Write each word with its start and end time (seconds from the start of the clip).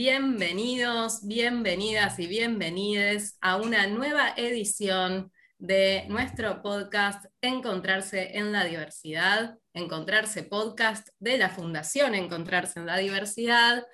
Bienvenidos, 0.00 1.26
bienvenidas 1.26 2.20
y 2.20 2.28
bienvenides 2.28 3.36
a 3.40 3.56
una 3.56 3.88
nueva 3.88 4.32
edición 4.36 5.32
de 5.58 6.04
nuestro 6.08 6.62
podcast 6.62 7.24
Encontrarse 7.40 8.38
en 8.38 8.52
la 8.52 8.64
Diversidad, 8.64 9.58
Encontrarse 9.74 10.44
Podcast 10.44 11.08
de 11.18 11.36
la 11.36 11.48
Fundación 11.48 12.14
Encontrarse 12.14 12.78
en 12.78 12.86
la 12.86 12.96
Diversidad. 12.96 13.84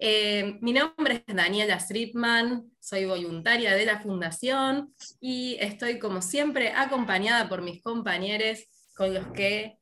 Eh, 0.00 0.56
mi 0.62 0.72
nombre 0.72 1.22
es 1.26 1.36
Daniela 1.36 1.78
Stripman, 1.78 2.72
soy 2.80 3.04
voluntaria 3.04 3.74
de 3.74 3.84
la 3.84 4.00
Fundación 4.00 4.94
y 5.20 5.58
estoy 5.60 5.98
como 5.98 6.22
siempre 6.22 6.72
acompañada 6.74 7.50
por 7.50 7.60
mis 7.60 7.82
compañeros 7.82 8.60
con 8.96 9.12
los 9.12 9.26
que 9.32 9.81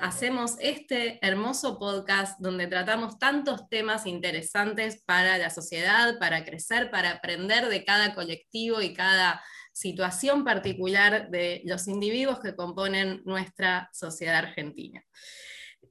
hacemos 0.00 0.56
este 0.60 1.18
hermoso 1.26 1.78
podcast 1.78 2.38
donde 2.40 2.66
tratamos 2.66 3.18
tantos 3.18 3.68
temas 3.68 4.06
interesantes 4.06 5.02
para 5.04 5.38
la 5.38 5.50
sociedad, 5.50 6.18
para 6.18 6.44
crecer, 6.44 6.90
para 6.90 7.12
aprender 7.12 7.68
de 7.68 7.84
cada 7.84 8.14
colectivo 8.14 8.80
y 8.80 8.94
cada 8.94 9.42
situación 9.72 10.44
particular 10.44 11.30
de 11.30 11.62
los 11.64 11.86
individuos 11.88 12.40
que 12.40 12.56
componen 12.56 13.22
nuestra 13.24 13.88
sociedad 13.92 14.36
argentina. 14.36 15.02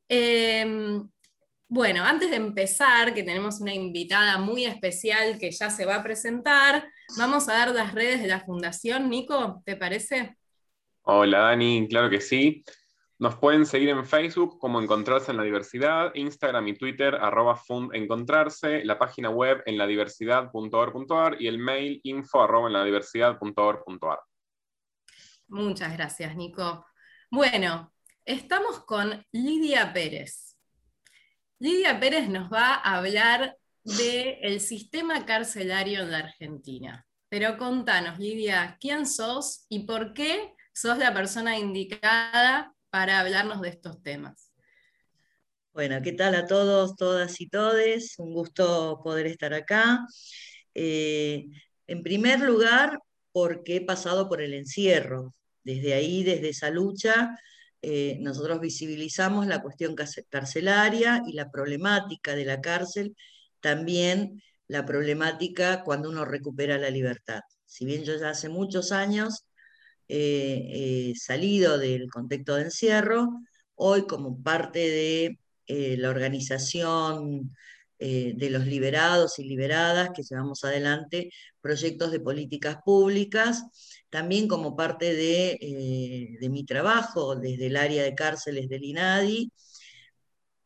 Em, 0.08 1.08
bueno, 1.68 2.04
antes 2.04 2.30
de 2.30 2.36
empezar, 2.36 3.14
que 3.14 3.24
tenemos 3.24 3.62
una 3.62 3.74
invitada 3.74 4.38
muy 4.38 4.66
especial 4.66 5.38
que 5.40 5.52
ya 5.52 5.70
se 5.70 5.86
va 5.86 5.96
a 5.96 6.04
presentar, 6.04 6.90
vamos 7.18 7.48
a 7.48 7.54
dar 7.54 7.72
las 7.72 7.94
redes 7.94 8.22
de 8.22 8.28
la 8.28 8.40
Fundación. 8.42 9.10
Nico, 9.10 9.62
¿te 9.66 9.76
parece? 9.76 10.36
Hola 11.04 11.40
Dani, 11.40 11.88
claro 11.88 12.10
que 12.10 12.22
sí. 12.22 12.64
Nos 13.20 13.36
pueden 13.36 13.66
seguir 13.66 13.90
en 13.90 14.06
Facebook 14.06 14.58
como 14.60 14.82
Encontrarse 14.82 15.32
en 15.32 15.38
la 15.38 15.44
Diversidad, 15.44 16.16
Instagram 16.16 16.70
y 16.70 16.78
Twitter 16.78 17.16
arroba 17.16 17.58
fundencontrarse, 17.58 18.86
la 18.86 18.98
página 18.98 19.30
web 19.30 19.62
en 19.66 19.78
ladiversidad.org.ar 19.78 21.36
y 21.42 21.48
el 21.48 21.60
mail 21.60 22.00
info 22.04 22.42
arroba. 22.42 22.70
Muchas 25.50 25.98
gracias, 25.98 26.34
Nico. 26.38 26.86
Bueno, 27.30 27.92
estamos 28.24 28.86
con 28.86 29.22
Lidia 29.34 29.92
Pérez. 29.92 30.58
Lidia 31.60 32.00
Pérez 32.00 32.30
nos 32.30 32.50
va 32.50 32.76
a 32.76 33.00
hablar 33.00 33.58
del 33.84 34.62
sistema 34.62 35.26
carcelario 35.26 36.04
en 36.04 36.12
la 36.12 36.20
Argentina. 36.20 37.06
Pero 37.28 37.58
contanos, 37.58 38.18
Lidia, 38.18 38.78
¿quién 38.80 39.06
sos 39.06 39.66
y 39.68 39.80
por 39.86 40.14
qué 40.14 40.56
sos 40.72 40.98
la 40.98 41.14
persona 41.14 41.58
indicada 41.58 42.74
para 42.90 43.20
hablarnos 43.20 43.62
de 43.62 43.70
estos 43.70 44.02
temas. 44.02 44.52
Bueno, 45.74 46.02
¿qué 46.02 46.14
tal 46.14 46.36
a 46.36 46.46
todos, 46.46 46.96
todas 46.96 47.40
y 47.42 47.48
todes? 47.48 48.16
Un 48.18 48.34
gusto 48.34 49.02
poder 49.04 49.28
estar 49.28 49.54
acá. 49.54 50.06
Eh, 50.74 51.46
en 51.88 52.04
primer 52.04 52.42
lugar, 52.42 53.00
porque 53.32 53.78
he 53.78 53.82
pasado 53.82 54.28
por 54.28 54.42
el 54.42 54.54
encierro. 54.54 55.34
Desde 55.64 55.94
ahí, 55.94 56.24
desde 56.24 56.50
esa 56.50 56.70
lucha, 56.70 57.38
eh, 57.82 58.18
nosotros 58.20 58.60
visibilizamos 58.60 59.48
la 59.48 59.62
cuestión 59.62 59.96
carcelaria 60.30 61.22
y 61.28 61.34
la 61.34 61.50
problemática 61.50 62.36
de 62.36 62.46
la 62.46 62.60
cárcel, 62.60 63.16
también 63.62 64.42
la 64.68 64.86
problemática 64.86 65.84
cuando 65.84 66.10
uno 66.10 66.26
recupera 66.26 66.78
la 66.78 66.90
libertad. 66.90 67.42
Si 67.66 67.86
bien 67.86 68.04
yo 68.04 68.18
ya 68.18 68.32
hace 68.32 68.50
muchos 68.50 68.92
años 68.92 69.46
eh, 70.12 71.12
eh, 71.12 71.14
salido 71.16 71.78
del 71.78 72.10
contexto 72.10 72.56
de 72.56 72.64
encierro, 72.64 73.30
hoy 73.76 74.08
como 74.08 74.42
parte 74.42 74.80
de 74.80 75.40
eh, 75.68 75.98
la 75.98 76.10
organización 76.10 77.56
de 78.00 78.50
los 78.50 78.66
liberados 78.66 79.40
y 79.40 79.44
liberadas 79.44 80.12
que 80.16 80.24
llevamos 80.24 80.64
adelante 80.64 81.32
proyectos 81.60 82.12
de 82.14 82.22
políticas 82.22 82.78
públicas, 82.86 83.66
también 84.10 84.48
como 84.48 84.78
parte 84.78 85.14
de, 85.14 86.38
de 86.40 86.50
mi 86.50 86.64
trabajo 86.66 87.36
desde 87.36 87.68
el 87.68 87.76
área 87.76 88.04
de 88.04 88.16
cárceles 88.16 88.70
del 88.70 88.86
INADI. 88.86 89.52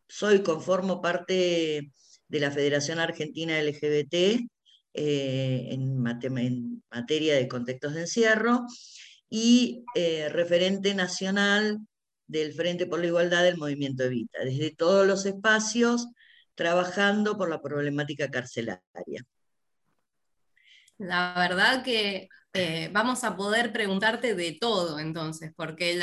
Soy, 0.08 0.44
conformo 0.44 1.02
parte 1.02 1.92
de 2.28 2.40
la 2.40 2.52
Federación 2.52 3.00
Argentina 3.00 3.60
LGBT 3.60 4.48
en, 4.94 5.98
materia 5.98 7.36
de 7.36 7.48
contextos 7.48 7.96
de 7.96 8.02
encierro 8.02 8.68
y 9.36 9.84
eh, 9.96 10.30
referente 10.30 10.94
nacional 10.94 11.80
del 12.28 12.54
Frente 12.54 12.86
por 12.86 13.00
la 13.00 13.08
Igualdad 13.08 13.42
del 13.42 13.58
Movimiento 13.58 14.04
Evita, 14.04 14.38
desde 14.46 14.70
todos 14.70 15.08
los 15.08 15.26
espacios, 15.26 16.08
trabajando 16.54 17.36
por 17.36 17.50
la 17.50 17.60
problemática 17.60 18.30
carcelaria. 18.30 19.26
La 21.00 21.34
verdad 21.36 21.84
que 21.84 22.30
eh, 22.54 22.92
vamos 22.94 23.24
a 23.24 23.36
poder 23.36 23.74
preguntarte 23.74 24.36
de 24.36 24.56
todo 24.62 25.00
entonces, 25.00 25.52
porque 25.56 26.00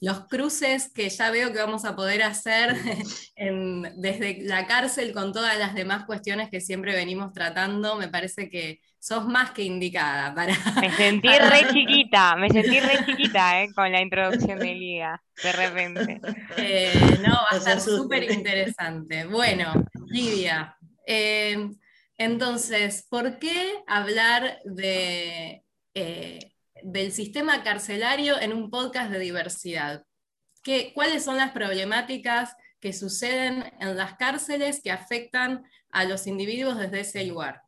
los 0.00 0.26
cruces 0.26 0.92
que 0.92 1.08
ya 1.08 1.30
veo 1.30 1.54
que 1.54 1.60
vamos 1.60 1.86
a 1.86 1.96
poder 1.96 2.22
hacer 2.24 2.76
desde 3.96 4.42
la 4.42 4.66
cárcel 4.66 5.14
con 5.14 5.32
todas 5.32 5.58
las 5.58 5.74
demás 5.74 6.04
cuestiones 6.04 6.50
que 6.50 6.60
siempre 6.60 6.94
venimos 6.94 7.32
tratando, 7.32 7.96
me 7.96 8.08
parece 8.08 8.50
que 8.50 8.82
sos 9.06 9.26
más 9.26 9.50
que 9.50 9.62
indicada 9.62 10.34
para... 10.34 10.54
Me 10.80 10.90
sentí 10.92 11.28
re 11.28 11.68
chiquita, 11.72 12.36
me 12.36 12.48
sentí 12.50 12.80
re 12.80 13.04
chiquita 13.06 13.62
eh, 13.62 13.72
con 13.74 13.90
la 13.92 14.00
introducción 14.00 14.58
de 14.58 14.74
Liga, 14.74 15.22
de 15.42 15.52
repente. 15.52 16.20
Eh, 16.56 17.18
no, 17.26 17.34
va 17.34 17.48
a 17.52 17.56
estar 17.56 17.80
súper 17.80 18.30
interesante. 18.30 19.26
Bueno, 19.26 19.72
Lidia. 20.06 20.76
entonces, 22.16 23.06
¿por 23.08 23.38
qué 23.38 23.74
hablar 23.86 24.58
de 24.64 25.62
eh, 25.98 26.52
del 26.82 27.10
sistema 27.10 27.62
carcelario 27.62 28.38
en 28.40 28.52
un 28.52 28.70
podcast 28.70 29.10
de 29.10 29.18
diversidad. 29.18 30.04
¿Qué, 30.62 30.92
¿Cuáles 30.94 31.24
son 31.24 31.38
las 31.38 31.52
problemáticas 31.52 32.54
que 32.80 32.92
suceden 32.92 33.64
en 33.80 33.96
las 33.96 34.16
cárceles 34.16 34.82
que 34.82 34.90
afectan 34.90 35.64
a 35.90 36.04
los 36.04 36.26
individuos 36.26 36.78
desde 36.78 37.00
ese 37.00 37.24
lugar? 37.24 37.62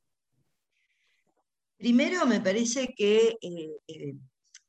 Primero, 1.79 2.27
me 2.27 2.41
parece 2.41 2.93
que, 2.97 3.37
eh, 3.41 3.71
eh, 3.87 4.15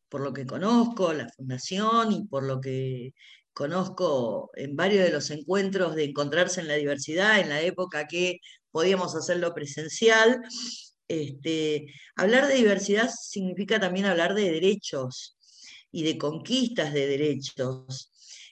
por 0.10 0.22
lo 0.22 0.32
que 0.32 0.46
conozco, 0.46 1.12
la 1.12 1.28
fundación 1.30 2.12
y 2.12 2.28
por 2.28 2.44
lo 2.44 2.62
que 2.62 3.14
conozco 3.52 4.52
en 4.56 4.76
varios 4.76 5.06
de 5.06 5.12
los 5.12 5.32
encuentros 5.32 5.96
de 5.96 6.06
encontrarse 6.06 6.62
en 6.62 6.68
la 6.68 6.76
diversidad, 6.76 7.40
en 7.40 7.50
la 7.50 7.62
época 7.62 8.08
que 8.08 8.40
podíamos 8.72 9.16
hacerlo 9.16 9.56
presencial, 9.56 10.40
este, 11.08 11.88
hablar 12.16 12.48
de 12.48 12.56
diversidad 12.56 13.10
significa 13.10 13.80
también 13.80 14.06
hablar 14.06 14.36
de 14.36 14.52
derechos 14.52 15.36
y 15.92 16.04
de 16.04 16.18
conquistas 16.20 16.94
de 16.94 17.08
derechos. 17.08 18.12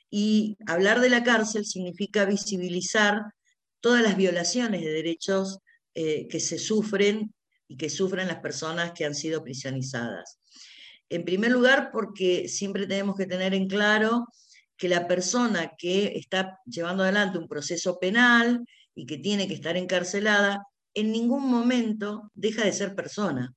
Y 0.10 0.58
hablar 0.66 1.00
de 1.02 1.10
la 1.10 1.24
cárcel 1.24 1.66
significa 1.66 2.26
visibilizar 2.26 3.22
todas 3.82 4.02
las 4.02 4.18
violaciones 4.18 4.82
de 4.82 4.92
derechos 4.92 5.60
eh, 5.94 6.28
que 6.28 6.40
se 6.40 6.58
sufren 6.58 7.34
y 7.68 7.78
que 7.78 7.90
sufren 7.90 8.28
las 8.28 8.40
personas 8.40 8.92
que 8.94 9.06
han 9.06 9.16
sido 9.16 9.44
prisionizadas. 9.44 10.40
En 11.10 11.24
primer 11.26 11.52
lugar, 11.52 11.90
porque 11.92 12.48
siempre 12.48 12.88
tenemos 12.88 13.16
que 13.16 13.26
tener 13.26 13.54
en 13.54 13.68
claro 13.68 14.28
que 14.78 14.90
la 14.90 15.08
persona 15.08 15.72
que 15.78 16.14
está 16.18 16.60
llevando 16.66 17.04
adelante 17.04 17.40
un 17.40 17.48
proceso 17.48 18.00
penal 18.00 18.66
y 18.94 19.06
que 19.06 19.18
tiene 19.18 19.48
que 19.48 19.56
estar 19.56 19.76
encarcelada 19.78 20.66
en 20.94 21.12
ningún 21.12 21.50
momento 21.50 22.32
deja 22.34 22.64
de 22.64 22.74
ser 22.74 22.96
persona. 22.96 23.54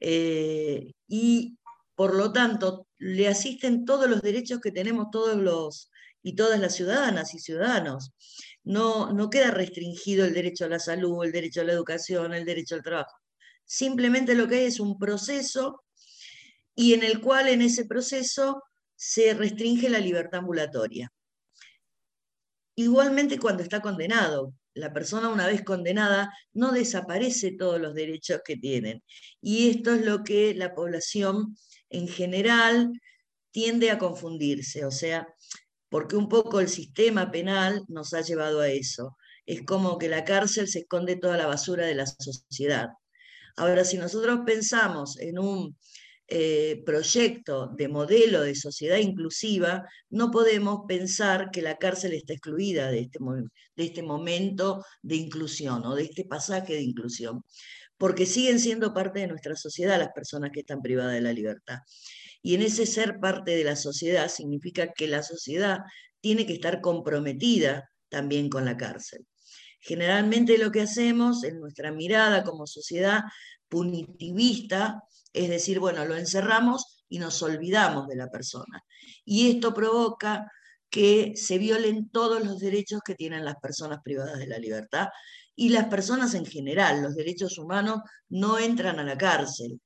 Eh, 0.00 0.92
y 1.06 1.56
por 1.94 2.14
lo 2.14 2.32
tanto, 2.32 2.86
le 2.98 3.28
asisten 3.28 3.84
todos 3.84 4.08
los 4.08 4.22
derechos 4.22 4.60
que 4.60 4.72
tenemos 4.72 5.10
todos 5.10 5.36
los 5.36 5.90
y 6.22 6.34
todas 6.34 6.60
las 6.60 6.74
ciudadanas 6.74 7.34
y 7.34 7.38
ciudadanos. 7.38 8.12
No, 8.64 9.12
no 9.12 9.28
queda 9.30 9.50
restringido 9.50 10.24
el 10.24 10.34
derecho 10.34 10.64
a 10.64 10.68
la 10.68 10.78
salud, 10.78 11.24
el 11.24 11.32
derecho 11.32 11.62
a 11.62 11.64
la 11.64 11.72
educación, 11.72 12.32
el 12.32 12.44
derecho 12.44 12.76
al 12.76 12.82
trabajo. 12.82 13.16
Simplemente 13.64 14.34
lo 14.34 14.48
que 14.48 14.56
hay 14.56 14.64
es 14.66 14.80
un 14.80 14.98
proceso 14.98 15.82
y 16.74 16.94
en 16.94 17.02
el 17.02 17.20
cual 17.20 17.48
en 17.48 17.62
ese 17.62 17.86
proceso 17.86 18.62
se 18.94 19.34
restringe 19.34 19.88
la 19.88 19.98
libertad 19.98 20.40
ambulatoria. 20.40 21.12
Igualmente 22.76 23.38
cuando 23.38 23.62
está 23.62 23.80
condenado, 23.80 24.54
la 24.74 24.92
persona 24.92 25.28
una 25.28 25.46
vez 25.46 25.62
condenada 25.62 26.32
no 26.54 26.72
desaparece 26.72 27.52
todos 27.52 27.80
los 27.80 27.94
derechos 27.94 28.40
que 28.44 28.56
tienen. 28.56 29.02
Y 29.40 29.70
esto 29.70 29.94
es 29.94 30.04
lo 30.04 30.24
que 30.24 30.54
la 30.54 30.74
población 30.74 31.56
en 31.90 32.08
general 32.08 32.90
tiende 33.50 33.90
a 33.90 33.98
confundirse, 33.98 34.86
o 34.86 34.90
sea, 34.90 35.26
porque 35.92 36.16
un 36.16 36.26
poco 36.26 36.58
el 36.58 36.70
sistema 36.70 37.30
penal 37.30 37.84
nos 37.86 38.14
ha 38.14 38.22
llevado 38.22 38.60
a 38.60 38.68
eso. 38.70 39.18
Es 39.44 39.60
como 39.62 39.98
que 39.98 40.08
la 40.08 40.24
cárcel 40.24 40.66
se 40.66 40.78
esconde 40.78 41.16
toda 41.16 41.36
la 41.36 41.46
basura 41.46 41.84
de 41.84 41.94
la 41.94 42.06
sociedad. 42.06 42.88
Ahora, 43.56 43.84
si 43.84 43.98
nosotros 43.98 44.40
pensamos 44.46 45.20
en 45.20 45.38
un 45.38 45.76
eh, 46.28 46.82
proyecto 46.86 47.66
de 47.76 47.88
modelo 47.88 48.40
de 48.40 48.54
sociedad 48.54 48.96
inclusiva, 48.96 49.86
no 50.08 50.30
podemos 50.30 50.84
pensar 50.88 51.50
que 51.52 51.60
la 51.60 51.76
cárcel 51.76 52.14
está 52.14 52.32
excluida 52.32 52.90
de 52.90 53.00
este, 53.00 53.18
de 53.76 53.84
este 53.84 54.02
momento 54.02 54.82
de 55.02 55.16
inclusión 55.16 55.84
o 55.84 55.94
de 55.94 56.04
este 56.04 56.24
pasaje 56.24 56.72
de 56.72 56.82
inclusión, 56.82 57.42
porque 57.98 58.24
siguen 58.24 58.60
siendo 58.60 58.94
parte 58.94 59.20
de 59.20 59.26
nuestra 59.26 59.56
sociedad 59.56 59.98
las 59.98 60.12
personas 60.14 60.52
que 60.54 60.60
están 60.60 60.80
privadas 60.80 61.12
de 61.12 61.20
la 61.20 61.34
libertad. 61.34 61.80
Y 62.42 62.54
en 62.54 62.62
ese 62.62 62.86
ser 62.86 63.20
parte 63.20 63.52
de 63.52 63.64
la 63.64 63.76
sociedad 63.76 64.28
significa 64.28 64.92
que 64.92 65.06
la 65.06 65.22
sociedad 65.22 65.78
tiene 66.20 66.46
que 66.46 66.54
estar 66.54 66.80
comprometida 66.80 67.90
también 68.08 68.48
con 68.48 68.64
la 68.64 68.76
cárcel. 68.76 69.26
Generalmente 69.80 70.58
lo 70.58 70.70
que 70.70 70.82
hacemos 70.82 71.44
en 71.44 71.60
nuestra 71.60 71.92
mirada 71.92 72.44
como 72.44 72.66
sociedad 72.66 73.22
punitivista 73.68 75.02
es 75.32 75.48
decir, 75.48 75.80
bueno, 75.80 76.04
lo 76.04 76.16
encerramos 76.16 77.04
y 77.08 77.18
nos 77.18 77.42
olvidamos 77.42 78.06
de 78.06 78.16
la 78.16 78.28
persona. 78.28 78.84
Y 79.24 79.50
esto 79.50 79.72
provoca 79.72 80.50
que 80.90 81.32
se 81.36 81.58
violen 81.58 82.10
todos 82.10 82.44
los 82.44 82.58
derechos 82.58 83.00
que 83.04 83.14
tienen 83.14 83.44
las 83.44 83.56
personas 83.56 84.00
privadas 84.04 84.38
de 84.38 84.46
la 84.46 84.58
libertad 84.58 85.08
y 85.56 85.70
las 85.70 85.86
personas 85.86 86.34
en 86.34 86.44
general. 86.44 87.02
Los 87.02 87.14
derechos 87.14 87.58
humanos 87.58 88.00
no 88.28 88.58
entran 88.58 88.98
a 88.98 89.04
la 89.04 89.16
cárcel, 89.16 89.80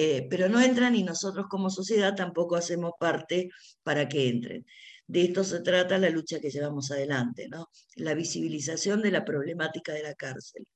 eh, 0.00 0.28
pero 0.30 0.48
no 0.48 0.60
entran 0.60 0.94
y 0.94 1.02
nosotros 1.02 1.46
como 1.50 1.70
sociedad 1.70 2.14
tampoco 2.14 2.54
hacemos 2.54 2.92
parte 3.00 3.50
para 3.82 4.08
que 4.08 4.28
entren. 4.28 4.64
De 5.08 5.24
esto 5.24 5.42
se 5.42 5.58
trata 5.60 5.98
la 5.98 6.08
lucha 6.08 6.38
que 6.38 6.50
llevamos 6.50 6.92
adelante, 6.92 7.48
¿no? 7.48 7.68
la 7.96 8.14
visibilización 8.14 9.02
de 9.02 9.10
la 9.10 9.24
problemática 9.24 9.92
de 9.92 10.04
la 10.04 10.14
cárcel, 10.14 10.68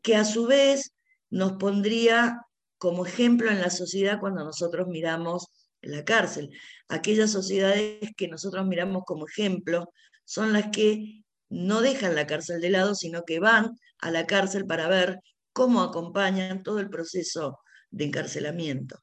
que 0.00 0.16
a 0.16 0.24
su 0.24 0.46
vez 0.46 0.94
nos 1.28 1.58
pondría 1.58 2.40
como 2.78 3.04
ejemplo 3.04 3.50
en 3.50 3.60
la 3.60 3.68
sociedad 3.68 4.20
cuando 4.20 4.42
nosotros 4.42 4.88
miramos 4.88 5.48
la 5.82 6.06
cárcel. 6.06 6.50
Aquellas 6.88 7.32
sociedades 7.32 8.08
que 8.16 8.28
nosotros 8.28 8.66
miramos 8.66 9.02
como 9.04 9.26
ejemplo 9.28 9.92
son 10.24 10.54
las 10.54 10.70
que 10.70 11.24
no 11.50 11.82
dejan 11.82 12.14
la 12.14 12.26
cárcel 12.26 12.62
de 12.62 12.70
lado, 12.70 12.94
sino 12.94 13.22
que 13.24 13.38
van 13.38 13.76
a 13.98 14.10
la 14.10 14.24
cárcel 14.24 14.64
para 14.64 14.88
ver 14.88 15.20
cómo 15.52 15.82
acompañan 15.82 16.62
todo 16.62 16.80
el 16.80 16.88
proceso 16.88 17.58
de 17.90 18.04
encarcelamiento. 18.04 18.98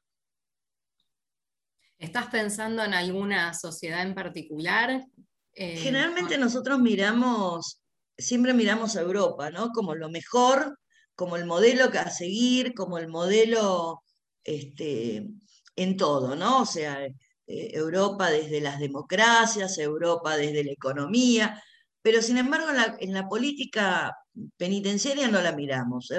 ¿Estás 1.98 2.26
pensando 2.26 2.82
en 2.84 2.94
alguna 2.94 3.54
sociedad 3.54 4.02
en 4.02 4.14
particular? 4.14 5.06
Eh, 5.54 5.76
Generalmente 5.78 6.36
nosotros 6.38 6.78
miramos, 6.80 7.80
siempre 8.18 8.52
miramos 8.52 8.96
a 8.96 9.00
Europa, 9.00 9.50
¿no? 9.50 9.70
Como 9.70 9.94
lo 9.94 10.10
mejor 10.10 10.78
como 11.14 11.36
el 11.36 11.46
modelo 11.46 11.84
a 11.84 12.10
seguir, 12.10 12.74
como 12.74 12.98
el 12.98 13.08
modelo 13.08 14.02
este, 14.42 15.28
en 15.76 15.96
todo, 15.96 16.36
¿no? 16.36 16.62
O 16.62 16.66
sea, 16.66 17.04
eh, 17.04 17.14
Europa 17.46 18.30
desde 18.30 18.60
las 18.60 18.78
democracias, 18.80 19.78
Europa 19.78 20.36
desde 20.36 20.64
la 20.64 20.72
economía, 20.72 21.62
pero 22.02 22.20
sin 22.20 22.38
embargo 22.38 22.68
en 23.00 23.12
la, 23.12 23.28
política 23.28 24.14
penitenciaria 24.56 25.28
no 25.28 25.40
la 25.40 25.52
miramos. 25.52 26.12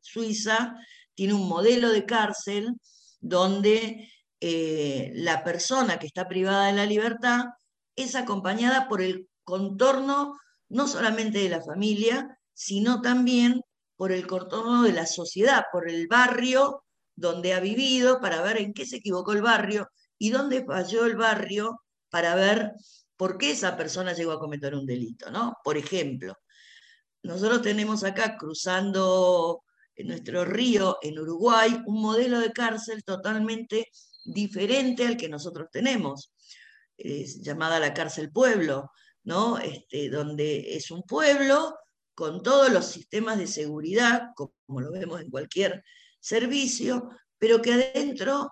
Suiza 0.00 0.76
tiene 1.20 1.34
un 1.34 1.50
modelo 1.50 1.90
de 1.90 2.06
cárcel 2.06 2.80
donde 3.20 4.08
eh, 4.40 5.12
la 5.16 5.44
persona 5.44 5.98
que 5.98 6.06
está 6.06 6.26
privada 6.26 6.68
de 6.68 6.72
la 6.72 6.86
libertad 6.86 7.44
es 7.94 8.14
acompañada 8.14 8.88
por 8.88 9.02
el 9.02 9.28
contorno 9.44 10.38
no 10.70 10.88
solamente 10.88 11.40
de 11.40 11.50
la 11.50 11.60
familia, 11.60 12.38
sino 12.54 13.02
también 13.02 13.60
por 13.96 14.12
el 14.12 14.26
contorno 14.26 14.82
de 14.82 14.94
la 14.94 15.04
sociedad, 15.04 15.66
por 15.70 15.90
el 15.90 16.06
barrio 16.06 16.84
donde 17.14 17.52
ha 17.52 17.60
vivido, 17.60 18.18
para 18.22 18.40
ver 18.40 18.56
en 18.56 18.72
qué 18.72 18.86
se 18.86 18.96
equivocó 18.96 19.32
el 19.32 19.42
barrio 19.42 19.90
y 20.16 20.30
dónde 20.30 20.64
falló 20.64 21.04
el 21.04 21.16
barrio 21.16 21.82
para 22.08 22.34
ver 22.34 22.72
por 23.18 23.36
qué 23.36 23.50
esa 23.50 23.76
persona 23.76 24.14
llegó 24.14 24.32
a 24.32 24.40
cometer 24.40 24.74
un 24.74 24.86
delito, 24.86 25.30
¿no? 25.30 25.58
Por 25.62 25.76
ejemplo, 25.76 26.34
nosotros 27.22 27.60
tenemos 27.60 28.04
acá 28.04 28.38
cruzando 28.38 29.64
nuestro 30.04 30.44
río 30.44 30.98
en 31.02 31.18
Uruguay 31.18 31.82
un 31.86 32.00
modelo 32.00 32.40
de 32.40 32.52
cárcel 32.52 33.02
totalmente 33.04 33.88
diferente 34.24 35.06
al 35.06 35.16
que 35.16 35.28
nosotros 35.28 35.68
tenemos, 35.70 36.32
es 36.96 37.40
llamada 37.40 37.80
la 37.80 37.94
cárcel 37.94 38.30
pueblo, 38.30 38.90
¿no? 39.24 39.58
Este, 39.58 40.10
donde 40.10 40.76
es 40.76 40.90
un 40.90 41.02
pueblo 41.02 41.74
con 42.14 42.42
todos 42.42 42.70
los 42.70 42.86
sistemas 42.86 43.38
de 43.38 43.46
seguridad, 43.46 44.28
como 44.34 44.80
lo 44.80 44.92
vemos 44.92 45.20
en 45.20 45.30
cualquier 45.30 45.82
servicio, 46.20 47.08
pero 47.38 47.62
que 47.62 47.72
adentro 47.72 48.50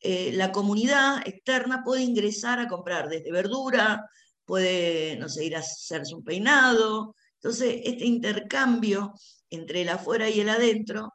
eh, 0.00 0.32
la 0.34 0.52
comunidad 0.52 1.26
externa 1.26 1.82
puede 1.82 2.02
ingresar 2.02 2.60
a 2.60 2.68
comprar 2.68 3.08
desde 3.08 3.32
verdura, 3.32 4.08
puede, 4.44 5.16
no 5.16 5.28
sé, 5.28 5.46
ir 5.46 5.56
a 5.56 5.60
hacerse 5.60 6.14
un 6.14 6.22
peinado. 6.22 7.16
Entonces, 7.40 7.80
este 7.84 8.04
intercambio 8.04 9.14
entre 9.50 9.82
el 9.82 9.88
afuera 9.88 10.28
y 10.28 10.40
el 10.40 10.48
adentro 10.48 11.12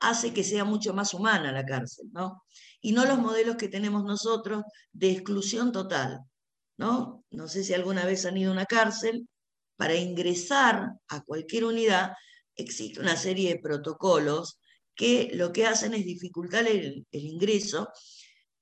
hace 0.00 0.32
que 0.32 0.44
sea 0.44 0.64
mucho 0.64 0.92
más 0.94 1.14
humana 1.14 1.52
la 1.52 1.64
cárcel, 1.64 2.06
¿no? 2.12 2.42
Y 2.80 2.92
no 2.92 3.04
los 3.06 3.18
modelos 3.18 3.56
que 3.56 3.68
tenemos 3.68 4.04
nosotros 4.04 4.64
de 4.92 5.10
exclusión 5.10 5.72
total, 5.72 6.20
¿no? 6.76 7.24
No 7.30 7.48
sé 7.48 7.64
si 7.64 7.74
alguna 7.74 8.04
vez 8.04 8.26
han 8.26 8.36
ido 8.36 8.50
a 8.50 8.54
una 8.54 8.66
cárcel, 8.66 9.26
para 9.76 9.94
ingresar 9.94 10.90
a 11.08 11.20
cualquier 11.22 11.64
unidad 11.64 12.12
existe 12.54 13.00
una 13.00 13.16
serie 13.16 13.50
de 13.54 13.60
protocolos 13.60 14.58
que 14.94 15.30
lo 15.34 15.52
que 15.52 15.66
hacen 15.66 15.92
es 15.94 16.04
dificultar 16.04 16.66
el, 16.66 17.06
ingreso 17.10 17.88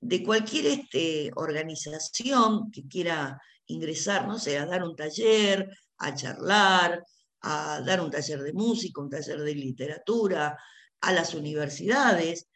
de 0.00 0.23
cualquier 0.23 0.67
este, 0.67 1.31
organización 1.37 2.70
que 2.73 2.87
quiera 2.88 3.40
ingresar, 3.67 4.26
no 4.26 4.38
sé, 4.38 4.58
a 4.58 4.67
dar 4.67 4.82
un 4.82 4.97
taller, 4.97 5.69
a 5.99 6.14
charlar, 6.14 7.02
a 7.46 7.81
dar 7.82 8.00
un 8.00 8.11
taller 8.11 8.43
de 8.43 8.52
música, 8.52 9.00
un 9.00 9.11
taller 9.11 9.41
de 9.41 9.55
literatura, 9.55 10.56
a 11.00 11.12
las 11.12 11.35
universidades. 11.35 12.49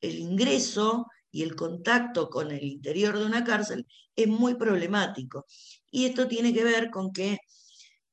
El 0.00 0.18
ingreso 0.18 1.06
y 1.30 1.42
el 1.42 1.56
contacto 1.56 2.28
con 2.28 2.50
el 2.50 2.62
interior 2.62 3.18
de 3.18 3.24
una 3.24 3.44
cárcel 3.44 3.86
es 4.14 4.28
muy 4.28 4.54
problemático. 4.56 5.46
Y 5.90 6.06
esto 6.06 6.28
tiene 6.28 6.52
que 6.52 6.64
ver 6.64 6.90
con 6.90 7.12
que 7.12 7.38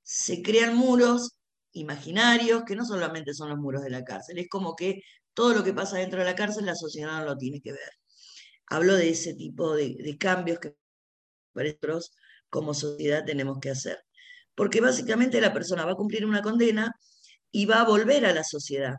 se 0.01 0.41
crean 0.41 0.77
muros 0.77 1.35
imaginarios 1.73 2.63
que 2.65 2.75
no 2.75 2.85
solamente 2.85 3.33
son 3.33 3.50
los 3.50 3.57
muros 3.57 3.83
de 3.83 3.89
la 3.89 4.03
cárcel, 4.03 4.38
es 4.38 4.47
como 4.47 4.75
que 4.75 5.01
todo 5.33 5.53
lo 5.53 5.63
que 5.63 5.73
pasa 5.73 5.97
dentro 5.97 6.19
de 6.19 6.25
la 6.25 6.35
cárcel 6.35 6.65
la 6.65 6.75
sociedad 6.75 7.19
no 7.19 7.25
lo 7.25 7.38
tiene 7.38 7.61
que 7.61 7.73
ver. 7.73 7.91
Hablo 8.68 8.95
de 8.95 9.09
ese 9.09 9.33
tipo 9.33 9.75
de, 9.75 10.18
cambios 10.18 10.59
que 10.59 10.75
nosotros 11.53 12.13
como 12.50 12.73
sociedad 12.73 13.25
tenemos 13.25 13.59
que 13.59 13.71
hacer. 13.71 14.00
Porque 14.56 14.81
básicamente 14.81 15.42
la 15.42 15.54
persona 15.54 15.86
va 15.86 15.92
a 15.92 15.96
cumplir 15.96 16.25
una 16.25 16.42
condena 16.42 16.96
y 17.52 17.66
va 17.66 17.81
a 17.81 17.86
volver 17.86 18.26
a 18.26 18.33
la 18.33 18.44
sociedad. 18.44 18.95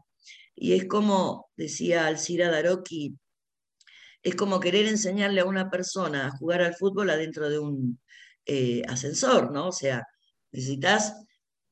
Y 0.55 0.73
es 0.73 0.87
como, 0.87 1.51
decía 1.57 2.07
Alcira 2.07 2.51
Daroki, 2.51 3.17
es 4.23 4.35
como 4.35 4.59
querer 4.61 4.87
enseñarle 4.87 5.41
a 5.41 5.45
una 5.45 5.71
persona 5.71 6.27
a 6.27 6.37
jugar 6.37 6.63
al 6.63 6.75
fútbol 6.75 7.11
adentro 7.11 7.49
de 7.49 7.59
un 7.59 8.01
eh, 8.45 8.83
ascensor, 8.89 9.53
¿no? 9.53 9.69
O 9.69 9.73
sea, 9.73 10.03
necesitas 10.53 11.15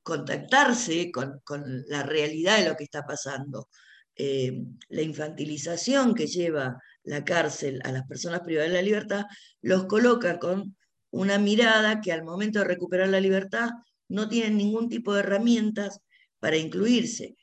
contactarse 0.02 1.10
con, 1.10 1.42
la 1.88 2.02
realidad 2.02 2.58
de 2.58 2.68
lo 2.68 2.76
que 2.76 2.84
está 2.84 3.02
pasando. 3.04 3.68
Eh, 4.14 4.62
la 4.88 5.02
infantilización 5.02 6.14
que 6.14 6.26
lleva 6.26 6.76
la 7.02 7.24
cárcel 7.24 7.80
a 7.84 7.90
las 7.90 8.06
personas 8.06 8.40
privadas 8.40 8.70
de 8.70 8.76
la 8.76 8.82
libertad 8.82 9.24
los 9.60 9.86
coloca 9.86 10.38
con 10.38 10.76
una 11.14 11.38
mirada 11.38 12.00
que 12.00 12.12
al 12.12 12.24
momento 12.24 12.58
de 12.58 12.64
recuperar 12.66 13.08
la 13.08 13.20
libertad 13.20 13.70
no 14.08 14.28
tienen 14.28 14.56
ningún 14.56 14.88
tipo 14.88 15.14
de 15.14 15.20
herramientas 15.20 16.00
para 16.40 16.56
incluirse. 16.56 17.36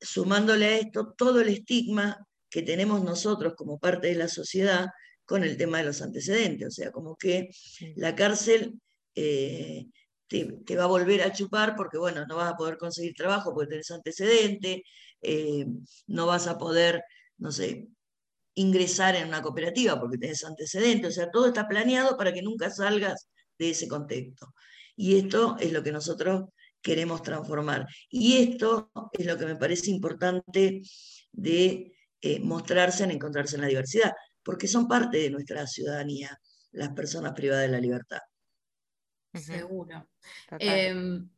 Sumándole 0.00 0.66
a 0.66 0.78
esto 0.78 1.14
todo 1.16 1.40
el 1.40 1.48
estigma 1.48 2.26
que 2.50 2.62
tenemos 2.62 3.02
nosotros 3.02 3.54
como 3.56 3.78
parte 3.78 4.08
de 4.08 4.14
la 4.14 4.28
sociedad 4.28 4.88
con 5.24 5.42
el 5.42 5.56
tema 5.56 5.78
de 5.78 5.84
los 5.84 6.02
antecedentes, 6.02 6.68
o 6.68 6.70
sea, 6.70 6.90
como 6.90 7.16
que 7.16 7.50
la 7.96 8.14
cárcel 8.14 8.80
eh, 9.14 9.86
te, 10.26 10.76
va 10.76 10.84
a 10.84 10.86
volver 10.86 11.22
a 11.22 11.32
chupar 11.32 11.76
porque, 11.76 11.98
bueno, 11.98 12.26
no 12.26 12.36
vas 12.36 12.52
a 12.52 12.56
poder 12.56 12.76
conseguir 12.76 13.14
trabajo 13.14 13.54
porque 13.54 13.70
tenés 13.70 13.90
antecedente, 13.90 14.82
eh, 15.22 15.66
no 16.08 16.26
vas 16.26 16.46
a 16.46 16.58
poder, 16.58 17.02
no 17.38 17.52
sé, 17.52 17.88
ingresar 18.60 19.16
en 19.16 19.28
una 19.28 19.42
cooperativa 19.42 19.98
porque 19.98 20.18
tenés 20.18 20.44
antecedente, 20.44 21.06
o 21.06 21.10
sea, 21.10 21.30
todo 21.30 21.46
está 21.46 21.66
planeado 21.66 22.16
para 22.16 22.32
que 22.32 22.42
nunca 22.42 22.70
salgas 22.70 23.28
de 23.58 23.70
ese 23.70 23.88
contexto. 23.88 24.54
Y 24.96 25.18
esto 25.18 25.56
es 25.58 25.72
lo 25.72 25.82
que 25.82 25.92
nosotros 25.92 26.50
queremos 26.82 27.22
transformar. 27.22 27.86
Y 28.10 28.36
esto 28.36 28.90
es 29.12 29.26
lo 29.26 29.36
que 29.36 29.46
me 29.46 29.56
parece 29.56 29.90
importante 29.90 30.82
de 31.32 31.92
eh, 32.20 32.40
mostrarse 32.40 33.04
en 33.04 33.12
encontrarse 33.12 33.56
en 33.56 33.62
la 33.62 33.68
diversidad, 33.68 34.12
porque 34.42 34.68
son 34.68 34.86
parte 34.86 35.18
de 35.18 35.30
nuestra 35.30 35.66
ciudadanía 35.66 36.38
las 36.72 36.90
personas 36.90 37.32
privadas 37.32 37.66
de 37.66 37.72
la 37.72 37.80
libertad. 37.80 38.20
Seguro. 39.32 40.08
Em, 40.58 41.28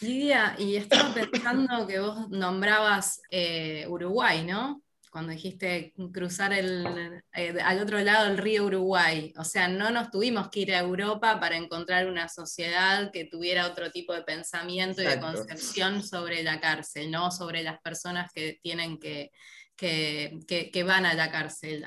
Lidia, 0.00 0.56
y 0.58 0.76
estaba 0.76 1.12
pensando 1.14 1.86
que 1.86 2.00
vos 2.00 2.28
nombrabas 2.30 3.20
eh, 3.30 3.86
Uruguay, 3.88 4.44
¿no? 4.44 4.81
Cuando 5.12 5.32
dijiste 5.32 5.92
cruzar 6.10 6.54
el, 6.54 7.22
eh, 7.34 7.54
al 7.62 7.80
otro 7.80 8.00
lado 8.00 8.28
del 8.28 8.38
río 8.38 8.64
Uruguay. 8.64 9.30
O 9.36 9.44
sea, 9.44 9.68
no 9.68 9.90
nos 9.90 10.10
tuvimos 10.10 10.48
que 10.48 10.60
ir 10.60 10.74
a 10.74 10.78
Europa 10.78 11.38
para 11.38 11.58
encontrar 11.58 12.08
una 12.08 12.30
sociedad 12.30 13.12
que 13.12 13.26
tuviera 13.26 13.66
otro 13.66 13.90
tipo 13.90 14.14
de 14.14 14.22
pensamiento 14.22 15.02
y 15.02 15.06
de 15.06 15.20
concepción 15.20 16.02
sobre 16.02 16.42
la 16.42 16.60
cárcel, 16.60 17.10
no 17.10 17.30
sobre 17.30 17.62
las 17.62 17.78
personas 17.82 18.32
que 18.32 18.58
tienen 18.62 18.98
que, 18.98 19.30
que, 19.76 20.82
van 20.82 21.04
a 21.04 21.12
la 21.12 21.30
cárcel 21.30 21.84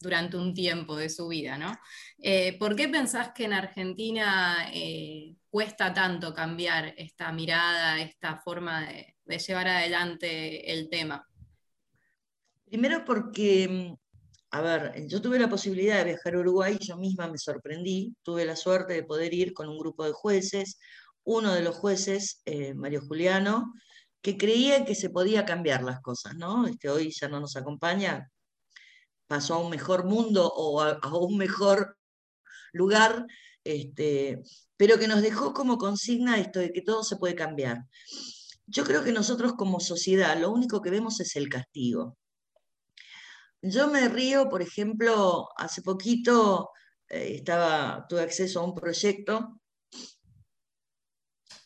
durante 0.00 0.36
un 0.36 0.52
tiempo 0.52 0.96
de 0.96 1.08
su 1.08 1.28
vida, 1.28 1.56
¿no? 1.56 1.78
Eh, 2.18 2.58
¿Por 2.58 2.74
qué 2.74 2.88
pensás 2.88 3.30
que 3.32 3.44
en 3.44 3.52
Argentina 3.52 4.70
eh, 4.74 5.36
cuesta 5.48 5.94
tanto 5.94 6.34
cambiar 6.34 6.94
esta 6.96 7.30
mirada, 7.30 8.00
esta 8.00 8.38
forma 8.38 8.88
de 9.24 9.38
llevar 9.38 9.68
adelante 9.68 10.72
el 10.72 10.90
tema? 10.90 11.24
Primero 12.66 13.04
porque, 13.04 13.94
a 14.50 14.60
ver, 14.60 15.06
yo 15.06 15.22
tuve 15.22 15.38
la 15.38 15.48
posibilidad 15.48 15.98
de 15.98 16.12
viajar 16.12 16.34
a 16.34 16.40
Uruguay, 16.40 16.76
yo 16.80 16.96
misma 16.96 17.28
me 17.28 17.38
sorprendí, 17.38 18.16
tuve 18.24 18.44
la 18.44 18.56
suerte 18.56 18.94
de 18.94 19.04
poder 19.04 19.32
ir 19.32 19.54
con 19.54 19.68
un 19.68 19.78
grupo 19.78 20.04
de 20.04 20.12
jueces, 20.12 20.78
uno 21.22 21.54
de 21.54 21.62
los 21.62 21.76
jueces, 21.76 22.42
eh, 22.44 22.74
Mario 22.74 23.02
Juliano, 23.02 23.72
que 24.20 24.36
creía 24.36 24.84
que 24.84 24.96
se 24.96 25.10
podía 25.10 25.44
cambiar 25.44 25.84
las 25.84 26.00
cosas, 26.00 26.34
¿no? 26.36 26.66
Este, 26.66 26.88
hoy 26.88 27.12
ya 27.12 27.28
no 27.28 27.38
nos 27.38 27.56
acompaña, 27.56 28.32
pasó 29.28 29.54
a 29.54 29.58
un 29.58 29.70
mejor 29.70 30.04
mundo 30.04 30.52
o 30.52 30.80
a, 30.80 30.98
un 31.16 31.36
mejor 31.36 31.96
lugar, 32.72 33.26
este, 33.62 34.42
pero 34.76 34.98
que 34.98 35.06
nos 35.06 35.22
dejó 35.22 35.54
como 35.54 35.78
consigna 35.78 36.38
esto 36.38 36.58
de 36.58 36.72
que 36.72 36.82
todo 36.82 37.04
se 37.04 37.16
puede 37.16 37.36
cambiar. 37.36 37.84
Yo 38.66 38.82
creo 38.82 39.04
que 39.04 39.12
nosotros 39.12 39.52
como 39.52 39.78
sociedad 39.78 40.36
lo 40.40 40.50
único 40.50 40.82
que 40.82 40.90
vemos 40.90 41.20
es 41.20 41.36
el 41.36 41.48
castigo. 41.48 42.16
Yo 43.68 43.88
me 43.88 44.08
río, 44.08 44.48
por 44.48 44.62
ejemplo, 44.62 45.48
hace 45.56 45.82
poquito 45.82 46.70
eh, 47.08 47.36
estaba, 47.36 48.06
tuve 48.08 48.22
acceso 48.22 48.60
a 48.60 48.64
un 48.64 48.74
proyecto, 48.74 49.60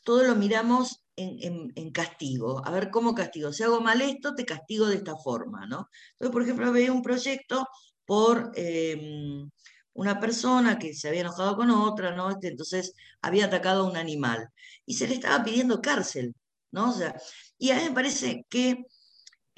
todo 0.02 0.24
lo 0.24 0.34
miramos 0.34 1.04
en, 1.16 1.90
castigo, 1.92 2.66
a 2.66 2.70
ver 2.70 2.90
cómo 2.90 3.14
castigo. 3.14 3.52
Si 3.52 3.62
hago 3.62 3.80
mal 3.80 4.00
esto, 4.00 4.34
te 4.34 4.46
castigo 4.46 4.86
de 4.86 4.96
esta 4.96 5.16
forma, 5.16 5.66
¿no? 5.66 5.88
Entonces, 6.12 6.32
por 6.32 6.42
ejemplo, 6.42 6.72
veía 6.72 6.92
un 6.92 7.02
proyecto 7.02 7.66
por 8.06 8.52
em, 8.54 9.50
una 9.92 10.18
persona 10.18 10.78
que 10.78 10.94
se 10.94 11.08
había 11.08 11.20
enojado 11.20 11.56
con 11.56 11.70
otra, 11.70 12.14
¿no? 12.16 12.30
Este, 12.30 12.48
entonces 12.48 12.94
había 13.20 13.46
atacado 13.46 13.84
a 13.84 13.90
un 13.90 13.96
animal 13.98 14.48
y 14.86 14.94
se 14.94 15.06
le 15.06 15.14
estaba 15.14 15.44
pidiendo 15.44 15.82
cárcel, 15.82 16.34
¿no? 16.72 16.90
O 16.90 16.92
sea, 16.94 17.14
y 17.58 17.70
a 17.70 17.76
mí 17.76 17.82
me 17.84 17.92
parece 17.92 18.46
que 18.48 18.84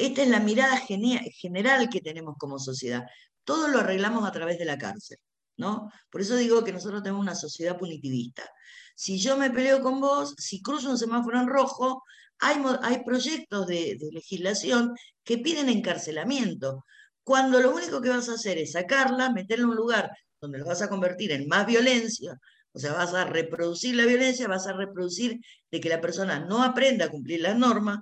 esta 0.06 0.22
es 0.22 0.28
la 0.28 0.40
mirada 0.40 0.76
general 0.76 1.88
que 1.88 2.00
tenemos 2.00 2.36
como 2.38 2.58
sociedad. 2.58 3.04
Todo 3.44 3.68
lo 3.68 3.80
arreglamos 3.80 4.26
a 4.26 4.32
través 4.32 4.58
de 4.58 4.64
la 4.64 4.78
cárcel, 4.78 5.18
¿no? 5.56 5.90
Por 6.10 6.20
eso 6.20 6.36
digo 6.36 6.64
que 6.64 6.72
nosotros 6.72 7.02
tenemos 7.02 7.22
una 7.22 7.34
sociedad 7.34 7.78
punitivista. 7.78 8.44
Si 8.94 9.18
yo 9.18 9.36
me 9.36 9.50
peleo 9.50 9.80
con 9.82 10.00
vos, 10.00 10.34
si 10.38 10.62
cruzo 10.62 10.90
un 10.90 10.98
semáforo 10.98 11.40
en 11.40 11.48
rojo, 11.48 12.02
hay, 12.38 12.62
hay 12.82 13.04
proyectos 13.04 13.66
de, 13.66 13.96
de 13.98 14.10
legislación 14.12 14.92
que 15.24 15.38
piden 15.38 15.68
encarcelamiento, 15.68 16.84
cuando 17.24 17.60
lo 17.60 17.74
único 17.74 18.00
que 18.00 18.08
vas 18.08 18.28
a 18.28 18.34
hacer 18.34 18.58
es 18.58 18.72
sacarla, 18.72 19.30
meterla 19.30 19.64
en 19.64 19.70
un 19.70 19.76
lugar 19.76 20.10
donde 20.40 20.58
lo 20.58 20.66
vas 20.66 20.82
a 20.82 20.88
convertir 20.88 21.30
en 21.30 21.46
más 21.46 21.66
violencia, 21.66 22.36
o 22.72 22.78
sea, 22.78 22.94
vas 22.94 23.14
a 23.14 23.24
reproducir 23.24 23.94
la 23.94 24.06
violencia, 24.06 24.48
vas 24.48 24.66
a 24.66 24.72
reproducir 24.72 25.38
de 25.70 25.80
que 25.80 25.88
la 25.88 26.00
persona 26.00 26.40
no 26.40 26.62
aprenda 26.62 27.04
a 27.04 27.10
cumplir 27.10 27.40
las 27.40 27.56
normas, 27.56 28.00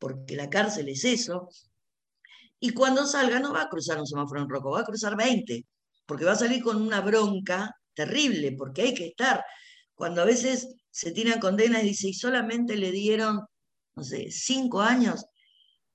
porque 0.00 0.34
la 0.34 0.50
cárcel 0.50 0.88
es 0.88 1.04
eso, 1.04 1.48
y 2.58 2.70
cuando 2.70 3.06
salga 3.06 3.38
no 3.38 3.52
va 3.52 3.62
a 3.62 3.68
cruzar 3.68 3.98
un 3.98 4.06
semáforo 4.06 4.42
en 4.42 4.48
rojo, 4.48 4.72
va 4.72 4.80
a 4.80 4.84
cruzar 4.84 5.16
20, 5.16 5.64
porque 6.06 6.24
va 6.24 6.32
a 6.32 6.36
salir 6.36 6.62
con 6.62 6.80
una 6.82 7.00
bronca 7.00 7.74
terrible, 7.94 8.52
porque 8.52 8.82
hay 8.82 8.94
que 8.94 9.06
estar. 9.06 9.44
Cuando 9.94 10.22
a 10.22 10.24
veces 10.24 10.68
se 10.90 11.12
tiran 11.12 11.38
condenas 11.38 11.84
y 11.84 11.88
dice, 11.88 12.08
y 12.08 12.14
solamente 12.14 12.76
le 12.76 12.90
dieron, 12.90 13.40
no 13.94 14.02
sé, 14.02 14.30
cinco 14.30 14.80
años, 14.80 15.24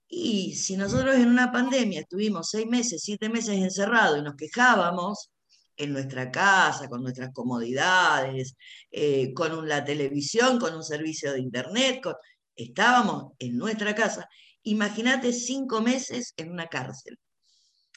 y 0.07 0.55
si 0.55 0.77
nosotros 0.77 1.15
en 1.15 1.27
una 1.27 1.51
pandemia 1.51 2.01
estuvimos 2.01 2.49
seis 2.49 2.67
meses, 2.67 3.01
siete 3.03 3.29
meses 3.29 3.55
encerrados 3.57 4.19
y 4.19 4.21
nos 4.21 4.35
quejábamos 4.35 5.29
en 5.77 5.93
nuestra 5.93 6.31
casa, 6.31 6.87
con 6.87 7.03
nuestras 7.03 7.33
comodidades, 7.33 8.55
eh, 8.91 9.33
con 9.33 9.67
la 9.67 9.83
televisión, 9.83 10.59
con 10.59 10.75
un 10.75 10.83
servicio 10.83 11.33
de 11.33 11.39
internet, 11.41 12.01
con, 12.01 12.15
estábamos 12.55 13.33
en 13.39 13.57
nuestra 13.57 13.93
casa, 13.95 14.27
imagínate 14.63 15.33
cinco 15.33 15.81
meses 15.81 16.33
en 16.37 16.51
una 16.51 16.67
cárcel, 16.67 17.17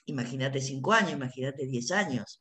imagínate 0.06 0.60
cinco 0.60 0.92
años, 0.92 1.12
imagínate 1.12 1.66
diez 1.66 1.90
años, 1.90 2.40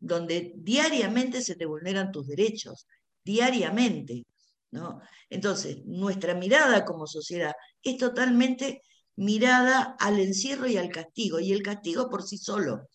donde 0.00 0.52
diariamente 0.56 1.42
se 1.42 1.56
te 1.56 1.66
vulneran 1.66 2.12
tus 2.12 2.26
derechos, 2.26 2.86
diariamente. 3.24 4.24
¿no? 4.70 5.00
Entonces, 5.30 5.84
nuestra 5.84 6.34
mirada 6.34 6.84
como 6.84 7.06
sociedad 7.06 7.52
es 7.82 7.96
totalmente 7.96 8.82
mirada 9.16 9.96
al 9.98 10.20
encierro 10.20 10.66
y 10.68 10.76
al 10.76 10.90
castigo, 10.90 11.40
y 11.40 11.52
el 11.52 11.62
castigo 11.62 12.08
por 12.08 12.22
sí 12.22 12.38
solo, 12.38 12.88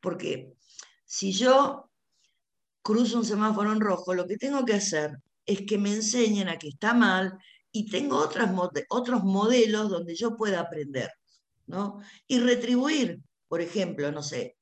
porque 0.00 0.52
si 1.06 1.32
yo 1.32 1.90
cruzo 2.82 3.18
un 3.18 3.24
semáforo 3.24 3.72
en 3.72 3.80
rojo, 3.80 4.14
lo 4.14 4.26
que 4.26 4.36
tengo 4.36 4.64
que 4.64 4.74
hacer 4.74 5.16
es 5.46 5.62
que 5.62 5.78
me 5.78 5.92
enseñen 5.94 6.48
a 6.48 6.58
que 6.58 6.68
está 6.68 6.92
mal, 6.92 7.38
y 7.76 7.90
tengo 7.90 8.18
otros 8.88 9.24
modelos 9.24 9.90
donde 9.90 10.14
yo 10.14 10.36
pueda 10.36 10.60
aprender, 10.60 11.10
¿no? 11.66 12.00
Y 12.28 12.38
retribuir, 12.38 13.18
por 13.48 13.60
ejemplo, 13.60 14.12
no 14.12 14.22
sé, 14.22 14.56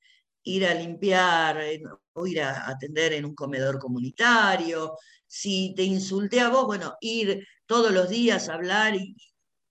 ir 0.45 0.67
a 0.67 0.73
limpiar 0.73 1.61
o 2.15 2.27
ir 2.27 2.41
a 2.41 2.71
atender 2.71 3.13
en 3.13 3.27
un 3.27 3.35
comedor 3.35 3.79
comunitario, 3.79 4.97
si 5.27 5.75
te 5.77 5.83
insulté 5.83 6.41
a 6.41 6.49
vos, 6.49 6.65
bueno, 6.65 6.95
ir 7.03 7.47
todos 7.67 7.93
los 7.93 8.09
días 8.09 8.49
a 8.49 8.55
hablar 8.55 8.97
y 8.97 9.15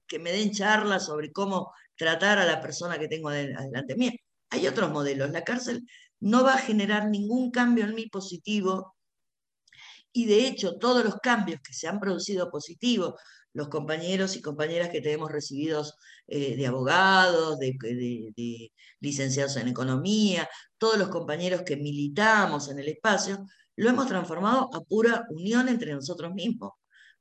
que 0.06 0.20
me 0.20 0.32
den 0.32 0.52
charlas 0.52 1.08
sobre 1.08 1.32
cómo 1.32 1.74
tratar 1.96 2.38
a 2.38 2.46
la 2.46 2.62
persona 2.62 3.00
que 3.00 3.08
tengo 3.08 3.30
adelante 3.30 3.96
mía. 3.96 4.12
Hay 4.52 4.68
otros 4.68 4.92
modelos. 4.92 5.32
La 5.32 5.44
cárcel 5.44 5.88
no 6.20 6.44
va 6.44 6.54
a 6.54 6.60
generar 6.60 7.10
ningún 7.10 7.50
cambio 7.50 7.86
en 7.86 7.96
mí 7.96 8.06
positivo 8.06 8.94
y 10.14 10.26
de 10.26 10.48
hecho 10.48 10.78
todos 10.78 11.04
los 11.04 11.16
cambios 11.18 11.62
que 11.62 11.74
se 11.74 11.88
han 11.88 12.00
producido 12.00 12.50
positivos, 12.50 13.16
los 13.54 13.70
compañeros 13.70 14.36
y 14.36 14.42
compañeras 14.42 14.90
que 14.90 15.02
tenemos 15.02 15.32
recibidos 15.32 15.96
eh, 16.28 16.56
de 16.56 16.68
abogados, 16.68 17.60
de, 17.60 18.72
licenciados 19.00 19.58
en 19.58 19.68
economía, 19.68 20.50
todos 20.78 20.98
los 20.98 21.10
compañeros 21.10 21.64
que 21.64 21.76
militamos 21.76 22.70
en 22.70 22.80
el 22.80 22.88
espacio, 22.88 23.46
lo 23.76 23.90
hemos 23.90 24.08
transformado 24.08 24.70
a 24.74 24.82
pura 24.82 25.26
unión 25.30 25.68
entre 25.70 25.94
nosotros 25.94 26.34
mismos, 26.34 26.74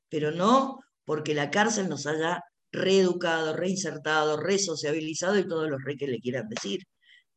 pero 0.09 0.31
no 0.31 0.79
porque 1.05 1.33
la 1.33 1.49
cárcel 1.49 1.89
nos 1.89 2.05
haya 2.05 2.43
reeducado, 2.71 3.55
reinsertado, 3.55 4.37
resociabilizado 4.37 5.37
y 5.37 5.47
todos 5.47 5.69
los 5.69 5.83
re 5.83 5.97
que 5.97 6.07
le 6.07 6.19
quieran 6.19 6.47
decir. 6.47 6.83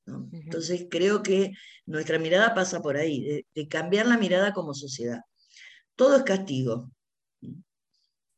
Entonces 0.07 0.87
creo 0.91 1.23
que 1.23 1.53
nuestra 1.87 2.19
mirada 2.19 2.55
pasa 2.55 2.81
por 2.81 2.97
ahí, 2.97 3.45
de 3.55 3.69
cambiar 3.69 4.07
la 4.07 4.19
mirada 4.19 4.53
como 4.53 4.75
sociedad 4.75 5.21
todo 5.97 6.17
es 6.17 6.23
castigo. 6.23 6.91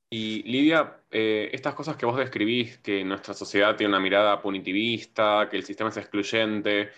Y 0.08 0.42
Lidia, 0.44 1.02
eh, 1.10 1.50
estas 1.52 1.74
cosas 1.74 1.96
que 1.96 2.06
vos 2.06 2.16
describís, 2.16 2.78
que 2.78 3.04
nuestra 3.04 3.34
sociedad 3.34 3.76
tiene 3.76 3.90
una 3.90 4.00
mirada 4.00 4.40
punitivista, 4.40 5.48
que 5.50 5.56
el 5.56 5.64
sistema 5.64 5.90
es 5.90 5.96
excluyente, 5.96 6.90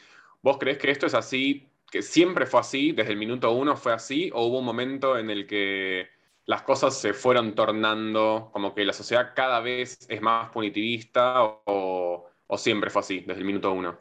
¿vos 0.42 0.58
crees 0.58 0.78
que 0.78 0.90
esto 0.90 1.06
es 1.06 1.14
así, 1.14 1.70
que 1.90 2.02
siempre 2.02 2.44
fue 2.44 2.60
así, 2.60 2.92
desde 2.92 3.12
el 3.12 3.18
minuto 3.18 3.50
uno 3.52 3.76
fue 3.76 3.94
así, 3.94 4.30
o 4.34 4.46
hubo 4.46 4.58
un 4.58 4.66
momento 4.66 5.18
en 5.18 5.30
el 5.30 5.46
que 5.46 6.08
las 6.44 6.62
cosas 6.62 7.00
se 7.00 7.14
fueron 7.14 7.54
tornando, 7.54 8.50
como 8.52 8.74
que 8.74 8.84
la 8.84 8.92
sociedad 8.92 9.32
cada 9.34 9.60
vez 9.60 9.98
es 10.08 10.20
más 10.20 10.50
punitivista, 10.50 11.42
o, 11.42 12.28
siempre 12.56 12.90
fue 12.90 13.00
así, 13.00 13.20
desde 13.20 13.40
el 13.40 13.46
minuto 13.46 13.72
uno? 13.72 13.98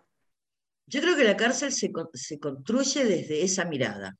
Yo 0.86 1.02
creo 1.02 1.16
que 1.16 1.24
la 1.24 1.38
cárcel 1.38 1.72
se, 1.72 1.92
se 2.14 2.40
construye 2.40 3.06
desde 3.06 3.44
esa 3.44 3.66
mirada 3.66 4.18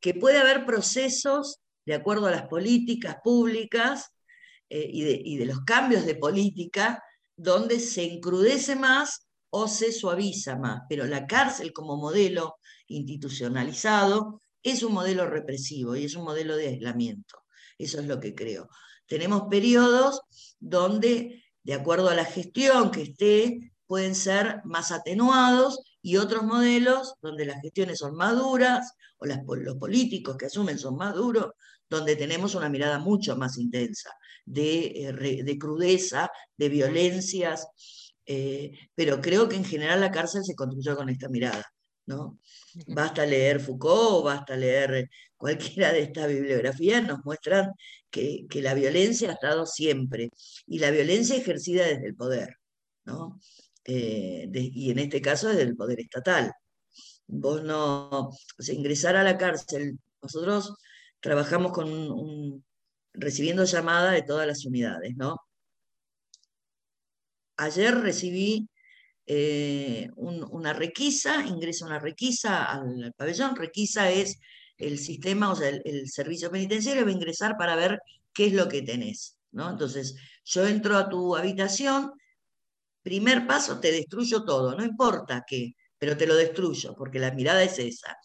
que 0.00 0.14
puede 0.14 0.38
haber 0.38 0.64
procesos 0.66 1.60
de 1.84 1.94
acuerdo 1.94 2.26
a 2.26 2.30
las 2.30 2.48
políticas 2.48 3.16
públicas 3.22 4.12
eh, 4.68 4.90
y, 4.92 5.36
de, 5.36 5.46
los 5.46 5.60
cambios 5.60 6.04
de 6.04 6.16
política 6.16 7.02
donde 7.36 7.78
se 7.78 8.04
encrudece 8.04 8.74
más 8.74 9.26
o 9.50 9.68
se 9.68 9.92
suaviza 9.92 10.56
más, 10.56 10.82
pero 10.88 11.06
la 11.06 11.26
cárcel 11.26 11.72
como 11.72 11.96
modelo 11.96 12.56
institucionalizado 12.88 14.40
es 14.62 14.82
un 14.82 14.92
modelo 14.92 15.26
represivo 15.26 15.94
y 15.94 16.04
es 16.04 16.16
un 16.16 16.24
modelo 16.24 16.56
de 16.56 16.68
aislamiento. 16.68 17.38
Eso 17.78 18.00
es 18.00 18.06
lo 18.06 18.18
que 18.18 18.34
creo. 18.34 18.68
Tenemos 19.06 19.44
periodos 19.48 20.22
donde, 20.58 21.44
de 21.62 21.74
acuerdo 21.74 22.08
a 22.08 22.14
la 22.14 22.24
gestión 22.24 22.90
que 22.90 23.02
esté, 23.02 23.72
pueden 23.86 24.16
ser 24.16 24.60
más 24.64 24.90
atenuados 24.90 25.80
y 26.06 26.18
otros 26.18 26.44
modelos 26.44 27.14
donde 27.20 27.44
las 27.44 27.60
gestiones 27.60 27.98
son 27.98 28.14
más 28.14 28.36
duras 28.36 28.92
o 29.18 29.26
los 29.26 29.74
políticos 29.76 30.36
que 30.36 30.46
asumen 30.46 30.78
son 30.78 30.94
más 30.96 31.16
duros, 31.16 31.54
donde 31.90 32.14
tenemos 32.14 32.54
una 32.54 32.68
mirada 32.68 33.00
mucho 33.00 33.36
más 33.36 33.58
intensa 33.58 34.10
de, 34.44 35.08
eh, 35.08 35.42
de 35.42 35.58
crudeza, 35.58 36.30
de 36.56 36.68
violencias 36.68 37.66
Eh, 38.28 38.72
pero 38.94 39.20
creo 39.20 39.48
que 39.48 39.56
en 39.56 39.64
general 39.64 40.00
la 40.00 40.10
cárcel 40.10 40.42
se 40.44 40.54
construyó 40.54 40.96
con 40.96 41.08
esta 41.08 41.28
mirada, 41.28 41.64
¿no? 42.06 42.38
Basta 42.88 43.24
leer 43.24 43.60
Foucault, 43.60 44.24
basta 44.24 44.56
leer 44.56 45.08
cualquiera 45.36 45.92
de 45.92 46.00
estas 46.02 46.28
bibliografías, 46.28 47.06
nos 47.06 47.20
muestran 47.24 47.72
que, 48.10 48.46
la 48.62 48.74
violencia 48.74 49.30
ha 49.30 49.34
estado 49.34 49.66
siempre, 49.66 50.30
y 50.66 50.78
la 50.80 50.90
violencia 50.90 51.36
ejercida 51.36 51.84
desde 51.86 52.06
el 52.06 52.16
poder, 52.16 52.56
¿no? 53.04 53.38
Eh, 53.86 54.50
y 54.52 54.90
en 54.90 54.98
este 54.98 55.20
caso 55.20 55.48
desde 55.48 55.62
el 55.62 55.76
poder 55.76 56.00
estatal. 56.00 56.52
Vos 57.28 57.62
no, 57.62 58.08
o 58.10 58.32
ingresar 58.72 59.16
a 59.16 59.24
la 59.24 59.36
cárcel, 59.38 59.98
nosotros 60.22 60.74
trabajamos 61.20 61.72
con 61.72 62.64
recibiendo 63.14 63.64
llamada 63.64 64.12
de 64.12 64.22
todas 64.22 64.46
las 64.46 64.64
unidades, 64.64 65.16
¿no? 65.16 65.36
Ayer 67.56 67.94
recibí 67.94 68.68
eh, 69.26 70.10
una 70.16 70.72
requisa, 70.72 71.44
ingresa 71.46 71.86
una 71.86 71.98
requisa 71.98 72.64
al, 72.64 73.12
pabellón. 73.16 73.56
Requisa 73.56 74.10
es 74.10 74.38
el 74.76 74.98
sistema, 74.98 75.50
o 75.50 75.56
sea, 75.56 75.68
el, 75.68 76.08
servicio 76.08 76.50
penitenciario 76.50 77.04
va 77.04 77.10
a 77.10 77.14
ingresar 77.14 77.56
para 77.56 77.76
ver 77.76 77.98
qué 78.32 78.46
es 78.46 78.52
lo 78.52 78.68
que 78.68 78.82
tenés, 78.82 79.38
¿no? 79.52 79.70
Entonces, 79.70 80.16
yo 80.44 80.66
entro 80.66 80.96
a 80.96 81.08
tu 81.08 81.34
habitación, 81.34 82.12
primer 83.06 83.46
paso, 83.46 83.78
te 83.78 83.92
destruyo 83.92 84.44
todo, 84.44 84.74
no 84.74 84.84
importa 84.84 85.44
qué, 85.46 85.74
pero 85.96 86.16
te 86.16 86.26
lo 86.26 86.34
destruyo, 86.34 86.92
porque 86.96 87.20
la 87.20 87.30
mirada 87.30 87.62
es 87.62 87.78
esa. 87.78 88.16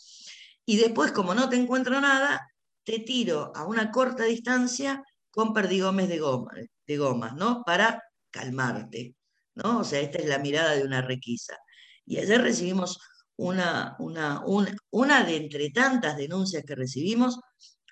Y 0.65 0.77
después, 0.77 1.11
como 1.11 1.35
no 1.35 1.47
te 1.49 1.55
encuentro 1.55 2.01
nada, 2.01 2.41
te 2.83 2.97
tiro 2.97 3.51
a 3.55 3.67
una 3.67 3.91
corta 3.91 4.23
distancia 4.23 5.03
con 5.29 5.53
perdigomes 5.53 6.09
de, 6.09 6.17
goma, 6.17 6.49
de 6.87 6.97
gomas, 6.97 7.35
¿no? 7.35 7.61
Para 7.63 8.01
calmarte. 8.31 9.13
¿no? 9.53 9.81
O 9.81 9.83
sea, 9.83 9.99
esta 9.99 10.17
es 10.17 10.25
la 10.25 10.39
mirada 10.39 10.73
de 10.73 10.83
una 10.83 11.03
requisa. 11.03 11.55
Y 12.03 12.17
ayer 12.17 12.41
recibimos 12.41 12.97
una, 13.35 13.95
una, 13.99 14.41
una, 14.89 15.23
de 15.23 15.35
entre 15.35 15.69
tantas 15.69 16.17
denuncias 16.17 16.63
que 16.65 16.73
recibimos 16.73 17.39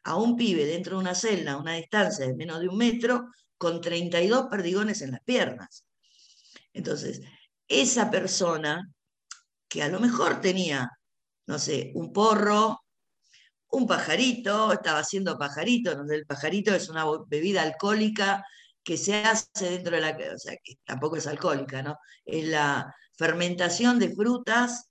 a 0.03 0.15
un 0.15 0.35
pibe 0.35 0.65
dentro 0.65 0.97
de 0.97 1.01
una 1.01 1.13
celda 1.13 1.51
a 1.51 1.57
una 1.57 1.75
distancia 1.75 2.25
de 2.25 2.35
menos 2.35 2.59
de 2.61 2.67
un 2.67 2.77
metro 2.77 3.27
con 3.59 3.79
32 3.79 4.47
perdigones 4.49 5.03
en 5.03 5.11
las 5.11 5.21
piernas. 5.21 5.85
Entonces, 6.79 7.21
esa 7.67 8.09
persona 8.09 8.89
que 9.67 9.83
a 9.83 9.89
lo 9.89 9.99
mejor 9.99 10.41
tenía, 10.41 10.89
no 11.47 11.59
sé, 11.59 11.91
un 11.95 12.11
porro, 12.13 12.79
un 13.71 13.85
pajarito, 13.85 14.73
estaba 14.73 14.99
haciendo 14.99 15.37
pajarito, 15.37 15.91
sé, 16.07 16.15
el 16.15 16.25
pajarito 16.25 16.73
es 16.73 16.89
una 16.89 17.05
bebida 17.27 17.61
alcohólica 17.61 18.43
que 18.83 18.97
se 18.97 19.15
hace 19.17 19.69
dentro 19.71 19.95
de 19.95 20.01
la, 20.01 20.11
o 20.11 20.37
sea, 20.37 20.55
que 20.63 20.75
tampoco 20.85 21.17
es 21.17 21.27
alcohólica, 21.27 21.83
¿no? 21.83 21.97
Es 22.25 22.45
la 22.45 22.95
fermentación 23.17 23.99
de 23.99 24.15
frutas 24.15 24.89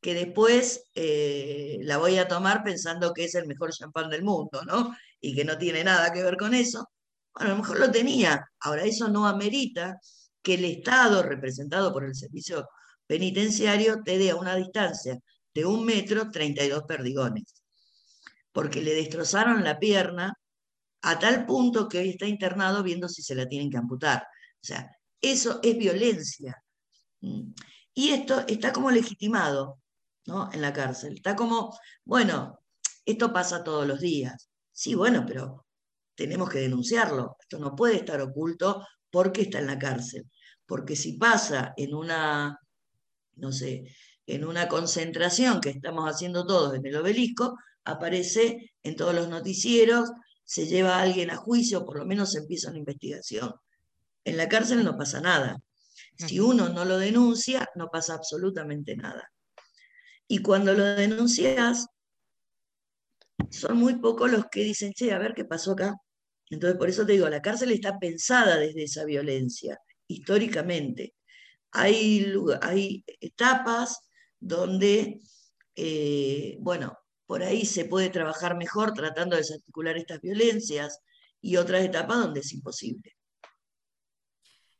que 0.00 0.14
después 0.14 0.84
eh, 0.94 1.78
la 1.82 1.96
voy 1.96 2.18
a 2.18 2.28
tomar 2.28 2.62
pensando 2.62 3.14
que 3.14 3.24
es 3.24 3.34
el 3.34 3.46
mejor 3.46 3.72
champán 3.72 4.10
del 4.10 4.22
mundo, 4.22 4.62
¿no? 4.66 4.94
Y 5.20 5.34
que 5.34 5.44
no 5.44 5.56
tiene 5.58 5.82
nada 5.82 6.12
que 6.12 6.22
ver 6.22 6.36
con 6.36 6.54
eso. 6.54 6.90
Bueno, 7.34 7.52
a 7.52 7.56
lo 7.56 7.62
mejor 7.62 7.80
lo 7.80 7.90
tenía. 7.90 8.44
Ahora, 8.60 8.84
eso 8.84 9.08
no 9.08 9.26
amerita 9.26 9.98
que 10.44 10.54
el 10.54 10.64
Estado, 10.66 11.22
representado 11.22 11.92
por 11.92 12.04
el 12.04 12.14
servicio 12.14 12.68
penitenciario, 13.06 14.02
te 14.04 14.18
dé 14.18 14.30
a 14.30 14.36
una 14.36 14.54
distancia 14.54 15.18
de 15.54 15.64
un 15.64 15.84
metro 15.84 16.30
32 16.30 16.84
perdigones. 16.84 17.54
Porque 18.52 18.82
le 18.82 18.94
destrozaron 18.94 19.64
la 19.64 19.78
pierna 19.78 20.34
a 21.02 21.18
tal 21.18 21.46
punto 21.46 21.88
que 21.88 21.98
hoy 21.98 22.10
está 22.10 22.26
internado 22.26 22.82
viendo 22.82 23.08
si 23.08 23.22
se 23.22 23.34
la 23.34 23.48
tienen 23.48 23.70
que 23.70 23.78
amputar. 23.78 24.22
O 24.22 24.66
sea, 24.66 24.90
eso 25.20 25.60
es 25.62 25.76
violencia. 25.78 26.62
Mm. 27.20 27.52
Y 27.94 28.10
esto 28.10 28.44
está 28.46 28.72
como 28.72 28.90
legitimado 28.90 29.80
¿no? 30.26 30.50
en 30.52 30.60
la 30.60 30.72
cárcel. 30.74 31.14
Está 31.14 31.34
como, 31.34 31.76
bueno, 32.04 32.60
esto 33.06 33.32
pasa 33.32 33.64
todos 33.64 33.86
los 33.86 34.00
días. 34.00 34.50
Sí, 34.72 34.94
bueno, 34.94 35.24
pero 35.26 35.66
tenemos 36.14 36.50
que 36.50 36.58
denunciarlo. 36.58 37.36
Esto 37.40 37.58
no 37.58 37.74
puede 37.74 37.96
estar 37.96 38.20
oculto 38.20 38.86
porque 39.14 39.42
está 39.42 39.60
en 39.60 39.68
la 39.68 39.78
cárcel. 39.78 40.28
Porque 40.66 40.96
si 40.96 41.12
pasa 41.12 41.72
en 41.76 41.94
una, 41.94 42.58
no 43.36 43.52
sé, 43.52 43.84
en 44.26 44.44
una 44.44 44.66
concentración 44.66 45.60
que 45.60 45.70
estamos 45.70 46.10
haciendo 46.10 46.44
todos 46.44 46.74
en 46.74 46.84
el 46.84 46.96
obelisco, 46.96 47.56
aparece 47.84 48.74
en 48.82 48.96
todos 48.96 49.14
los 49.14 49.28
noticieros, 49.28 50.10
se 50.42 50.66
lleva 50.66 50.96
a 50.96 51.02
alguien 51.02 51.30
a 51.30 51.36
juicio, 51.36 51.84
por 51.84 51.96
lo 51.96 52.06
menos 52.06 52.32
se 52.32 52.40
empieza 52.40 52.70
una 52.70 52.80
investigación. 52.80 53.54
En 54.24 54.36
la 54.36 54.48
cárcel 54.48 54.82
no 54.82 54.98
pasa 54.98 55.20
nada. 55.20 55.62
Si 56.16 56.40
uno 56.40 56.70
no 56.70 56.84
lo 56.84 56.98
denuncia, 56.98 57.68
no 57.76 57.90
pasa 57.90 58.14
absolutamente 58.14 58.96
nada. 58.96 59.30
Y 60.26 60.42
cuando 60.42 60.74
lo 60.74 60.82
denuncias, 60.82 61.86
son 63.48 63.76
muy 63.76 63.94
pocos 63.94 64.28
los 64.32 64.46
que 64.50 64.64
dicen, 64.64 64.92
che, 64.92 65.12
a 65.12 65.18
ver 65.18 65.34
qué 65.34 65.44
pasó 65.44 65.72
acá. 65.72 65.94
Entonces, 66.50 66.78
por 66.78 66.88
eso 66.88 67.06
te 67.06 67.12
digo, 67.12 67.28
la 67.28 67.42
cárcel 67.42 67.72
está 67.72 67.98
pensada 67.98 68.58
desde 68.58 68.84
esa 68.84 69.04
violencia, 69.04 69.78
históricamente. 70.08 71.14
Hay, 71.72 72.26
hay 72.62 73.04
etapas 73.20 74.00
donde, 74.40 75.20
eh, 75.76 76.56
bueno, 76.60 76.98
por 77.26 77.42
ahí 77.42 77.64
se 77.66 77.86
puede 77.86 78.10
trabajar 78.10 78.56
mejor 78.56 78.92
tratando 78.92 79.36
de 79.36 79.42
desarticular 79.42 79.96
estas 79.96 80.20
violencias 80.20 81.00
y 81.40 81.56
otras 81.56 81.84
etapas 81.84 82.18
donde 82.18 82.40
es 82.40 82.52
imposible. 82.52 83.16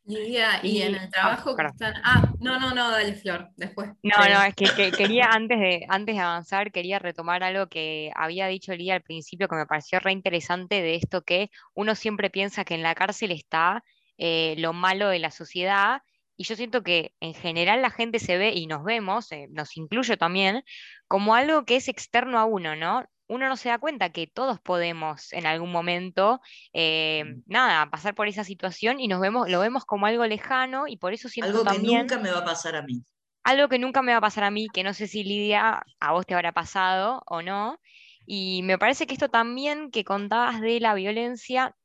Lidia, 0.07 0.61
y, 0.63 0.83
en 0.83 0.95
el 0.97 1.09
trabajo 1.09 1.57
que 1.57 1.65
están. 1.65 1.95
Ah, 2.05 2.31
no, 2.39 2.61
no, 2.61 2.75
no, 2.75 2.91
dale, 2.91 3.15
Flor, 3.15 3.49
después. 3.57 3.91
No, 4.03 4.17
no, 4.17 4.43
es 4.43 4.55
que, 4.55 4.93
quería, 4.93 5.31
antes 5.31 5.59
de, 5.59 5.87
antes 5.89 6.15
de 6.15 6.21
avanzar, 6.21 6.73
quería 6.73 6.99
retomar 6.99 7.43
algo 7.43 7.69
que 7.69 8.13
había 8.15 8.47
dicho 8.47 8.75
Lidia 8.75 8.95
al 8.95 9.03
principio 9.03 9.49
que 9.49 9.57
me 9.57 9.67
pareció 9.67 10.01
re 10.01 10.13
interesante 10.13 10.83
de 10.83 10.97
esto 10.97 11.23
que 11.23 11.51
uno 11.73 11.95
siempre 11.95 12.29
piensa 12.29 12.65
que 12.65 12.75
en 12.75 12.83
la 12.83 12.95
cárcel 12.95 13.33
está 13.33 13.83
eh, 14.19 14.55
lo 14.59 14.75
malo 14.75 15.09
de 15.09 15.19
la 15.19 15.31
sociedad 15.31 16.03
y 16.37 16.45
yo 16.45 16.57
siento 16.57 16.83
que 16.83 17.15
en 17.21 17.35
general 17.35 17.81
la 17.81 17.91
gente 17.91 18.19
se 18.19 18.37
ve 18.37 18.53
y 18.55 18.67
nos 18.67 18.85
vemos, 18.85 19.31
eh, 19.33 19.47
nos 19.51 19.77
incluyo 19.77 20.19
también, 20.19 20.65
como 21.09 21.35
algo 21.35 21.65
que 21.65 21.77
es 21.77 21.89
externo 21.89 22.39
a 22.39 22.45
uno, 22.45 22.77
¿no? 22.77 23.05
Uno 23.27 23.49
no 23.49 23.57
se 23.57 23.71
da 23.71 23.79
cuenta 23.79 24.11
que 24.11 24.27
todos 24.27 24.61
podemos 24.61 25.33
en 25.33 25.47
algún 25.47 25.73
momento, 25.73 26.41
eh, 26.73 27.37
nada, 27.47 27.91
pasar 27.91 28.15
por 28.15 28.29
esa 28.29 28.45
situación 28.45 29.01
y 29.01 29.09
nos 29.09 29.21
vemos, 29.21 29.49
lo 29.49 29.61
vemos 29.61 29.85
como 29.85 30.07
algo 30.07 30.27
lejano 30.27 30.87
y 30.87 30.99
por 30.99 31.15
eso 31.15 31.29
siento 31.29 31.61
algo 31.61 31.71
que 31.71 31.79
nunca 31.79 32.19
me 32.19 32.31
va 32.31 32.39
a 32.39 32.45
pasar 32.45 32.77
a 32.77 32.83
mí. 32.83 33.03
Algo 33.43 33.69
que 33.69 33.79
nunca 33.79 34.03
me 34.03 34.13
va 34.13 34.19
a 34.19 34.23
pasar 34.23 34.45
a 34.45 34.51
mí, 34.51 34.69
que 34.73 34.83
no 34.83 34.95
sé 34.95 35.07
si 35.07 35.25
Lidia 35.25 35.85
a 36.01 36.13
vos 36.13 36.27
te 36.27 36.35
habrá 36.35 36.53
pasado 36.53 37.23
o 37.27 37.43
no. 37.43 37.79
Y 38.27 38.63
me 38.63 38.79
parece 38.79 39.07
que 39.07 39.15
esto 39.15 39.29
también 39.29 39.91
que 39.91 40.05
contabas 40.05 40.61
de 40.61 40.81
la 40.81 40.95
violencia, 40.95 41.77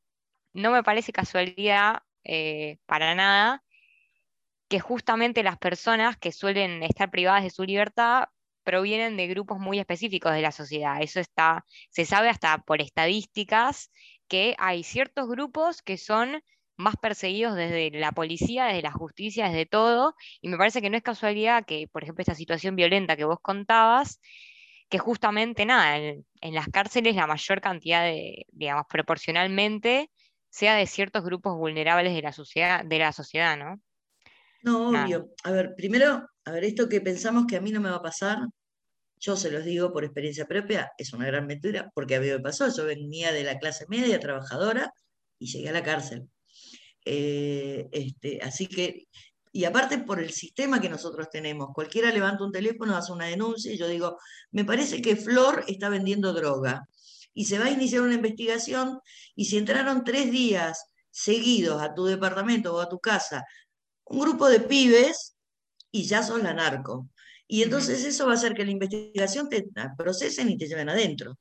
no 0.54 0.72
me 0.72 0.84
parece 0.84 1.12
casualidad 1.12 2.04
eh, 2.24 2.78
para 2.86 3.16
nada, 3.16 3.64
que 4.70 4.80
justamente 4.80 5.44
las 5.44 5.58
personas 5.58 6.18
que 6.18 6.32
suelen 6.32 6.84
estar 6.84 7.10
privadas 7.10 7.44
de 7.44 7.50
su 7.50 7.64
libertad 7.64 8.26
provienen 8.70 9.18
de 9.18 9.26
grupos 9.26 9.58
muy 9.58 9.80
específicos 9.80 10.32
de 10.32 10.44
la 10.44 10.52
sociedad. 10.52 11.02
Eso 11.02 11.20
está, 11.20 11.66
se 11.90 12.06
sabe 12.06 12.30
hasta 12.30 12.60
por 12.60 12.82
estadísticas 12.82 13.92
que 14.28 14.54
hay 14.60 14.84
ciertos 14.84 15.28
grupos 15.28 15.82
que 15.82 15.98
son 15.98 16.44
más 16.78 16.96
perseguidos 16.98 17.56
desde 17.56 17.90
la 18.00 18.12
policía, 18.12 18.66
desde 18.66 18.84
la 18.84 18.92
justicia, 18.92 19.48
desde 19.48 19.66
todo, 19.66 20.14
y 20.40 20.50
me 20.50 20.58
parece 20.58 20.84
que 20.84 20.92
no 20.92 20.98
es 20.98 21.02
casualidad 21.02 21.66
que, 21.66 21.88
por 21.92 22.04
ejemplo, 22.04 22.22
esta 22.22 22.36
situación 22.36 22.76
violenta 22.76 23.18
que 23.18 23.26
vos 23.26 23.40
contabas, 23.42 24.22
que 24.88 25.00
justamente 25.00 25.66
nada, 25.66 25.98
en, 25.98 26.28
en 26.40 26.54
las 26.54 26.68
cárceles 26.68 27.16
la 27.16 27.26
mayor 27.26 27.62
cantidad 27.62 28.04
de, 28.04 28.46
digamos, 28.52 28.86
proporcionalmente 28.88 30.12
sea 30.50 30.76
de 30.76 30.86
ciertos 30.86 31.24
grupos 31.24 31.58
vulnerables 31.58 32.14
de 32.14 32.22
la 32.22 32.34
sociedad, 32.34 32.86
de 32.86 33.00
la 33.00 33.14
sociedad, 33.14 33.58
¿no? 33.58 33.82
No, 34.62 34.90
obvio. 34.90 35.34
A 35.44 35.52
ver, 35.52 35.74
primero, 35.76 36.30
a 36.46 36.52
ver, 36.52 36.64
esto 36.66 36.88
que 36.88 37.02
pensamos 37.02 37.46
que 37.48 37.56
a 37.56 37.62
mí 37.62 37.72
no 37.72 37.82
me 37.82 37.90
va 37.90 37.98
a 37.98 38.02
pasar, 38.02 38.38
yo 39.20 39.36
se 39.36 39.52
los 39.52 39.66
digo 39.66 39.92
por 39.92 40.04
experiencia 40.04 40.46
propia, 40.46 40.92
es 40.98 41.14
una 41.14 41.26
gran 41.26 41.46
mentira, 41.46 41.92
porque 41.94 42.16
a 42.16 42.20
mí 42.20 42.28
me 42.28 42.40
pasó, 42.40 42.74
yo 42.74 42.86
venía 42.86 43.32
de 43.32 43.44
la 43.44 43.58
clase 43.60 43.86
media, 43.90 44.20
trabajadora, 44.20 44.94
y 45.38 45.48
llegué 45.48 45.70
a 45.70 45.74
la 45.74 45.84
cárcel. 45.84 46.30
Eh, 47.06 47.88
este, 47.92 48.40
así 48.42 48.68
que, 48.68 49.08
y 49.52 49.66
aparte 49.66 50.00
por 50.00 50.20
el 50.20 50.32
sistema 50.32 50.80
que 50.80 50.90
nosotros 50.90 51.30
tenemos, 51.30 51.70
cualquiera 51.74 52.12
levanta 52.12 52.44
un 52.44 52.52
teléfono, 52.52 52.96
hace 52.96 53.12
una 53.12 53.26
denuncia, 53.26 53.74
y 53.74 53.78
yo 53.78 53.88
digo, 53.88 54.18
me 54.52 54.66
parece 54.66 55.02
que 55.02 55.16
Flor 55.16 55.64
está 55.68 55.90
vendiendo 55.90 56.34
droga, 56.34 56.88
y 57.34 57.46
se 57.46 57.60
va 57.60 57.66
a 57.66 57.72
iniciar 57.72 58.02
una 58.02 58.16
investigación, 58.16 59.00
y 59.36 59.46
si 59.46 59.58
entraron 59.58 60.04
tres 60.04 60.32
días 60.32 60.86
seguidos 61.12 61.82
a 61.82 61.94
tu 61.94 62.06
departamento 62.06 62.76
o 62.76 62.80
a 62.80 62.90
tu 62.90 63.00
casa 63.00 63.46
un 64.10 64.20
grupo 64.20 64.50
de 64.50 64.60
pibes 64.60 65.36
y 65.92 66.04
ya 66.04 66.24
son 66.24 66.44
la 66.44 66.54
narco. 66.54 67.08
Y 67.52 67.64
entonces 67.64 68.06
eso 68.06 68.28
va 68.28 68.34
a 68.34 68.36
hacer 68.36 68.54
que 68.54 68.64
la 68.64 68.70
investigación 68.72 69.50
te 69.50 69.66
procesen 69.98 70.50
y 70.50 70.58
te 70.58 70.68
lleven 70.68 70.88
adentro. 70.88 71.36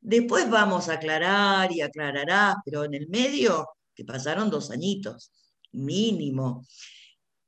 Después 0.00 0.50
vamos 0.50 0.88
a 0.88 0.94
aclarar 0.94 1.70
y 1.70 1.82
aclarará, 1.82 2.56
pero 2.64 2.84
en 2.84 2.94
el 2.94 3.08
medio, 3.08 3.68
que 3.94 4.04
pasaron 4.04 4.50
dos 4.50 4.72
añitos, 4.72 5.30
mínimo. 5.70 6.66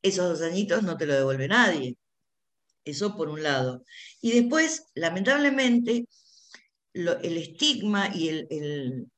esos 0.01 0.38
dos 0.38 0.49
añitos 0.49 0.85
no 0.85 0.97
te 0.97 1.07
lo 1.07 1.14
devuelve 1.14 1.49
nadie. 1.49 1.97
Eso 2.85 3.16
por 3.16 3.29
un 3.29 3.42
lado. 3.42 3.83
Y 4.21 4.31
después, 4.31 4.85
lamentablemente, 4.95 6.07
el 6.95 7.37
estigma 7.37 8.14
y 8.14 8.47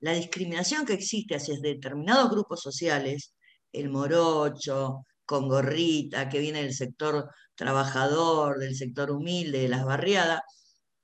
la 0.01 0.15
discriminación 0.15 0.87
que 0.87 0.95
existe 0.95 1.35
hacia 1.35 1.59
determinados 1.61 2.31
grupos 2.31 2.63
sociales, 2.63 3.35
el 3.73 3.91
morocho, 3.91 5.05
con 5.25 5.49
gorrita, 5.49 6.29
que 6.29 6.41
viene 6.41 6.63
del 6.63 6.75
sector 6.75 7.31
trabajador, 7.55 8.59
del 8.59 8.77
sector 8.77 9.11
humilde, 9.11 9.61
de 9.61 9.69
las 9.69 9.85
barriadas, 9.85 10.41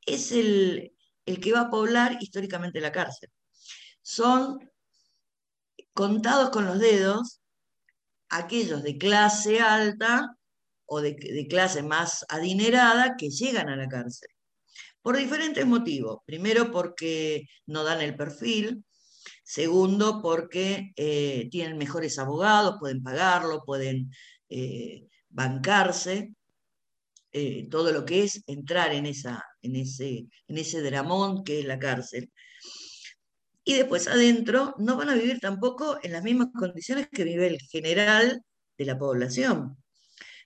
es 0.07 0.33
el, 0.33 0.93
el 1.27 1.41
que 1.41 1.53
va 1.53 1.63
a 1.63 1.71
poblar 1.71 2.19
históricamente 2.21 2.81
la 2.81 2.93
cárcel. 2.93 3.31
Son 4.03 4.59
contados 5.93 6.51
con 6.51 6.67
los 6.67 6.79
dedos 6.79 7.41
aquellos 8.31 8.83
de 8.83 8.97
clase 8.97 9.61
alta 9.61 10.37
o 10.87 11.01
de, 11.01 11.47
clase 11.49 11.83
más 11.83 12.25
adinerada 12.29 13.17
que 13.17 13.31
llegan 13.31 13.69
a 13.69 13.77
la 13.77 13.89
cárcel. 13.89 14.29
Por 15.03 15.17
diferentes 15.17 15.65
motivos. 15.67 16.19
Primero 16.27 16.71
porque 16.71 17.45
no 17.67 17.85
dan 17.85 18.01
el 18.01 18.17
perfil. 18.17 18.85
Segundo 19.51 20.23
porque 20.23 20.93
eh, 20.95 21.49
tienen 21.51 21.77
mejores 21.77 22.21
abogados, 22.21 22.77
pueden 22.79 23.03
pagarlo, 23.03 23.65
pueden 23.65 24.13
eh, 24.49 25.09
bancarse. 25.29 26.33
Eh, 27.33 27.67
todo 27.69 27.91
lo 27.91 28.05
que 28.05 28.23
es 28.23 28.45
entrar 28.47 28.93
en, 28.93 29.07
esa, 29.07 29.45
en, 29.61 29.75
ese, 29.75 30.29
en 30.47 30.57
ese 30.57 30.81
dramón 30.83 31.43
que 31.43 31.59
es 31.59 31.65
la 31.67 31.81
cárcel. 31.81 32.31
Y 33.65 33.75
después 33.75 34.07
adentro 34.07 34.77
no 34.79 34.97
van 34.97 35.09
a 35.09 35.17
vivir 35.17 35.41
tampoco 35.41 35.99
en 36.01 36.13
las 36.13 36.23
mismas 36.23 36.51
condiciones 36.57 37.09
que 37.11 37.25
vive 37.25 37.49
el 37.49 37.61
general 37.61 38.45
de 38.79 38.85
la 38.85 38.97
población. 38.97 39.77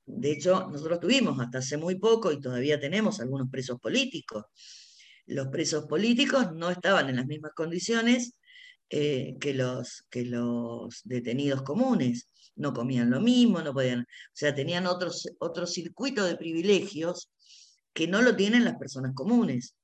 De 0.07 0.33
hecho, 0.33 0.71
nosotros 0.71 1.01
tuvimos 1.01 1.39
hasta 1.41 1.59
hace 1.59 1.77
muy 1.77 1.97
poco 1.97 2.33
y 2.33 2.41
todavía 2.41 2.81
tenemos 2.81 3.21
algunos 3.21 3.51
presos 3.51 3.79
políticos. 3.79 4.47
Los 5.27 5.49
presos 5.49 5.85
políticos 5.85 6.55
no 6.55 6.71
estaban 6.71 7.11
en 7.11 7.17
las 7.17 7.27
mismas 7.27 7.53
condiciones 7.55 8.35
eh, 8.91 9.37
que, 9.41 9.55
los, 9.55 10.05
que 10.11 10.25
los 10.25 11.03
detenidos 11.05 11.63
comunes. 11.63 12.29
No 12.57 12.73
comían 12.73 13.11
lo 13.11 13.21
mismo, 13.21 13.63
no 13.63 13.73
podían, 13.73 14.03
o 14.03 14.05
sea, 14.33 14.55
tenían 14.55 14.87
otro 14.87 15.67
circuito 15.67 16.25
de 16.25 16.37
privilegios 16.37 17.29
que 17.93 18.07
no 18.07 18.23
lo 18.23 18.37
tienen 18.37 18.65
las 18.65 18.77
personas 18.77 19.13
comunes, 19.15 19.75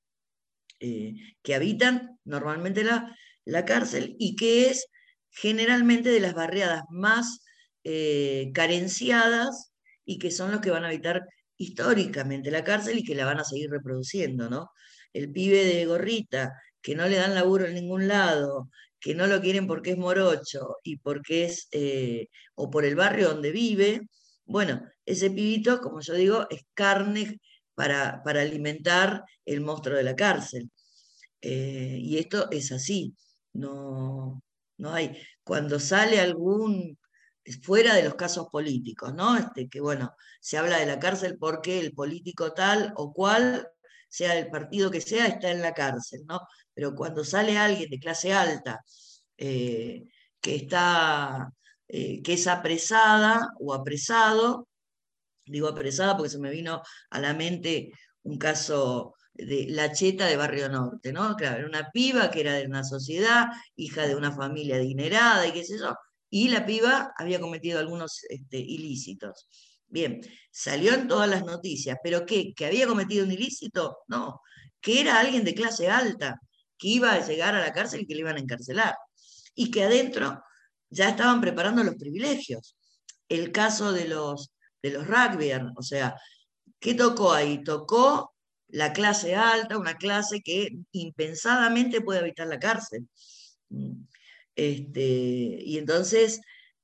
eh, 0.79 1.15
que 1.41 1.55
habitan 1.55 2.17
normalmente 2.23 2.83
la, 2.83 3.15
la 3.45 3.65
cárcel 3.65 4.15
y 4.19 4.35
que 4.35 4.69
es 4.69 4.87
generalmente 5.29 6.09
de 6.09 6.19
las 6.19 6.33
barriadas 6.33 6.83
más 6.89 7.43
eh, 7.83 8.51
carenciadas 8.53 9.73
y 10.05 10.19
que 10.19 10.31
son 10.31 10.51
los 10.51 10.61
que 10.61 10.71
van 10.71 10.83
a 10.83 10.87
habitar 10.87 11.23
históricamente 11.57 12.51
la 12.51 12.63
cárcel 12.63 12.99
y 12.99 13.03
que 13.03 13.15
la 13.15 13.25
van 13.25 13.39
a 13.39 13.43
seguir 13.43 13.69
reproduciendo, 13.69 14.49
¿no? 14.49 14.71
El 15.13 15.31
pibe 15.31 15.63
de 15.65 15.85
gorrita, 15.85 16.53
que 16.81 16.95
no 16.95 17.07
le 17.07 17.17
dan 17.17 17.35
laburo 17.35 17.65
en 17.65 17.75
ningún 17.75 18.07
lado, 18.07 18.69
que 19.01 19.15
no 19.15 19.27
lo 19.27 19.41
quieren 19.41 19.67
porque 19.67 19.91
es 19.91 19.97
morocho 19.97 20.77
y 20.83 20.97
porque 20.97 21.45
es, 21.45 21.67
eh, 21.71 22.29
o 22.55 22.69
por 22.69 22.85
el 22.85 22.95
barrio 22.95 23.29
donde 23.29 23.51
vive, 23.51 24.07
bueno, 24.45 24.83
ese 25.05 25.31
pibito, 25.31 25.81
como 25.81 26.01
yo 26.01 26.13
digo, 26.13 26.47
es 26.49 26.61
carne 26.73 27.41
para, 27.75 28.21
para 28.23 28.41
alimentar 28.41 29.23
el 29.45 29.61
monstruo 29.61 29.97
de 29.97 30.03
la 30.03 30.15
cárcel. 30.15 30.69
Eh, 31.41 31.97
y 31.99 32.17
esto 32.19 32.49
es 32.51 32.71
así, 32.71 33.15
no, 33.53 34.43
no 34.77 34.93
hay. 34.93 35.17
Cuando 35.43 35.79
sale 35.79 36.19
algún 36.19 36.97
fuera 37.63 37.95
de 37.95 38.03
los 38.03 38.15
casos 38.15 38.47
políticos, 38.51 39.13
¿no? 39.15 39.37
Este, 39.37 39.67
que 39.67 39.81
bueno, 39.81 40.13
se 40.39 40.57
habla 40.57 40.77
de 40.77 40.85
la 40.85 40.99
cárcel 40.99 41.37
porque 41.39 41.79
el 41.79 41.93
político 41.93 42.53
tal 42.53 42.93
o 42.95 43.13
cual, 43.13 43.67
sea 44.11 44.37
el 44.37 44.49
partido 44.49 44.91
que 44.91 45.01
sea, 45.01 45.27
está 45.27 45.51
en 45.51 45.61
la 45.61 45.73
cárcel, 45.73 46.21
¿no? 46.27 46.41
Pero 46.73 46.93
cuando 46.95 47.23
sale 47.23 47.57
alguien 47.57 47.89
de 47.89 47.99
clase 47.99 48.33
alta 48.33 48.83
eh, 49.37 50.03
que 50.41 50.55
está, 50.55 51.49
eh, 51.87 52.21
que 52.21 52.33
es 52.33 52.47
apresada 52.47 53.49
o 53.59 53.73
apresado, 53.73 54.67
digo 55.45 55.67
apresada 55.69 56.17
porque 56.17 56.29
se 56.29 56.39
me 56.39 56.51
vino 56.51 56.81
a 57.09 57.19
la 57.19 57.33
mente 57.33 57.91
un 58.23 58.37
caso 58.37 59.15
de 59.33 59.67
la 59.69 59.91
cheta 59.93 60.25
de 60.27 60.37
Barrio 60.37 60.69
Norte, 60.69 61.13
¿no? 61.13 61.35
Claro, 61.35 61.59
era 61.59 61.67
una 61.67 61.89
piba 61.91 62.29
que 62.31 62.41
era 62.41 62.53
de 62.55 62.65
una 62.67 62.83
sociedad, 62.83 63.47
hija 63.75 64.07
de 64.07 64.15
una 64.15 64.33
familia 64.33 64.75
adinerada 64.75 65.47
y 65.47 65.53
qué 65.53 65.63
sé 65.63 65.77
yo, 65.79 65.95
y 66.29 66.49
la 66.49 66.65
piba 66.65 67.13
había 67.17 67.39
cometido 67.39 67.79
algunos 67.79 68.23
este, 68.29 68.57
ilícitos. 68.57 69.47
Bien, 69.91 70.21
salió 70.51 70.93
en 70.93 71.07
todas 71.09 71.29
las 71.29 71.43
noticias, 71.43 71.97
pero 72.01 72.25
¿qué? 72.25 72.53
¿Que 72.55 72.65
había 72.65 72.87
cometido 72.87 73.25
un 73.25 73.31
ilícito? 73.31 73.97
No, 74.07 74.41
que 74.79 75.01
era 75.01 75.19
alguien 75.19 75.43
de 75.43 75.53
clase 75.53 75.89
alta, 75.89 76.39
que 76.77 76.87
iba 76.87 77.13
a 77.13 77.27
llegar 77.27 77.55
a 77.55 77.59
la 77.59 77.73
cárcel 77.73 78.01
y 78.01 78.07
que 78.07 78.15
le 78.15 78.21
iban 78.21 78.37
a 78.37 78.39
encarcelar. 78.39 78.95
Y 79.53 79.69
que 79.69 79.83
adentro 79.83 80.41
ya 80.89 81.09
estaban 81.09 81.41
preparando 81.41 81.83
los 81.83 81.95
privilegios. 81.95 82.77
El 83.27 83.51
caso 83.51 83.91
de 83.91 84.07
los, 84.07 84.51
de 84.81 84.91
los 84.91 85.05
rugby, 85.07 85.51
o 85.75 85.83
sea, 85.83 86.15
¿qué 86.79 86.93
tocó 86.93 87.33
ahí? 87.33 87.61
Tocó 87.63 88.33
la 88.69 88.93
clase 88.93 89.35
alta, 89.35 89.77
una 89.77 89.97
clase 89.97 90.41
que 90.41 90.69
impensadamente 90.93 91.99
puede 91.99 92.19
habitar 92.19 92.47
la 92.47 92.59
cárcel. 92.59 93.07
Este, 94.55 95.01
y 95.01 95.77
entonces, 95.77 96.41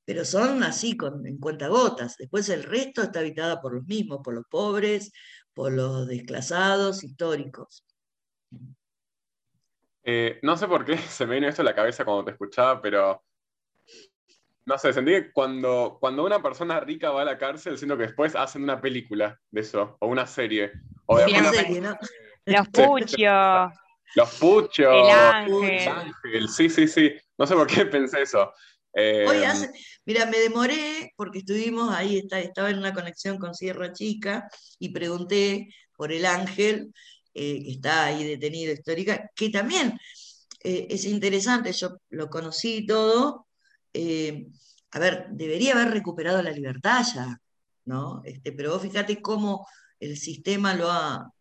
pero 0.07 0.23
son 0.23 0.63
así, 0.63 0.95
con, 0.95 1.27
en 1.27 1.37
cuentagotas. 1.37 2.15
Después 2.15 2.47
el 2.47 2.63
resto 2.63 3.03
está 3.03 3.19
habitada 3.19 3.59
por 3.59 3.73
los 3.73 3.85
mismos, 3.85 4.21
por 4.23 4.33
los 4.33 4.45
pobres, 4.49 5.11
por 5.53 5.73
los 5.73 6.07
desclasados 6.07 7.03
históricos. 7.03 7.85
Eh, 10.03 10.39
no 10.43 10.55
sé 10.55 10.65
por 10.69 10.85
qué 10.85 10.97
se 10.97 11.25
me 11.25 11.35
vino 11.35 11.49
esto 11.49 11.61
a 11.61 11.65
la 11.65 11.75
cabeza 11.75 12.05
cuando 12.05 12.23
te 12.23 12.31
escuchaba, 12.31 12.81
pero 12.81 13.21
no 14.65 14.77
sé, 14.77 14.93
sentí 14.93 15.11
que 15.11 15.31
cuando, 15.33 15.97
cuando 15.99 16.23
una 16.23 16.41
persona 16.41 16.79
rica 16.79 17.11
va 17.11 17.23
a 17.23 17.25
la 17.25 17.37
cárcel, 17.37 17.77
siento 17.77 17.97
que 17.97 18.03
después 18.03 18.33
hacen 18.33 18.63
una 18.63 18.79
película 18.79 19.37
de 19.51 19.59
eso, 19.59 19.97
o 19.99 20.07
una 20.07 20.25
serie. 20.25 20.71
O 21.07 21.19
Los 21.19 21.27
puchos. 22.71 23.73
Los 24.15 24.39
puchos. 24.39 24.87
El 24.87 25.09
ángel. 25.09 26.47
Sí, 26.47 26.69
sí, 26.69 26.87
sí. 26.87 27.13
No 27.37 27.45
sé 27.45 27.55
por 27.55 27.67
qué 27.67 27.85
pensé 27.85 28.21
eso. 28.21 28.53
Hoy 28.97 29.43
em, 29.43 29.71
mira, 30.05 30.25
me 30.25 30.39
demoré 30.39 31.13
porque 31.15 31.39
estuvimos 31.39 31.93
ahí, 31.93 32.17
estaba 32.31 32.71
en 32.71 32.79
una 32.79 32.93
conexión 32.93 33.37
con 33.37 33.53
Sierra 33.53 33.93
Chica 33.93 34.49
y 34.79 34.89
pregunté 34.89 35.69
por 35.95 36.11
el 36.11 36.25
ángel, 36.25 36.91
eh, 37.35 37.63
que 37.63 37.71
está 37.71 38.05
ahí 38.05 38.23
detenido 38.23 38.73
histórica, 38.73 39.29
que 39.35 39.49
también 39.49 39.99
eh, 40.63 40.87
es 40.89 41.05
interesante, 41.05 41.71
yo 41.73 41.97
lo 42.09 42.27
conocí 42.29 42.87
todo. 42.87 43.47
Eh, 43.93 44.47
a 44.91 44.99
ver, 44.99 45.27
debería 45.31 45.73
haber 45.73 45.91
recuperado 45.91 46.41
la 46.41 46.51
libertad 46.51 47.05
ya, 47.13 47.39
¿no? 47.85 48.21
Este, 48.25 48.51
pero 48.51 48.71
vos 48.71 48.81
fíjate 48.81 49.21
cómo 49.21 49.67
el 49.99 50.17
sistema 50.17 50.73
lo 50.73 50.91
ha, 50.91 51.31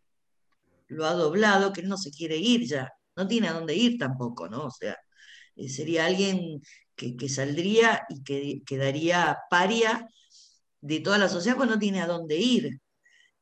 lo 0.89 1.05
ha 1.05 1.13
doblado, 1.13 1.73
que 1.73 1.81
él 1.81 1.89
no 1.89 1.97
se 1.97 2.11
quiere 2.11 2.37
ir 2.37 2.67
ya, 2.67 2.91
no 3.15 3.27
tiene 3.27 3.47
a 3.47 3.53
dónde 3.53 3.75
ir 3.75 3.97
tampoco, 3.97 4.47
¿no? 4.47 4.65
O 4.65 4.71
sea, 4.71 4.95
eh, 5.55 5.69
sería 5.69 6.05
alguien 6.05 6.61
que, 6.97 7.29
saldría 7.29 8.05
y 8.09 8.23
que 8.23 8.61
quedaría 8.65 9.37
paria 9.49 10.07
de 10.81 10.99
toda 10.99 11.17
la 11.17 11.29
sociedad, 11.29 11.57
pues 11.57 11.69
no 11.69 11.79
tiene 11.79 12.01
a 12.01 12.07
dónde 12.07 12.37
ir. 12.37 12.79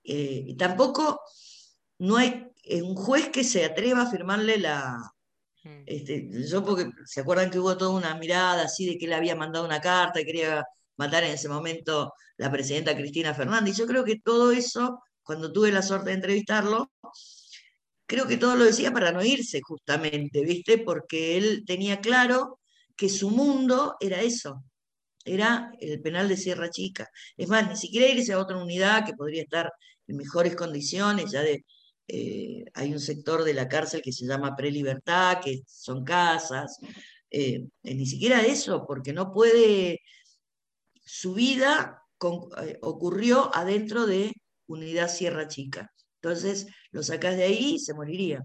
Eh, 0.03 0.55
tampoco 0.57 1.21
no 1.99 2.17
hay 2.17 2.47
eh, 2.63 2.81
un 2.81 2.95
juez 2.95 3.29
que 3.29 3.43
se 3.43 3.65
atreva 3.65 4.03
a 4.03 4.11
firmarle 4.11 4.57
la... 4.57 4.97
Hmm. 5.63 5.83
Este, 5.85 6.29
yo 6.49 6.63
porque 6.63 6.89
se 7.05 7.21
acuerdan 7.21 7.49
que 7.49 7.59
hubo 7.59 7.77
toda 7.77 7.91
una 7.91 8.15
mirada 8.15 8.63
así 8.63 8.85
de 8.85 8.97
que 8.97 9.05
él 9.05 9.13
había 9.13 9.35
mandado 9.35 9.65
una 9.65 9.81
carta 9.81 10.21
y 10.21 10.25
quería 10.25 10.63
matar 10.97 11.23
en 11.23 11.31
ese 11.31 11.49
momento 11.49 12.13
la 12.37 12.51
presidenta 12.51 12.95
Cristina 12.95 13.33
Fernández. 13.33 13.77
Yo 13.77 13.87
creo 13.87 14.03
que 14.03 14.19
todo 14.19 14.51
eso, 14.51 14.99
cuando 15.23 15.51
tuve 15.51 15.71
la 15.71 15.81
suerte 15.81 16.09
de 16.09 16.17
entrevistarlo, 16.17 16.91
creo 18.05 18.27
que 18.27 18.37
todo 18.37 18.55
lo 18.55 18.65
decía 18.65 18.91
para 18.91 19.11
no 19.11 19.23
irse 19.23 19.61
justamente, 19.61 20.43
¿viste? 20.43 20.77
Porque 20.77 21.37
él 21.37 21.63
tenía 21.65 22.01
claro 22.01 22.59
que 22.95 23.10
su 23.10 23.29
mundo 23.29 23.95
era 23.99 24.21
eso, 24.21 24.63
era 25.25 25.71
el 25.79 26.01
penal 26.01 26.29
de 26.29 26.38
Sierra 26.38 26.69
Chica. 26.69 27.10
Es 27.36 27.47
más, 27.49 27.67
ni 27.67 27.75
siquiera 27.75 28.08
irse 28.08 28.34
a 28.34 28.39
otra 28.39 28.58
unidad 28.58 29.05
que 29.05 29.13
podría 29.13 29.43
estar 29.43 29.71
en 30.08 30.17
mejores 30.17 30.55
condiciones, 30.55 31.31
ya 31.31 31.41
de, 31.41 31.65
eh, 32.08 32.65
hay 32.73 32.93
un 32.93 32.99
sector 32.99 33.43
de 33.43 33.53
la 33.53 33.67
cárcel 33.67 34.01
que 34.01 34.12
se 34.12 34.25
llama 34.25 34.55
prelibertad, 34.55 35.39
que 35.43 35.62
son 35.67 36.03
casas, 36.03 36.77
eh, 37.31 37.65
ni 37.84 38.05
siquiera 38.05 38.45
eso, 38.45 38.86
porque 38.88 39.13
no 39.13 39.34
puede, 39.34 40.01
su 41.03 41.34
vida 41.34 42.03
eh, 42.62 42.77
ocurrió 42.81 43.53
adentro 43.55 44.05
de 44.05 44.34
unidad 44.67 45.10
Sierra 45.10 45.47
Chica. 45.47 45.91
Entonces 46.21 46.67
lo 46.91 47.03
sacas 47.03 47.36
de 47.38 47.43
ahí 47.43 47.75
y 47.75 47.79
se 47.79 47.93
moriría. 47.93 48.43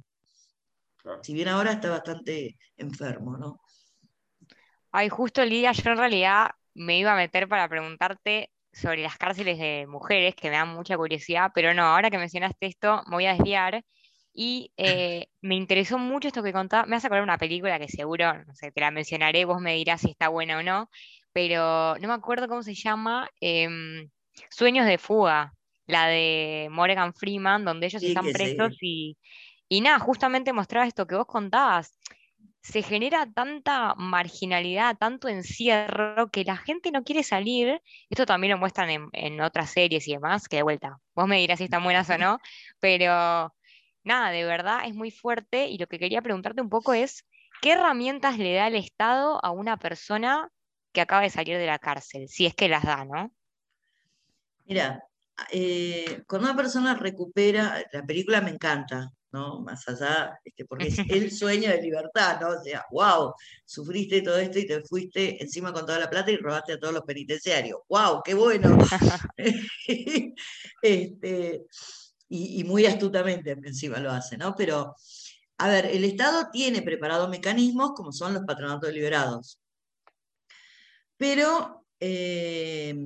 Si 1.22 1.32
bien 1.32 1.48
ahora 1.48 1.72
está 1.72 1.90
bastante 1.90 2.58
enfermo, 2.76 3.36
¿no? 3.38 3.60
Ay, 4.92 5.09
justo 5.09 5.44
Lidia, 5.44 5.72
yo 5.72 5.90
en 5.92 5.98
realidad 5.98 6.50
me 6.74 6.98
iba 6.98 7.12
a 7.12 7.16
meter 7.16 7.48
para 7.48 7.68
preguntarte 7.68 8.50
sobre 8.72 9.03
las 9.03 9.16
cárceles 9.18 9.59
de 9.59 9.87
mujeres, 9.88 10.35
que 10.35 10.50
me 10.50 10.57
dan 10.57 10.68
mucha 10.74 10.96
curiosidad, 10.96 11.50
pero 11.55 11.74
no, 11.74 11.83
ahora 11.85 12.11
que 12.11 12.18
mencionaste 12.18 12.66
esto, 12.66 13.03
me 13.07 13.16
voy 13.16 13.26
a 13.26 13.35
desviar. 13.35 13.85
Y 14.33 14.72
eh, 14.76 15.26
me 15.40 15.57
interesó 15.57 15.98
mucho 15.98 16.29
esto 16.29 16.42
que 16.42 16.53
contaba. 16.53 16.87
Me 16.87 16.96
vas 16.96 17.05
a 17.05 17.09
acordar 17.09 17.24
una 17.24 17.38
película 17.38 17.79
que 17.79 17.88
seguro, 17.88 18.44
no 18.44 18.55
sé, 18.55 18.70
te 18.72 18.81
la 18.81 18.90
mencionaré, 18.90 19.44
vos 19.44 19.61
me 19.61 19.74
dirás 19.74 20.00
si 20.03 20.11
está 20.11 20.29
buena 20.29 20.59
o 20.59 20.62
no, 20.62 20.88
pero 21.33 21.96
no 21.98 22.09
me 22.09 22.14
acuerdo 22.14 22.48
cómo 22.48 22.62
se 22.62 22.74
llama. 22.74 23.29
em, 23.40 24.09
Sueños 24.50 24.87
de 24.87 24.96
fuga, 24.98 25.53
la 25.87 26.07
de 26.07 26.68
Morgan 26.70 27.12
Freeman, 27.14 27.64
donde 27.64 27.87
ellos 27.87 28.03
Sí, 28.03 28.07
están 28.07 28.31
presos 28.31 28.72
sí. 28.72 28.81
y, 28.81 29.16
y 29.68 29.81
nada, 29.81 29.98
justamente 29.98 30.53
mostraba 30.53 30.87
esto 30.87 31.07
que 31.07 31.14
vos 31.16 31.26
contabas. 31.26 31.94
Se 32.62 32.82
genera 32.82 33.26
tanta 33.32 33.94
marginalidad, 33.96 34.96
tanto 34.98 35.28
encierro, 35.28 36.30
que 36.30 36.44
la 36.44 36.56
gente 36.56 36.90
no 36.90 37.04
quiere 37.04 37.22
salir. 37.22 37.80
Esto 38.10 38.26
también 38.26 38.52
lo 38.52 38.58
muestran 38.58 39.10
en, 39.12 39.40
otras 39.40 39.70
series 39.70 40.06
y 40.06 40.12
demás, 40.12 40.46
que 40.48 40.56
de 40.56 40.62
vuelta, 40.62 40.98
vos 41.14 41.26
me 41.26 41.38
dirás 41.38 41.58
si 41.58 41.64
están 41.64 41.84
buenas 41.84 42.10
o 42.10 42.18
no, 42.18 42.38
pero 42.78 43.54
nada, 44.04 44.30
de 44.30 44.44
verdad 44.44 44.82
es 44.86 44.94
muy 44.94 45.10
fuerte 45.10 45.68
y 45.68 45.78
lo 45.78 45.86
que 45.86 45.98
quería 45.98 46.22
preguntarte 46.22 46.60
un 46.60 46.68
poco 46.68 46.92
es, 46.92 47.24
¿qué 47.62 47.72
herramientas 47.72 48.38
le 48.38 48.54
da 48.54 48.66
el 48.66 48.76
Estado 48.76 49.42
a 49.44 49.50
una 49.50 49.78
persona 49.78 50.50
que 50.92 51.00
acaba 51.00 51.22
de 51.22 51.30
salir 51.30 51.56
de 51.56 51.66
la 51.66 51.78
cárcel? 51.78 52.28
Si 52.28 52.46
es 52.46 52.54
que 52.54 52.68
las 52.68 52.84
da, 52.84 53.04
¿no? 53.04 53.32
Mira, 54.64 55.02
eh, 55.50 56.22
cuando 56.26 56.48
una 56.48 56.56
persona 56.56 56.94
recupera, 56.94 57.82
la 57.92 58.04
película 58.04 58.40
me 58.40 58.50
encanta, 58.50 59.10
¿no? 59.32 59.60
Más 59.60 59.86
allá, 59.88 60.38
este, 60.44 60.64
porque 60.64 60.88
es 60.88 60.98
el 61.08 61.30
sueño 61.30 61.70
de 61.70 61.82
libertad, 61.82 62.40
¿no? 62.40 62.48
O 62.50 62.62
sea, 62.62 62.84
wow, 62.90 63.34
sufriste 63.64 64.22
todo 64.22 64.38
esto 64.38 64.58
y 64.58 64.66
te 64.66 64.82
fuiste 64.82 65.42
encima 65.42 65.72
con 65.72 65.86
toda 65.86 65.98
la 65.98 66.10
plata 66.10 66.30
y 66.30 66.36
robaste 66.36 66.74
a 66.74 66.78
todos 66.78 66.94
los 66.94 67.04
penitenciarios. 67.04 67.80
¡Wow! 67.88 68.22
¡Qué 68.24 68.34
bueno! 68.34 68.78
Este, 70.82 71.66
y, 72.28 72.60
y 72.60 72.64
muy 72.64 72.86
astutamente 72.86 73.50
encima 73.50 73.98
lo 73.98 74.10
hace, 74.10 74.38
¿no? 74.38 74.54
Pero, 74.56 74.94
a 75.58 75.68
ver, 75.68 75.86
el 75.86 76.04
Estado 76.04 76.48
tiene 76.50 76.82
preparados 76.82 77.28
mecanismos 77.28 77.92
como 77.94 78.12
son 78.12 78.34
los 78.34 78.44
patronatos 78.44 78.92
liberados. 78.92 79.58
Pero 81.16 81.84
eh, 82.00 82.96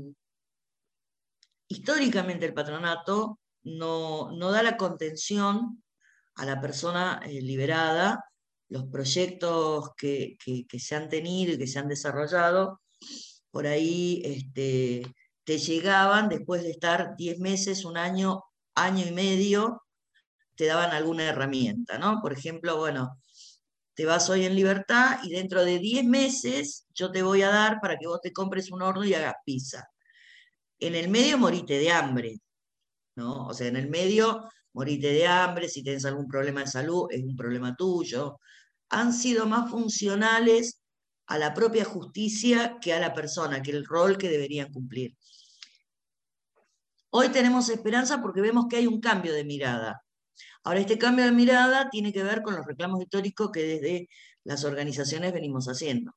históricamente 1.68 2.46
el 2.46 2.54
patronato 2.54 3.40
no, 3.64 4.30
no 4.32 4.52
da 4.52 4.62
la 4.62 4.76
contención 4.76 5.82
a 6.36 6.44
la 6.46 6.60
persona 6.60 7.20
eh, 7.24 7.40
liberada, 7.42 8.24
los 8.68 8.84
proyectos 8.86 9.90
que, 9.96 10.36
que- 10.44 10.80
se 10.80 10.94
han 10.96 11.08
tenido 11.08 11.54
y 11.54 11.58
que 11.58 11.66
se 11.66 11.78
han 11.78 11.88
desarrollado, 11.88 12.80
por 13.50 13.66
ahí 13.66 14.22
este, 14.24 15.02
te 15.44 15.58
llegaban 15.58 16.28
después 16.28 16.62
de 16.62 16.70
estar 16.70 17.16
10 17.16 17.38
meses, 17.38 17.84
un 17.84 17.96
año, 17.96 18.42
año 18.74 19.06
y 19.06 19.12
medio, 19.12 19.82
te 20.56 20.66
daban 20.66 20.92
alguna 20.92 21.24
herramienta, 21.28 21.98
¿no? 21.98 22.20
Por 22.22 22.32
ejemplo, 22.32 22.78
bueno, 22.78 23.20
te 23.94 24.06
vas 24.06 24.28
hoy 24.30 24.44
en 24.46 24.56
libertad 24.56 25.20
y 25.24 25.30
dentro 25.32 25.64
de 25.64 25.78
10 25.78 26.04
meses 26.04 26.86
yo 26.94 27.12
te 27.12 27.22
voy 27.22 27.42
a 27.42 27.50
dar 27.50 27.80
para 27.80 27.96
que 27.98 28.06
vos 28.06 28.20
te 28.20 28.32
compres 28.32 28.70
un 28.72 28.82
horno 28.82 29.04
y 29.04 29.14
hagas 29.14 29.36
pizza. 29.44 29.88
En 30.78 30.94
el 30.94 31.08
medio 31.08 31.38
morite 31.38 31.78
de 31.78 31.90
hambre, 31.90 32.40
¿no? 33.16 33.46
O 33.48 33.54
sea, 33.54 33.68
en 33.68 33.76
el 33.76 33.88
medio 33.90 34.48
morite 34.74 35.12
de 35.12 35.26
hambre, 35.26 35.68
si 35.68 35.82
tienes 35.82 36.04
algún 36.04 36.28
problema 36.28 36.60
de 36.60 36.66
salud, 36.66 37.06
es 37.10 37.22
un 37.22 37.36
problema 37.36 37.74
tuyo. 37.74 38.40
Han 38.90 39.12
sido 39.12 39.46
más 39.46 39.70
funcionales 39.70 40.82
a 41.26 41.38
la 41.38 41.54
propia 41.54 41.84
justicia 41.84 42.78
que 42.80 42.92
a 42.92 43.00
la 43.00 43.14
persona, 43.14 43.62
que 43.62 43.70
el 43.70 43.86
rol 43.86 44.18
que 44.18 44.28
deberían 44.28 44.72
cumplir. 44.72 45.16
Hoy 47.10 47.28
tenemos 47.28 47.68
esperanza 47.68 48.20
porque 48.20 48.40
vemos 48.40 48.66
que 48.68 48.76
hay 48.76 48.86
un 48.86 49.00
cambio 49.00 49.32
de 49.32 49.44
mirada. 49.44 50.02
Ahora, 50.64 50.80
este 50.80 50.98
cambio 50.98 51.24
de 51.24 51.32
mirada 51.32 51.88
tiene 51.88 52.12
que 52.12 52.24
ver 52.24 52.42
con 52.42 52.56
los 52.56 52.66
reclamos 52.66 53.00
históricos 53.00 53.50
que 53.52 53.62
desde 53.62 54.08
las 54.42 54.64
organizaciones 54.64 55.32
venimos 55.32 55.66
haciendo. 55.66 56.12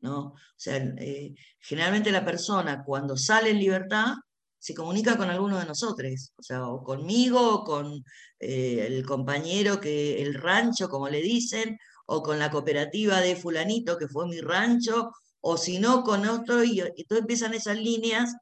¿no? 0.00 0.18
O 0.18 0.36
sea, 0.56 0.76
eh, 0.76 1.34
generalmente 1.60 2.12
la 2.12 2.24
persona 2.24 2.84
cuando 2.84 3.16
sale 3.16 3.50
en 3.50 3.58
libertad 3.58 4.14
se 4.62 4.74
comunica 4.74 5.16
con 5.16 5.28
alguno 5.28 5.58
de 5.58 5.66
nosotros, 5.66 6.32
o 6.36 6.42
sea, 6.42 6.68
o 6.68 6.84
conmigo, 6.84 7.54
o 7.54 7.64
con 7.64 8.04
eh, 8.38 8.86
el 8.86 9.04
compañero 9.04 9.80
que, 9.80 10.22
el 10.22 10.34
rancho, 10.34 10.88
como 10.88 11.08
le 11.08 11.20
dicen, 11.20 11.76
o 12.06 12.22
con 12.22 12.38
la 12.38 12.48
cooperativa 12.48 13.20
de 13.20 13.34
fulanito 13.34 13.98
que 13.98 14.06
fue 14.06 14.28
mi 14.28 14.40
rancho, 14.40 15.10
o 15.40 15.56
si 15.56 15.80
no, 15.80 16.04
con 16.04 16.28
otro, 16.28 16.62
y, 16.62 16.78
y 16.78 16.80
entonces 16.80 17.22
empiezan 17.22 17.54
esas 17.54 17.76
líneas 17.76 18.36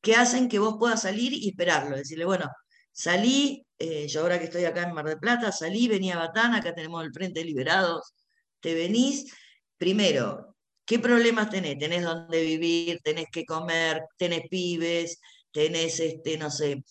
que 0.00 0.16
hacen 0.16 0.48
que 0.48 0.58
vos 0.58 0.74
puedas 0.76 1.02
salir 1.02 1.32
y 1.32 1.50
esperarlo, 1.50 1.96
decirle, 1.96 2.24
bueno, 2.24 2.50
salí, 2.90 3.64
eh, 3.78 4.08
yo 4.08 4.22
ahora 4.22 4.40
que 4.40 4.46
estoy 4.46 4.64
acá 4.64 4.82
en 4.82 4.92
Mar 4.92 5.06
del 5.06 5.20
Plata, 5.20 5.52
salí, 5.52 5.86
venía 5.86 6.16
a 6.16 6.26
Batán, 6.26 6.54
acá 6.54 6.74
tenemos 6.74 7.04
el 7.04 7.12
Frente 7.12 7.40
de 7.40 7.46
Liberados, 7.46 8.12
te 8.58 8.74
venís, 8.74 9.32
primero, 9.78 10.56
¿qué 10.84 10.98
problemas 10.98 11.50
tenés? 11.50 11.78
¿Tenés 11.78 12.02
dónde 12.02 12.42
vivir? 12.42 13.00
¿Tenés 13.02 13.26
que 13.32 13.44
comer? 13.44 14.02
¿Tenés 14.16 14.42
pibes? 14.50 15.20
¿Tenés, 15.54 16.00
este, 16.00 16.36
no 16.36 16.50
sé, 16.50 16.84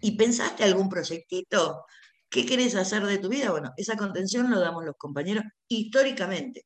¿y 0.00 0.16
pensaste 0.16 0.62
algún 0.62 0.88
proyectito? 0.88 1.84
¿Qué 2.30 2.46
querés 2.46 2.76
hacer 2.76 3.04
de 3.04 3.18
tu 3.18 3.28
vida? 3.28 3.50
Bueno, 3.50 3.72
esa 3.76 3.96
contención 3.96 4.48
lo 4.48 4.60
damos 4.60 4.84
los 4.84 4.94
compañeros 4.96 5.42
históricamente. 5.66 6.64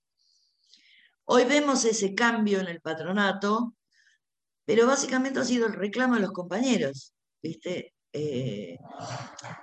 Hoy 1.25 1.45
vemos 1.47 1.87
ese 1.87 2.14
cambio 2.14 2.61
en 2.61 2.68
el 2.68 2.83
patronato, 2.83 3.75
pero 4.66 4.87
básicamente 4.87 5.40
ha 5.40 5.45
sido 5.45 5.66
el 5.68 5.73
reclamo 5.73 6.16
de 6.16 6.21
los 6.21 6.33
compañeros, 6.33 7.14
¿viste? 7.42 7.95
Eh, 8.12 8.77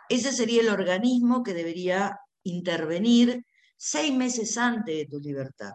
ese 0.09 0.31
sería 0.31 0.61
el 0.61 0.69
organismo 0.69 1.43
que 1.43 1.53
debería 1.53 2.17
intervenir 2.41 3.45
seis 3.77 4.11
meses 4.11 4.57
antes 4.57 4.97
de 4.97 5.05
tu 5.05 5.19
libertad 5.19 5.73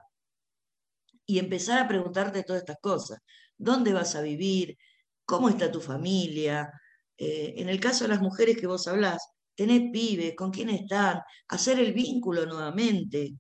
y 1.25 1.39
empezar 1.39 1.79
a 1.79 1.87
preguntarte 1.87 2.43
todas 2.43 2.63
estas 2.63 2.79
cosas. 2.81 3.21
¿Dónde 3.57 3.93
vas 3.93 4.17
a 4.17 4.23
vivir? 4.23 4.77
¿Cómo 5.25 5.49
está 5.49 5.71
tu 5.71 5.81
familia? 5.81 6.71
Eh, 7.17 7.55
en 7.57 7.69
el 7.69 7.81
caso 7.81 8.05
de 8.05 8.09
las 8.09 8.21
mujeres 8.21 8.57
que 8.57 8.67
vos 8.67 8.87
hablás, 8.89 9.27
¿tenés 9.55 9.91
pibes? 9.93 10.35
¿Con 10.37 10.51
quién 10.51 10.71
están? 10.71 11.21
Hacer 11.49 11.79
el 11.79 11.93
vínculo 11.93 12.47
nuevamente. 12.47 13.35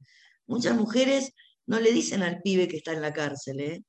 Muchas 0.46 0.76
mujeres 0.76 1.32
no 1.66 1.80
le 1.80 1.92
dicen 1.92 2.22
al 2.22 2.40
pibe 2.42 2.68
que 2.68 2.76
está 2.78 2.92
en 2.92 3.02
la 3.02 3.12
cárcel, 3.12 3.60
¿eh? 3.60 3.84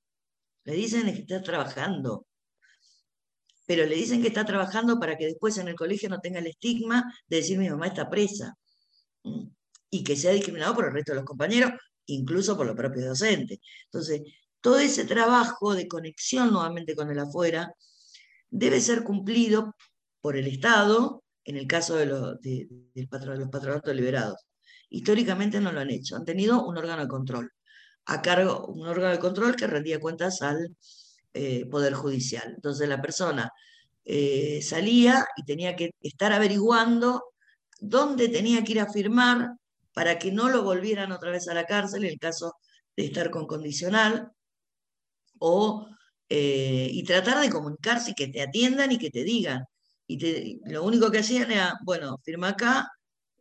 le 0.65 0.73
dicen 0.73 1.05
que 1.05 1.21
está 1.21 1.41
trabajando. 1.41 2.25
Pero 3.67 3.86
le 3.86 3.95
dicen 3.95 4.21
que 4.21 4.27
está 4.27 4.45
trabajando 4.45 4.99
para 4.99 5.17
que 5.17 5.25
después 5.25 5.58
en 5.58 5.67
el 5.67 5.75
colegio 5.75 6.10
no 6.10 6.19
tenga 6.19 6.39
el 6.39 6.47
estigma 6.47 7.03
de 7.27 7.38
decir 7.38 7.58
mi 7.58 7.69
mamá 7.69 7.88
está 7.88 8.10
presa. 8.10 8.53
¿Mm? 9.23 9.47
Y 9.91 10.03
que 10.03 10.15
sea 10.15 10.31
discriminado 10.31 10.75
por 10.75 10.86
el 10.86 10.93
resto 10.93 11.13
de 11.13 11.17
los 11.17 11.25
compañeros, 11.25 11.71
incluso 12.08 12.58
por 12.58 12.65
los 12.65 12.75
propios 12.75 13.05
docentes. 13.05 13.60
Entonces, 13.86 14.21
todo 14.65 14.80
ese 14.80 15.06
trabajo 15.06 15.75
de 15.75 15.88
conexión 15.88 16.51
nuevamente 16.51 16.95
con 16.95 17.12
el 17.12 17.19
afuera 17.19 17.71
debe 18.49 18.82
ser 18.82 19.04
cumplido 19.04 19.75
por 20.21 20.36
el 20.36 20.47
Estado, 20.47 21.23
en 21.43 21.58
el 21.58 21.67
caso 21.67 21.95
de, 21.97 22.08
los 22.08 22.39
patronatos 23.51 23.95
liberados. 23.95 24.47
Históricamente 24.89 25.62
no 25.62 25.71
lo 25.71 25.82
han 25.82 25.91
hecho, 25.91 26.15
han 26.15 26.25
tenido 26.25 26.65
un 26.65 26.80
órgano 26.80 27.04
de 27.04 27.08
control, 27.08 27.51
a 28.08 28.23
cargo, 28.23 28.65
un 28.65 28.88
órgano 28.88 29.12
de 29.12 29.19
control 29.19 29.56
que 29.56 29.67
rendía 29.67 29.99
cuentas 29.99 30.41
al 30.41 30.75
eh, 31.36 31.67
Poder 31.67 31.93
Judicial. 31.93 32.54
Entonces 32.56 32.89
la 32.89 32.99
persona 32.99 33.51
eh, 34.04 34.63
salía 34.63 35.28
y 35.38 35.45
tenía 35.45 35.75
que 35.75 35.91
estar 36.01 36.34
averiguando 36.34 37.23
dónde 37.80 38.30
tenía 38.30 38.63
que 38.63 38.71
ir 38.71 38.80
a 38.80 38.91
firmar 38.91 39.51
para 39.93 40.17
que 40.17 40.32
no 40.32 40.49
lo 40.49 40.63
volvieran 40.63 41.12
otra 41.12 41.30
vez 41.30 41.47
a 41.49 41.54
la 41.54 41.65
cárcel 41.65 42.04
en 42.04 42.13
el 42.13 42.19
caso 42.19 42.56
de 42.97 43.06
estar 43.06 43.30
con 43.30 43.45
condicional, 43.45 44.32
o, 45.39 45.88
eh, 46.30 46.89
y 46.91 47.04
tratar 47.04 47.39
de 47.41 47.50
comunicarse 47.50 48.12
y 48.12 48.13
que 48.15 48.28
te 48.28 48.41
atiendan 48.41 48.91
y 48.91 48.98
que 48.98 49.10
te 49.12 49.24
digan. 49.24 49.63
Y 50.08 50.17
te- 50.17 50.60
lo 50.71 50.84
único 50.84 51.10
que 51.12 51.19
hacían 51.19 51.52
era, 51.52 51.74
bueno, 51.84 52.17
firma 52.24 52.50
acá, 52.50 52.88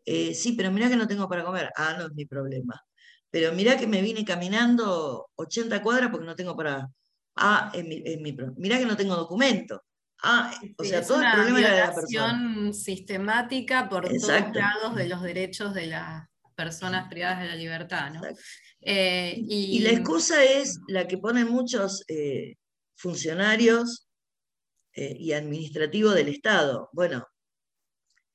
eh, 0.04 0.34
sí, 0.34 0.52
pero 0.52 0.70
mirá 0.72 0.88
que 0.88 0.96
no 0.96 1.06
tengo 1.08 1.28
para 1.28 1.44
comer. 1.44 1.70
Ah, 1.76 1.96
no 1.98 2.06
es 2.06 2.12
mi 2.14 2.26
problema. 2.26 2.80
Pero 3.30 3.52
mirá 3.52 3.76
que 3.76 3.86
me 3.86 4.00
vine 4.02 4.24
caminando 4.24 5.28
80 5.36 5.82
cuadras 5.82 6.10
porque 6.10 6.26
no 6.26 6.36
tengo 6.36 6.56
para... 6.56 6.88
Ah, 7.36 7.70
es 7.74 7.84
mi, 7.84 8.00
es 8.04 8.20
mi 8.20 8.32
pro- 8.32 8.52
Mirá 8.56 8.78
que 8.78 8.86
no 8.86 8.96
tengo 8.96 9.16
documento. 9.16 9.82
Ah, 10.22 10.52
o 10.78 10.84
Sí, 10.84 10.90
sea, 10.90 11.04
todo 11.04 11.20
el 11.22 11.30
problema 11.32 11.60
era 11.60 11.70
de 11.72 11.80
la 11.80 11.94
persona. 11.94 12.06
violación 12.32 12.74
sistemática 12.74 13.88
por 13.88 14.06
Exacto. 14.06 14.52
todos 14.52 14.56
lados 14.56 14.94
de 14.94 15.08
los 15.08 15.20
derechos 15.22 15.74
de 15.74 15.86
las 15.88 16.28
personas 16.54 17.08
privadas 17.08 17.40
de 17.40 17.48
la 17.48 17.56
libertad, 17.56 18.10
¿no? 18.12 18.20
Exacto. 18.20 18.40
Eh, 18.84 19.34
y, 19.48 19.76
Y 19.76 19.78
la 19.80 19.90
excusa 19.90 20.44
es 20.44 20.78
la 20.88 21.08
que 21.08 21.18
ponen 21.18 21.48
muchos 21.48 22.04
eh, 22.06 22.56
funcionarios 22.94 24.06
eh, 24.92 25.16
y 25.18 25.32
administrativos 25.32 26.14
del 26.14 26.28
Estado. 26.28 26.90
Bueno, 26.92 27.26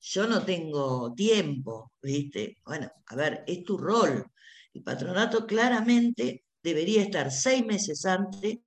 yo 0.02 0.28
no 0.28 0.44
tengo 0.44 1.14
tiempo, 1.14 1.92
¿viste? 2.02 2.58
Bueno, 2.66 2.92
a 3.06 3.16
ver, 3.16 3.44
es 3.46 3.64
tu 3.64 3.78
rol. 3.78 4.26
El 4.74 4.84
patronato 4.84 5.46
claramente 5.46 6.46
debería 6.64 7.04
estar 7.04 7.32
seis 7.32 7.66
meses 7.66 8.06
antes 8.06 8.58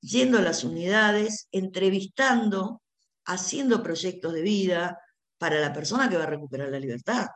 yendo 0.00 0.38
a 0.38 0.42
las 0.42 0.64
unidades, 0.64 1.48
entrevistando, 1.52 2.82
haciendo 3.24 3.82
proyectos 3.82 4.32
de 4.32 4.42
vida 4.42 4.98
para 5.38 5.60
la 5.60 5.72
persona 5.72 6.08
que 6.08 6.16
va 6.16 6.24
a 6.24 6.30
recuperar 6.30 6.70
la 6.70 6.80
libertad. 6.80 7.26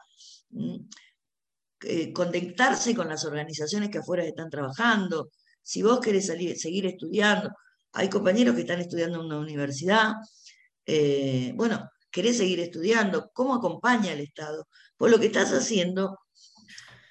Eh, 1.88 2.12
conectarse 2.12 2.96
con 2.96 3.08
las 3.08 3.24
organizaciones 3.24 3.90
que 3.90 3.98
afuera 3.98 4.24
están 4.24 4.50
trabajando. 4.50 5.30
Si 5.62 5.82
vos 5.82 6.00
querés 6.00 6.26
seguir 6.26 6.86
estudiando, 6.86 7.50
hay 7.92 8.08
compañeros 8.08 8.56
que 8.56 8.62
están 8.62 8.80
estudiando 8.80 9.20
en 9.20 9.26
una 9.26 9.38
universidad, 9.38 10.14
eh, 10.84 11.52
bueno, 11.54 11.88
querés 12.10 12.38
seguir 12.38 12.58
estudiando, 12.58 13.30
¿cómo 13.32 13.54
acompaña 13.54 14.12
el 14.12 14.20
Estado? 14.20 14.66
Pues 14.96 15.12
lo 15.12 15.20
que 15.20 15.26
estás 15.26 15.52
haciendo 15.52 16.18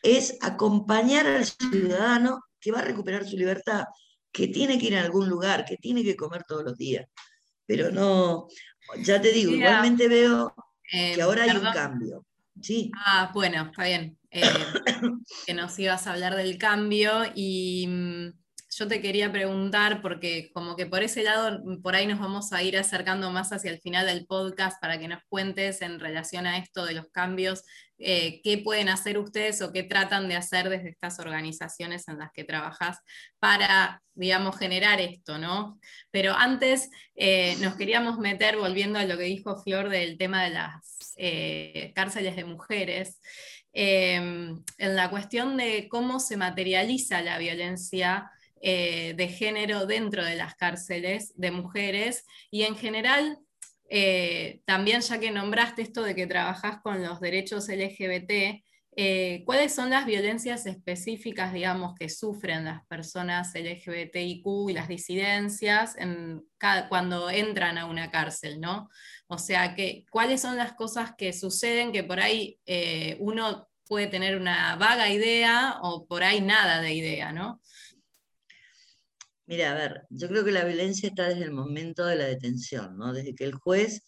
es 0.04 0.38
acompañar 0.42 1.26
al 1.26 1.46
ciudadano 1.46 2.44
que 2.60 2.74
va 2.74 2.80
a 2.80 2.86
recuperar 2.86 3.26
su 3.26 3.38
libertad, 3.38 3.86
que 4.30 4.50
tiene 4.50 4.78
que 4.78 4.88
ir 4.88 4.98
a 4.98 5.04
algún 5.04 5.30
lugar, 5.30 5.64
que 5.64 5.78
tiene 5.78 6.04
que 6.04 6.18
comer 6.18 6.44
todos 6.46 6.66
los 6.66 6.78
días. 6.78 7.06
Pero 7.66 7.92
no, 7.92 8.48
ya 9.04 9.22
te 9.22 9.32
digo, 9.32 9.52
igualmente 9.52 10.10
veo 10.10 10.54
que 10.84 11.14
eh, 11.14 11.22
ahora 11.22 11.44
hay 11.44 11.56
un 11.56 11.72
cambio. 11.72 12.25
Sí. 12.66 12.92
Ah, 12.96 13.30
bueno, 13.32 13.66
está 13.66 13.84
bien. 13.84 14.18
Eh, 14.32 14.42
que 15.46 15.54
nos 15.54 15.78
ibas 15.78 16.08
a 16.08 16.14
hablar 16.14 16.36
del 16.36 16.58
cambio 16.58 17.12
y 17.36 17.86
mm, 17.88 18.34
yo 18.72 18.88
te 18.88 19.04
quería 19.04 19.32
preguntar, 19.32 20.02
porque 20.02 20.50
como 20.52 20.76
que 20.76 20.88
por 20.88 21.04
ese 21.04 21.22
lado, 21.22 21.62
por 21.84 21.96
ahí 21.96 22.08
nos 22.08 22.20
vamos 22.20 22.54
a 22.54 22.64
ir 22.64 22.76
acercando 22.76 23.30
más 23.30 23.54
hacia 23.54 23.70
el 23.70 23.80
final 23.82 24.08
del 24.08 24.26
podcast 24.26 24.82
para 24.82 24.98
que 24.98 25.08
nos 25.08 25.22
cuentes 25.30 25.84
en 25.84 26.00
relación 26.00 26.48
a 26.48 26.58
esto 26.58 26.86
de 26.86 26.96
los 26.96 27.08
cambios, 27.12 27.62
eh, 28.00 28.42
qué 28.44 28.58
pueden 28.58 28.90
hacer 28.90 29.20
ustedes 29.20 29.62
o 29.62 29.72
qué 29.72 29.84
tratan 29.84 30.28
de 30.28 30.36
hacer 30.36 30.68
desde 30.68 30.90
estas 30.90 31.20
organizaciones 31.20 32.08
en 32.08 32.18
las 32.18 32.32
que 32.34 32.46
trabajas 32.46 32.98
para, 33.38 34.02
digamos, 34.16 34.58
generar 34.58 35.00
esto, 35.00 35.38
¿no? 35.38 35.80
Pero 36.10 36.34
antes 36.34 36.90
eh, 37.14 37.58
nos 37.62 37.76
queríamos 37.76 38.18
meter, 38.18 38.58
volviendo 38.58 38.98
a 38.98 39.06
lo 39.06 39.20
que 39.20 39.26
dijo 39.26 39.56
Flor 39.62 39.90
del 39.90 40.18
tema 40.18 40.44
de 40.44 40.50
las 40.50 40.95
eh, 41.18 41.92
cárceles 41.96 42.36
de 42.36 42.46
mujeres. 42.46 43.20
en 43.74 44.64
la 44.78 45.10
cuestión 45.10 45.58
de 45.58 45.88
cómo 45.90 46.20
se 46.22 46.38
materializa 46.38 47.22
la 47.22 47.38
violencia 47.38 48.32
eh, 48.68 49.14
de 49.16 49.28
género 49.28 49.86
dentro 49.86 50.26
de 50.26 50.36
las 50.36 50.56
cárceles 50.56 51.34
de 51.36 51.52
mujeres 51.52 52.26
y 52.50 52.64
en 52.64 52.76
general, 52.76 53.38
eh, 53.92 54.62
también 54.66 55.02
ya 55.02 55.20
que 55.20 55.30
nombraste 55.30 55.84
esto 55.84 56.02
de 56.02 56.16
que 56.16 56.26
trabajas 56.26 56.82
con 56.82 57.04
los 57.04 57.20
derechos 57.20 57.68
LGBT, 57.68 58.64
eh, 58.96 59.44
¿cuáles 59.46 59.74
son 59.74 59.90
las 59.90 60.06
violencias 60.06 60.66
específicas, 60.66 61.54
digamos, 61.54 61.96
que 61.96 62.10
sufren 62.10 62.66
las 62.66 62.86
personas 62.88 63.54
LGBTIQ 63.54 64.70
y 64.70 64.74
las 64.74 64.88
disidencias 64.88 65.96
cuando 66.90 67.30
entran 67.30 67.78
a 67.78 67.86
una 67.86 68.10
cárcel, 68.10 68.60
¿no? 68.62 68.90
O 69.28 69.38
sea, 69.38 69.76
que, 69.76 70.06
¿cuáles 70.10 70.42
son 70.42 70.58
las 70.58 70.74
cosas 70.74 71.14
que 71.18 71.34
suceden 71.34 71.92
que 71.92 72.04
por 72.04 72.20
ahí 72.20 72.60
uno 73.20 73.68
puede 73.88 74.08
tener 74.08 74.38
una 74.38 74.76
vaga 74.78 75.10
idea 75.10 75.80
o 75.82 76.06
por 76.08 76.24
ahí 76.24 76.42
nada 76.42 76.82
de 76.82 76.94
idea, 76.94 77.32
¿no? 77.32 77.62
Mira, 79.48 79.72
a 79.72 79.76
ver, 79.76 80.04
yo 80.10 80.28
creo 80.28 80.44
que 80.44 80.52
la 80.52 80.66
violencia 80.66 81.08
está 81.08 81.30
desde 81.30 81.44
el 81.44 81.52
momento 81.52 82.06
de 82.06 82.16
la 82.16 82.26
detención, 82.26 82.98
¿no? 82.98 83.14
Desde 83.14 83.36
que 83.36 83.44
el 83.44 83.54
juez 83.54 84.04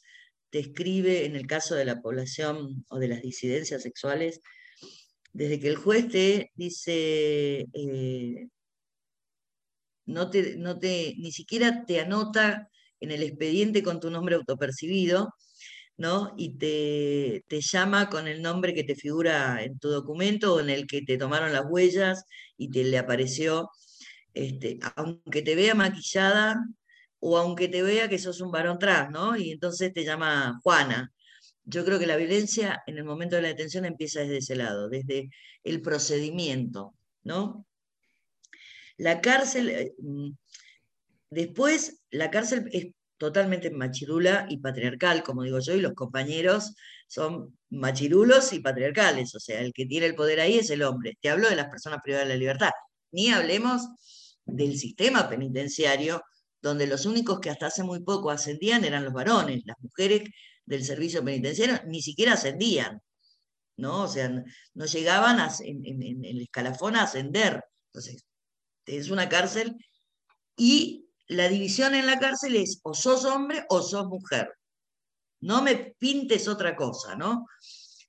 te 0.49 0.59
escribe, 0.59 1.25
en 1.25 1.35
el 1.35 1.45
caso 1.45 1.75
de 1.75 1.85
la 1.85 2.01
población 2.01 2.85
o 2.89 2.97
de 2.97 3.07
las 3.07 3.21
disidencias 3.21 3.83
sexuales, 3.83 4.41
desde 5.37 5.59
que 5.59 5.67
el 5.67 5.75
juez 5.75 6.09
te 6.09 6.51
dice, 6.55 7.67
eh, 7.71 8.47
no 10.05 10.31
te, 10.31 10.57
no 10.57 10.79
te, 10.79 11.13
ni 11.19 11.31
siquiera 11.31 11.85
te 11.85 11.99
anota 11.99 12.69
en 12.99 13.11
el 13.11 13.21
expediente 13.21 13.83
con 13.83 13.99
tu 13.99 14.09
nombre 14.09 14.35
autopercibido, 14.35 15.29
¿no? 15.97 16.33
Y 16.37 16.57
te, 16.57 17.43
te, 17.47 17.61
llama 17.61 18.09
con 18.09 18.27
el 18.27 18.41
nombre 18.41 18.73
que 18.73 18.83
te 18.83 18.95
figura 18.95 19.63
en 19.63 19.77
tu 19.77 19.89
documento 19.89 20.55
o 20.55 20.59
en 20.59 20.71
el 20.71 20.87
que 20.87 21.03
te 21.03 21.17
tomaron 21.17 21.53
las 21.53 21.65
huellas 21.69 22.23
y 22.57 22.71
te 22.71 22.83
le 22.83 22.97
apareció 22.97 23.69
este, 24.33 24.79
aunque 24.95 25.43
te 25.43 25.55
vea 25.55 25.75
maquillada 25.75 26.55
o 27.19 27.37
aunque 27.37 27.67
te 27.67 27.83
vea 27.83 28.09
que 28.09 28.19
sos 28.19 28.41
un 28.41 28.51
varón 28.51 28.79
trans, 28.79 29.11
¿no? 29.11 29.37
Y 29.37 29.51
entonces 29.51 29.93
te 29.93 30.03
llama 30.03 30.59
Juana. 30.63 31.11
Yo 31.69 31.83
creo 31.83 31.99
que 31.99 32.07
la 32.07 32.15
violencia 32.15 32.81
en 32.87 32.97
el 32.97 33.03
momento 33.03 33.35
de 33.35 33.41
la 33.41 33.49
detención 33.49 33.83
empieza 33.83 34.21
desde 34.21 34.37
ese 34.37 34.55
lado, 34.55 34.87
desde 34.87 35.29
el 35.65 35.81
procedimiento, 35.81 36.95
¿no? 37.23 37.65
La 38.95 39.19
cárcel, 39.19 39.69
eh, 39.69 39.93
mm, 39.99 40.29
después 41.29 42.01
la 42.09 42.31
cárcel 42.31 42.69
es 42.71 42.87
totalmente 43.17 43.69
machirula 43.69 44.45
y 44.49 44.59
patriarcal, 44.59 45.23
como 45.23 45.43
digo 45.43 45.59
yo, 45.59 45.73
y 45.75 45.81
los 45.81 45.93
compañeros 45.93 46.73
son 47.07 47.57
machirulos 47.69 48.53
y 48.53 48.59
patriarcales, 48.59 49.35
o 49.35 49.39
sea, 49.39 49.59
el 49.59 49.73
que 49.73 49.85
tiene 49.85 50.05
el 50.05 50.15
poder 50.15 50.39
ahí 50.39 50.57
es 50.57 50.69
el 50.69 50.83
hombre. 50.83 51.17
Te 51.19 51.29
hablo 51.29 51.49
de 51.49 51.57
las 51.57 51.67
personas 51.67 51.99
privadas 52.01 52.27
de 52.27 52.33
la 52.33 52.39
libertad. 52.39 52.71
Ni 53.11 53.29
hablemos 53.29 53.81
del 54.45 54.77
sistema 54.77 55.27
penitenciario, 55.27 56.21
donde 56.61 56.87
los 56.87 57.05
únicos 57.05 57.41
que 57.41 57.49
hasta 57.49 57.67
hace 57.67 57.83
muy 57.83 58.01
poco 58.03 58.31
ascendían 58.31 58.85
eran 58.85 59.03
los 59.03 59.13
varones, 59.13 59.63
las 59.65 59.77
mujeres 59.81 60.29
del 60.67 60.83
servicio 60.83 61.23
penitenciario 61.23 61.79
ni 61.87 62.01
siquiera 62.01 62.33
ascendían, 62.33 63.01
¿no? 63.77 64.03
O 64.03 64.07
sea, 64.07 64.29
no 64.73 64.85
llegaban 64.85 65.39
en, 65.61 66.25
el 66.25 66.41
escalafón 66.41 66.95
a 66.95 67.03
ascender. 67.03 67.63
Entonces, 67.87 68.25
es 68.85 69.09
una 69.09 69.29
cárcel 69.29 69.75
y 70.55 71.07
la 71.27 71.47
división 71.47 71.95
en 71.95 72.05
la 72.05 72.19
cárcel 72.19 72.55
es 72.57 72.79
o 72.83 72.93
sos 72.93 73.25
hombre 73.25 73.65
o 73.69 73.81
sos 73.81 74.07
mujer. 74.07 74.53
No 75.39 75.61
me 75.61 75.95
pintes 75.97 76.47
otra 76.47 76.75
cosa, 76.75 77.15
¿no? 77.15 77.45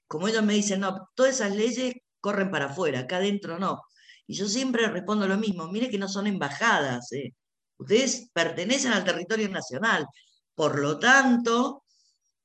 Como 0.06 0.28
ellos 0.28 0.42
me 0.42 0.54
dicen, 0.54 0.80
no, 0.80 1.08
todas 1.14 1.36
esas 1.36 1.54
leyes 1.54 1.94
corren 2.20 2.50
para 2.50 2.66
afuera, 2.66 3.00
acá 3.00 3.18
adentro 3.18 3.58
no. 3.58 3.82
Y 4.26 4.34
yo 4.34 4.48
siempre 4.48 4.88
respondo 4.88 5.28
lo 5.28 5.38
mismo, 5.38 5.68
mire 5.68 5.90
que 5.90 5.98
no 5.98 6.08
son 6.08 6.26
embajadas, 6.26 7.12
eh. 7.12 7.34
ustedes 7.78 8.30
pertenecen 8.32 8.92
al 8.92 9.04
territorio 9.04 9.48
nacional, 9.48 10.06
por 10.54 10.78
lo 10.78 10.98
tanto, 10.98 11.84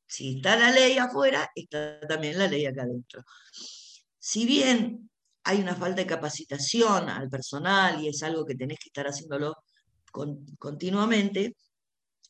si 0.08 0.38
está 0.38 0.58
la 0.58 0.72
ley 0.72 0.98
afuera, 0.98 1.50
está 1.56 2.00
también 2.02 2.38
la 2.38 2.48
ley 2.48 2.66
acá 2.66 2.84
adentro. 2.84 3.24
Si 4.20 4.46
bien 4.46 5.10
hay 5.44 5.60
una 5.60 5.76
falta 5.76 6.02
de 6.02 6.08
capacitación 6.08 7.10
al 7.10 7.30
personal 7.30 8.02
y 8.02 8.08
es 8.08 8.24
algo 8.24 8.46
que 8.46 8.56
tenés 8.56 8.80
que 8.80 8.90
estar 8.90 9.06
haciéndolo 9.06 9.56
continuamente, 10.60 11.56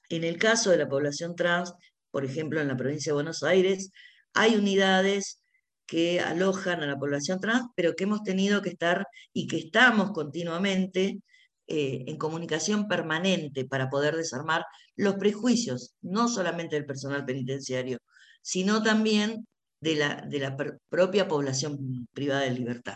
en 0.09 0.23
el 0.23 0.37
caso 0.37 0.71
de 0.71 0.77
la 0.77 0.89
población 0.89 1.35
trans, 1.35 1.73
por 2.11 2.25
ejemplo, 2.25 2.61
en 2.61 2.67
la 2.67 2.77
provincia 2.77 3.11
de 3.11 3.15
Buenos 3.15 3.43
Aires, 3.43 3.91
hay 4.33 4.55
unidades 4.55 5.41
que 5.85 6.21
alojan 6.21 6.81
a 6.81 6.87
la 6.87 6.97
población 6.97 7.39
trans, 7.39 7.67
pero 7.75 7.93
que 7.95 8.05
hemos 8.05 8.23
tenido 8.23 8.61
que 8.61 8.69
estar 8.69 9.05
y 9.33 9.47
que 9.47 9.57
estamos 9.57 10.11
continuamente 10.11 11.19
eh, 11.67 12.03
en 12.07 12.17
comunicación 12.17 12.87
permanente 12.87 13.65
para 13.65 13.89
poder 13.89 14.15
desarmar 14.15 14.65
los 14.95 15.15
prejuicios, 15.15 15.93
no 16.01 16.27
solamente 16.27 16.75
del 16.75 16.85
personal 16.85 17.25
penitenciario, 17.25 17.99
sino 18.41 18.83
también 18.83 19.47
de 19.79 19.95
la, 19.95 20.21
de 20.27 20.39
la 20.39 20.55
propia 20.89 21.27
población 21.27 22.07
privada 22.13 22.41
de 22.41 22.51
libertad. 22.51 22.95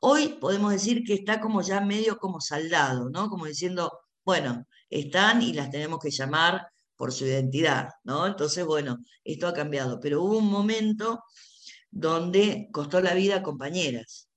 Hoy 0.00 0.36
podemos 0.40 0.72
decir 0.72 1.02
que 1.04 1.14
está 1.14 1.40
como 1.40 1.60
ya 1.62 1.80
medio 1.80 2.18
como 2.18 2.40
saldado, 2.40 3.10
¿no? 3.10 3.28
Como 3.28 3.46
diciendo, 3.46 3.90
bueno, 4.24 4.66
están 4.88 5.42
y 5.42 5.52
las 5.52 5.70
tenemos 5.70 5.98
que 6.00 6.10
llamar 6.10 6.68
por 6.96 7.12
su 7.12 7.26
identidad, 7.26 7.90
¿no? 8.04 8.26
Entonces, 8.26 8.64
bueno, 8.64 8.98
esto 9.24 9.48
ha 9.48 9.52
cambiado, 9.54 10.00
pero 10.00 10.22
hubo 10.22 10.38
un 10.38 10.50
momento 10.50 11.22
donde 11.90 12.68
costó 12.72 13.00
la 13.00 13.14
vida 13.14 13.36
a 13.36 13.42
compañeras. 13.42 14.28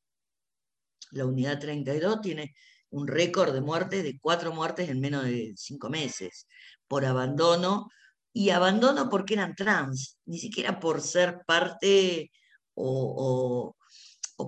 La 1.12 1.26
unidad 1.26 1.60
32 1.60 2.22
tiene 2.22 2.54
un 2.92 3.08
récord 3.08 3.54
de 3.54 3.62
muertes 3.62 4.04
de 4.04 4.20
cuatro 4.20 4.54
muertes 4.54 4.90
en 4.90 5.00
menos 5.00 5.24
de 5.24 5.54
cinco 5.56 5.90
meses 5.90 6.48
por 6.92 7.06
abandono, 7.06 7.88
y 8.34 8.50
abandono 8.50 9.10
porque 9.10 9.36
eran 9.36 9.56
trans, 9.56 10.18
ni 10.26 10.38
siquiera 10.40 10.78
por 10.78 11.00
ser 11.00 11.40
parte 11.48 12.30
o, 12.74 13.78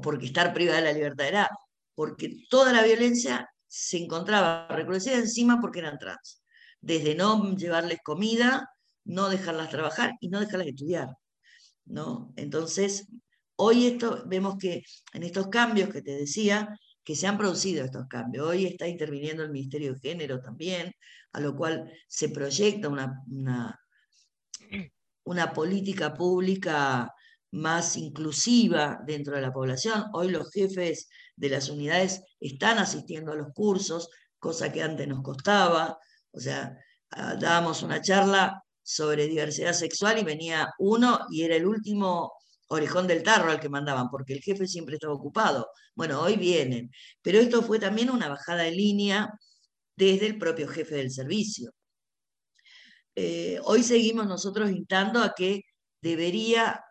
porque 0.03 0.25
estar 0.25 0.53
privada 0.53 0.79
de 0.79 0.83
la 0.83 0.91
libertad, 0.91 1.25
era 1.25 1.49
porque 1.95 2.35
toda 2.49 2.73
la 2.73 2.83
violencia 2.83 3.49
se 3.65 3.97
encontraba 3.97 4.67
recrudecida 4.67 5.15
encima 5.15 5.61
porque 5.61 5.79
eran 5.79 5.97
trans, 5.97 6.43
desde 6.81 7.15
no 7.15 7.55
llevarles 7.55 7.99
comida, 8.03 8.69
no 9.05 9.29
dejarlas 9.29 9.69
trabajar 9.69 10.11
y 10.19 10.27
no 10.27 10.41
dejarlas 10.41 10.67
estudiar. 10.67 11.07
¿no? 11.85 12.33
Entonces, 12.35 13.07
hoy 13.55 13.87
esto, 13.87 14.23
vemos 14.25 14.57
que 14.57 14.83
en 15.13 15.23
estos 15.23 15.47
cambios 15.47 15.89
que 15.93 16.01
te 16.01 16.11
decía, 16.11 16.67
que 17.03 17.15
se 17.15 17.27
han 17.27 17.37
producido 17.37 17.83
estos 17.83 18.07
cambios. 18.07 18.47
Hoy 18.47 18.65
está 18.65 18.87
interviniendo 18.87 19.43
el 19.43 19.51
Ministerio 19.51 19.93
de 19.93 19.99
Género 19.99 20.39
también, 20.39 20.93
a 21.33 21.39
lo 21.39 21.55
cual 21.55 21.91
se 22.07 22.29
proyecta 22.29 22.89
una, 22.89 23.21
una, 25.25 25.53
política 25.53 26.13
pública 26.13 27.11
más 27.51 27.97
inclusiva 27.97 28.99
dentro 29.05 29.35
de 29.35 29.41
la 29.41 29.51
población. 29.51 30.05
Hoy 30.13 30.29
los 30.29 30.51
jefes 30.51 31.09
de 31.35 31.49
las 31.49 31.69
unidades 31.69 32.23
están 32.39 32.77
asistiendo 32.77 33.31
a 33.31 33.35
los 33.35 33.47
cursos 33.53 34.09
cosa 34.39 34.71
que 34.71 34.83
antes 34.83 35.07
nos 35.07 35.21
costaba. 35.21 35.97
O 36.31 36.39
sea, 36.39 36.77
ah, 37.11 37.35
dábamos 37.39 37.81
una 37.83 38.01
charla 38.01 38.61
sobre 38.83 39.27
diversidad 39.27 39.73
sexual 39.73 40.19
y 40.19 40.23
venía 40.23 40.69
uno 40.79 41.21
y 41.31 41.43
era 41.43 41.55
el 41.55 41.65
último 41.65 42.33
orejón 42.73 43.07
del 43.07 43.23
tarro 43.23 43.51
al 43.51 43.59
que 43.59 43.69
mandaban, 43.69 44.09
porque 44.09 44.33
el 44.33 44.41
jefe 44.41 44.67
siempre 44.67 44.95
estaba 44.95 45.13
ocupado. 45.13 45.67
Bueno, 45.95 46.21
hoy 46.21 46.35
vienen. 46.37 46.91
Pero 47.21 47.39
esto 47.39 47.61
fue 47.63 47.79
también 47.79 48.09
una 48.09 48.29
bajada 48.29 48.63
de 48.63 48.71
línea 48.71 49.31
desde 49.95 50.27
el 50.27 50.37
propio 50.37 50.67
jefe 50.67 50.95
del 50.95 51.11
servicio. 51.11 51.71
Eh, 53.15 53.59
hoy 53.63 53.83
seguimos 53.83 54.27
nosotros 54.27 54.71
instando 54.71 55.21
a 55.21 55.33
que 55.35 55.61
debería, 56.01 56.81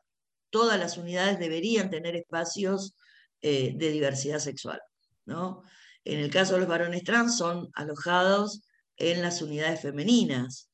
todas 0.51 0.79
las 0.79 0.97
unidades 0.97 1.39
deberían 1.39 1.91
tener 1.91 2.17
espacios 2.17 2.95
eh, 3.41 3.75
de 3.77 3.91
diversidad 3.91 4.39
sexual. 4.39 4.81
¿no? 5.27 5.63
En 6.05 6.21
el 6.21 6.31
caso 6.31 6.55
de 6.55 6.61
los 6.61 6.69
varones 6.69 7.05
trans 7.05 7.37
son 7.37 7.71
alojados 7.75 8.63
en 8.97 9.23
las 9.23 9.43
unidades 9.43 9.81
femeninas. 9.81 10.71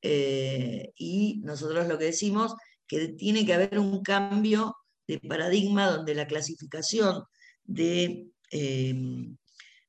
Eh, 0.00 0.92
y 0.96 1.40
nosotros 1.42 1.88
lo 1.88 1.98
que 1.98 2.06
decimos 2.06 2.54
que 2.88 3.08
tiene 3.08 3.46
que 3.46 3.54
haber 3.54 3.78
un 3.78 4.02
cambio 4.02 4.76
de 5.06 5.20
paradigma 5.20 5.90
donde 5.90 6.14
la 6.14 6.26
clasificación 6.26 7.24
de, 7.64 8.28
em, 8.50 9.36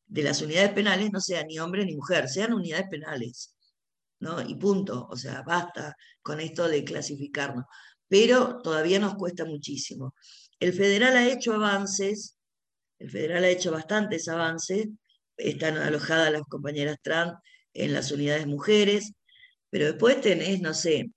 de 0.08 0.24
las 0.24 0.42
unidades 0.42 0.74
penales 0.74 1.12
no 1.12 1.22
sea 1.22 1.44
ni 1.44 1.60
hombre 1.60 1.86
ni 1.86 1.96
mujer, 1.96 2.30
sean 2.30 2.54
unidades 2.54 2.88
penales. 2.90 3.56
¿no? 4.20 4.42
Y 4.42 4.56
punto. 4.56 5.08
O 5.10 5.16
sea, 5.16 5.42
basta 5.44 5.96
con 6.22 6.40
esto 6.40 6.68
de 6.68 6.84
clasificarnos. 6.84 7.66
Pero 8.08 8.62
todavía 8.62 9.00
nos 9.00 9.16
cuesta 9.16 9.46
muchísimo. 9.46 10.14
El 10.60 10.74
federal 10.74 11.16
ha 11.18 11.28
hecho 11.28 11.54
avances, 11.54 12.38
el 13.00 13.10
federal 13.10 13.44
ha 13.44 13.50
hecho 13.50 13.72
bastantes 13.72 14.28
avances, 14.28 14.88
están 15.38 15.78
alojadas 15.78 16.32
las 16.32 16.42
compañeras 16.44 16.98
trans 17.02 17.34
en 17.74 17.94
las 17.94 18.12
unidades 18.12 18.46
mujeres, 18.48 19.14
pero 19.70 19.86
después 19.86 20.20
tenés, 20.22 20.60
no 20.62 20.74
sé, 20.74 21.12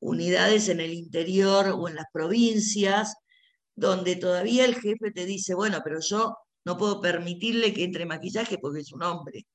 unidades 0.00 0.68
en 0.68 0.80
el 0.80 0.92
interior 0.92 1.68
o 1.68 1.88
en 1.88 1.96
las 1.96 2.06
provincias, 2.12 3.14
donde 3.74 4.16
todavía 4.16 4.64
el 4.64 4.74
jefe 4.74 5.10
te 5.12 5.24
dice, 5.26 5.54
bueno, 5.54 5.80
pero 5.84 6.00
yo 6.00 6.36
no 6.64 6.76
puedo 6.76 7.00
permitirle 7.00 7.72
que 7.72 7.84
entre 7.84 8.06
maquillaje 8.06 8.58
porque 8.58 8.80
es 8.80 8.92
un 8.92 9.02
hombre. 9.02 9.46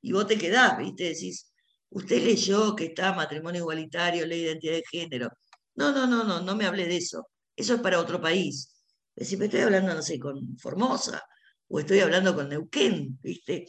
Y 0.00 0.12
vos 0.12 0.26
te 0.26 0.38
quedás, 0.38 0.78
¿viste? 0.78 1.04
Decís, 1.04 1.52
usted 1.90 2.22
leyó 2.22 2.74
que 2.74 2.86
está 2.86 3.12
matrimonio 3.12 3.60
igualitario, 3.62 4.26
ley 4.26 4.40
de 4.40 4.46
identidad 4.46 4.74
de 4.74 4.84
género. 4.90 5.28
No, 5.74 5.92
no, 5.92 6.06
no, 6.06 6.24
no, 6.24 6.40
no 6.40 6.56
me 6.56 6.66
hable 6.66 6.86
de 6.86 6.96
eso. 6.96 7.28
Eso 7.56 7.74
es 7.74 7.80
para 7.80 8.00
otro 8.00 8.20
país. 8.20 8.74
Decís, 9.14 9.38
me 9.38 9.46
estoy 9.46 9.60
hablando, 9.60 9.94
no 9.94 10.02
sé, 10.02 10.18
con 10.18 10.56
Formosa, 10.58 11.22
o 11.68 11.80
estoy 11.80 12.00
hablando 12.00 12.34
con 12.34 12.48
Neuquén, 12.48 13.18
¿viste? 13.22 13.66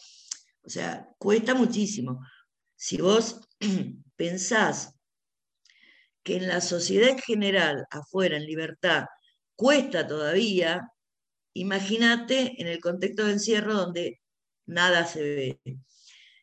O 0.64 0.70
sea, 0.70 1.08
cuesta 1.18 1.54
muchísimo. 1.54 2.22
Si 2.76 2.98
vos 2.98 3.42
pensás 4.16 4.93
que 6.24 6.38
en 6.38 6.48
la 6.48 6.62
sociedad 6.62 7.10
en 7.10 7.20
general, 7.20 7.86
afuera, 7.92 8.38
en 8.38 8.46
libertad, 8.46 9.06
cuesta 9.56 10.08
todavía, 10.08 10.90
imagínate 11.54 12.60
en 12.62 12.68
el 12.68 12.80
contexto 12.80 13.26
de 13.26 13.34
encierro 13.34 13.74
donde 13.74 14.22
nada 14.66 15.06
se 15.06 15.22
ve. 15.22 15.60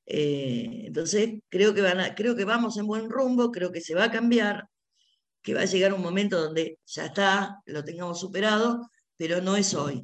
Eh, 0.07 0.85
entonces, 0.87 1.41
creo 1.49 1.75
que, 1.75 1.83
creo 2.17 2.37
que 2.37 2.45
vamos 2.45 2.77
en 2.77 2.87
buen 2.87 3.09
rumbo, 3.11 3.51
creo 3.51 3.73
que 3.73 3.81
se 3.81 3.95
va 3.95 4.05
a 4.05 4.11
cambiar, 4.11 4.69
que 5.43 5.55
va 5.55 5.63
a 5.63 5.67
llegar 5.67 5.95
un 5.95 6.03
momento 6.03 6.41
donde 6.41 6.79
ya 6.87 7.07
está, 7.07 7.57
lo 7.67 7.85
tengamos 7.85 8.21
superado, 8.21 8.91
pero 9.17 9.41
no 9.41 9.57
es 9.57 9.75
hoy. 9.75 10.03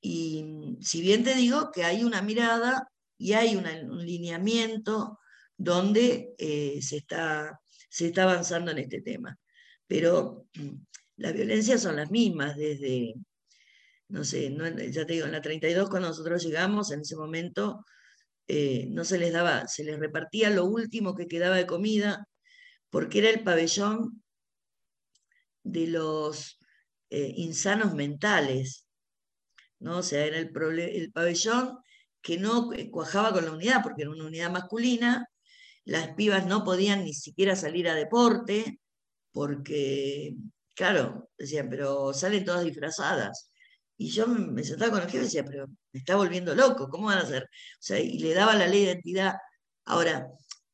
Y 0.00 0.76
si 0.80 1.00
bien 1.00 1.24
te 1.24 1.34
digo 1.34 1.70
que 1.72 1.84
hay 1.84 2.04
una 2.04 2.22
mirada 2.22 2.88
y 3.16 3.34
hay 3.34 3.56
un 3.56 3.64
lineamiento 4.04 5.18
donde 5.56 6.34
eh, 6.38 6.80
se 6.82 6.98
está 6.98 7.61
se 7.92 8.06
está 8.06 8.22
avanzando 8.22 8.70
en 8.70 8.78
este 8.78 9.02
tema. 9.02 9.38
Pero 9.86 10.46
mm, 10.54 10.70
las 11.16 11.34
violencias 11.34 11.82
son 11.82 11.96
las 11.96 12.10
mismas 12.10 12.56
desde, 12.56 13.14
no 14.08 14.24
sé, 14.24 14.50
ya 14.90 15.04
te 15.06 15.12
digo, 15.12 15.26
en 15.26 15.32
la 15.32 15.42
32 15.42 15.90
cuando 15.90 16.08
nosotros 16.08 16.42
llegamos, 16.42 16.90
en 16.90 17.00
ese 17.02 17.16
momento 17.16 17.84
eh, 18.48 18.86
no 18.88 19.04
se 19.04 19.18
les 19.18 19.32
daba, 19.32 19.68
se 19.68 19.84
les 19.84 19.98
repartía 19.98 20.48
lo 20.48 20.64
último 20.64 21.14
que 21.14 21.28
quedaba 21.28 21.56
de 21.56 21.66
comida, 21.66 22.26
porque 22.88 23.18
era 23.18 23.28
el 23.28 23.44
pabellón 23.44 24.22
de 25.62 25.86
los 25.88 26.58
eh, 27.10 27.34
insanos 27.36 27.94
mentales, 27.94 28.86
¿no? 29.80 29.98
O 29.98 30.02
sea, 30.02 30.24
era 30.24 30.38
el, 30.38 30.50
el 30.78 31.12
pabellón 31.12 31.78
que 32.22 32.38
no 32.38 32.70
cuajaba 32.90 33.34
con 33.34 33.44
la 33.44 33.52
unidad, 33.52 33.82
porque 33.82 34.02
era 34.02 34.10
una 34.12 34.24
unidad 34.24 34.50
masculina, 34.50 35.28
las 35.84 36.14
pibas 36.14 36.46
no 36.46 36.64
podían 36.64 37.04
ni 37.04 37.14
siquiera 37.14 37.56
salir 37.56 37.88
a 37.88 37.94
deporte, 37.94 38.80
porque, 39.32 40.36
claro, 40.74 41.30
decían, 41.36 41.68
pero 41.68 42.12
salen 42.12 42.44
todas 42.44 42.64
disfrazadas. 42.64 43.50
Y 43.96 44.10
yo 44.10 44.26
me 44.26 44.64
sentaba 44.64 44.92
con 44.92 45.02
el 45.02 45.06
jefe 45.06 45.18
y 45.18 45.22
decía, 45.22 45.44
pero 45.44 45.66
me 45.92 46.00
está 46.00 46.16
volviendo 46.16 46.54
loco, 46.54 46.88
¿cómo 46.88 47.06
van 47.06 47.18
a 47.18 47.22
hacer? 47.22 47.44
O 47.44 47.46
sea, 47.80 48.00
y 48.00 48.18
le 48.18 48.34
daba 48.34 48.54
la 48.56 48.66
ley 48.66 48.84
de 48.84 48.92
identidad. 48.92 49.34
Ahora, 49.84 50.28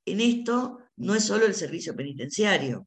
en 0.04 0.20
esto 0.20 0.78
no 0.96 1.14
es 1.14 1.24
solo 1.24 1.46
el 1.46 1.54
servicio 1.54 1.94
penitenciario, 1.94 2.86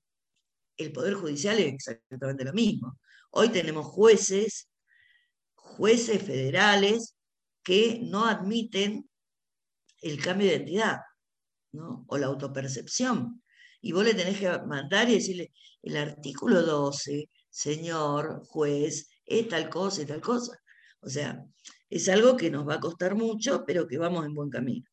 el 0.77 0.91
Poder 0.91 1.13
Judicial 1.15 1.59
es 1.59 1.73
exactamente 1.73 2.43
lo 2.43 2.53
mismo. 2.53 2.99
Hoy 3.31 3.49
tenemos 3.49 3.85
jueces, 3.85 4.69
jueces 5.55 6.21
federales 6.23 7.15
que 7.63 7.99
no 8.03 8.25
admiten 8.25 9.09
el 10.01 10.21
cambio 10.21 10.47
de 10.47 10.55
identidad 10.55 10.97
o 12.07 12.17
la 12.17 12.27
autopercepción. 12.27 13.41
Y 13.81 13.91
vos 13.93 14.05
le 14.05 14.13
tenés 14.13 14.39
que 14.39 14.49
mandar 14.59 15.09
y 15.09 15.15
decirle, 15.15 15.51
el 15.81 15.97
artículo 15.97 16.61
12, 16.61 17.29
señor 17.49 18.43
juez, 18.45 19.09
es 19.25 19.47
tal 19.47 19.69
cosa 19.69 20.01
y 20.01 20.05
tal 20.05 20.21
cosa. 20.21 20.57
O 21.01 21.09
sea, 21.09 21.43
es 21.89 22.07
algo 22.09 22.37
que 22.37 22.51
nos 22.51 22.67
va 22.67 22.75
a 22.75 22.79
costar 22.79 23.15
mucho, 23.15 23.63
pero 23.65 23.87
que 23.87 23.97
vamos 23.97 24.25
en 24.25 24.33
buen 24.33 24.49
camino. 24.49 24.85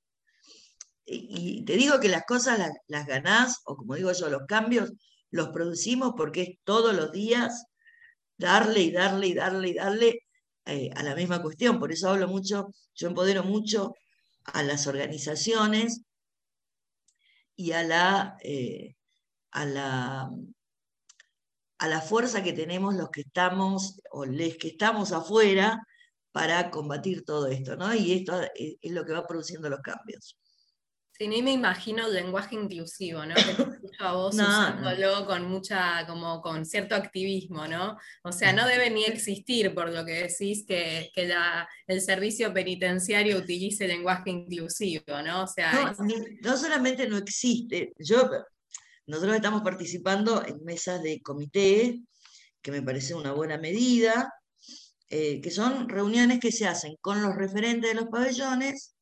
Y, 1.05 1.65
te 1.65 1.77
digo 1.77 2.01
que 2.01 2.09
las 2.09 2.25
cosas 2.27 2.59
las, 2.87 3.07
ganás, 3.07 3.61
o 3.65 3.77
como 3.77 3.95
digo 3.95 4.13
yo, 4.13 4.29
los 4.29 4.43
cambios 4.47 4.93
los 5.31 5.49
producimos 5.49 6.13
porque 6.17 6.43
es 6.43 6.49
todos 6.65 6.95
los 6.95 7.13
días 7.13 7.67
darle 8.37 8.81
y 8.83 8.91
darle 8.93 9.29
y 9.29 9.35
darle 9.35 9.69
y 9.69 9.75
darle 9.75 10.21
eh, 10.67 10.91
a 10.95 11.03
la 11.03 11.15
misma 11.15 11.43
cuestión. 11.43 11.79
Por 11.79 11.93
eso 11.93 12.11
hablo 12.11 12.29
mucho, 12.29 12.69
yo 12.95 13.09
empodero 13.09 13.43
mucho 13.43 13.95
a 14.45 14.63
las 14.63 14.87
organizaciones 14.87 16.03
y 17.59 17.73
a 17.73 17.83
la, 17.83 18.39
eh, 18.43 18.95
a 19.51 19.67
la, 19.67 20.31
a 21.79 21.89
la 21.89 22.01
fuerza 22.01 22.43
que 22.45 22.53
tenemos 22.53 22.95
los 22.95 23.11
que 23.11 23.23
estamos 23.23 24.01
o 24.13 24.25
les 24.25 24.57
que 24.57 24.69
estamos 24.69 25.11
afuera 25.13 25.83
para 26.31 26.71
combatir 26.71 27.25
todo 27.25 27.49
esto, 27.49 27.77
¿no? 27.77 27.93
Y 27.95 28.13
esto 28.13 28.41
es, 28.55 28.93
lo 28.93 29.05
que 29.05 29.13
va 29.13 29.27
produciendo 29.27 29.69
los 29.69 29.81
cambios. 29.81 30.39
Sí, 31.19 31.27
ni 31.27 31.43
me 31.43 31.51
imagino 31.51 32.07
el 32.07 32.15
lenguaje 32.15 32.55
inclusivo, 32.55 33.27
¿no? 33.27 33.35
Que 33.35 33.43
te 33.43 33.63
escucho 33.73 34.05
a 34.05 34.13
vos 34.13 34.35
usándolo 34.37 35.27
con 35.27 35.51
mucha, 35.51 36.07
como 36.07 36.41
con 36.41 36.65
cierto 36.65 36.95
activismo, 36.95 37.67
¿no? 37.67 37.97
O 38.23 38.31
sea, 38.31 38.53
no 38.53 38.65
debe 38.65 38.89
ni 38.91 39.05
existir, 39.05 39.75
por 39.75 39.93
lo 39.93 40.05
que 40.05 40.29
decís, 40.29 40.65
que, 40.65 41.11
el 41.89 42.01
servicio 42.01 42.55
penitenciario 42.55 43.37
utilice 43.37 43.89
lenguaje 43.89 44.31
inclusivo, 44.31 45.21
¿no? 45.25 45.43
O 45.43 45.47
sea, 45.49 45.97
no, 46.41 46.57
solamente 46.57 47.09
no 47.09 47.17
existe, 47.17 47.93
yo, 47.99 48.31
nosotros 49.07 49.35
estamos 49.35 49.63
participando 49.63 50.47
en 50.47 50.63
mesas 50.63 51.03
de 51.03 51.21
comité, 51.21 52.01
que 52.63 52.71
me 52.71 52.83
parece 52.83 53.15
una 53.15 53.33
buena 53.33 53.59
medida, 53.59 54.33
eh, 55.11 55.41
que 55.41 55.51
son 55.51 55.89
reuniones 55.89 56.39
que 56.39 56.53
se 56.53 56.69
hacen 56.69 56.97
con 57.01 57.21
los 57.23 57.35
referentes 57.35 57.91
de 57.91 58.01
los 58.01 58.09
pabellones 58.09 58.95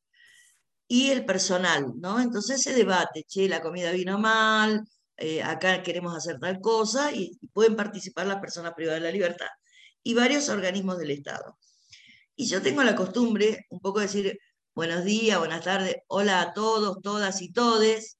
y 0.87 1.09
el 1.09 1.25
personal, 1.25 1.93
¿no? 1.97 2.19
Entonces 2.19 2.61
se 2.61 2.73
debate, 2.73 3.23
che, 3.27 3.49
la 3.49 3.61
comida 3.61 3.91
vino 3.91 4.17
mal, 4.19 4.87
eh, 5.17 5.43
acá 5.43 5.83
queremos 5.83 6.15
hacer 6.15 6.39
tal 6.39 6.61
cosa, 6.61 7.11
y, 7.13 7.37
pueden 7.53 7.75
participar 7.75 8.27
las 8.27 8.39
personas 8.39 8.73
privadas 8.73 9.01
de 9.01 9.07
la 9.07 9.11
libertad 9.11 9.47
y 10.03 10.13
varios 10.13 10.49
organismos 10.49 10.97
del 10.99 11.11
Estado. 11.11 11.57
Y 12.35 12.47
yo 12.47 12.61
tengo 12.61 12.83
la 12.83 12.95
costumbre 12.95 13.65
un 13.69 13.79
poco 13.79 13.99
de 13.99 14.05
decir 14.07 14.39
buenos 14.75 15.03
días, 15.05 15.39
buenas 15.39 15.63
tardes, 15.63 15.97
hola 16.07 16.41
a 16.41 16.53
todos, 16.53 17.01
todas 17.01 17.41
y 17.41 17.51
todes, 17.51 18.17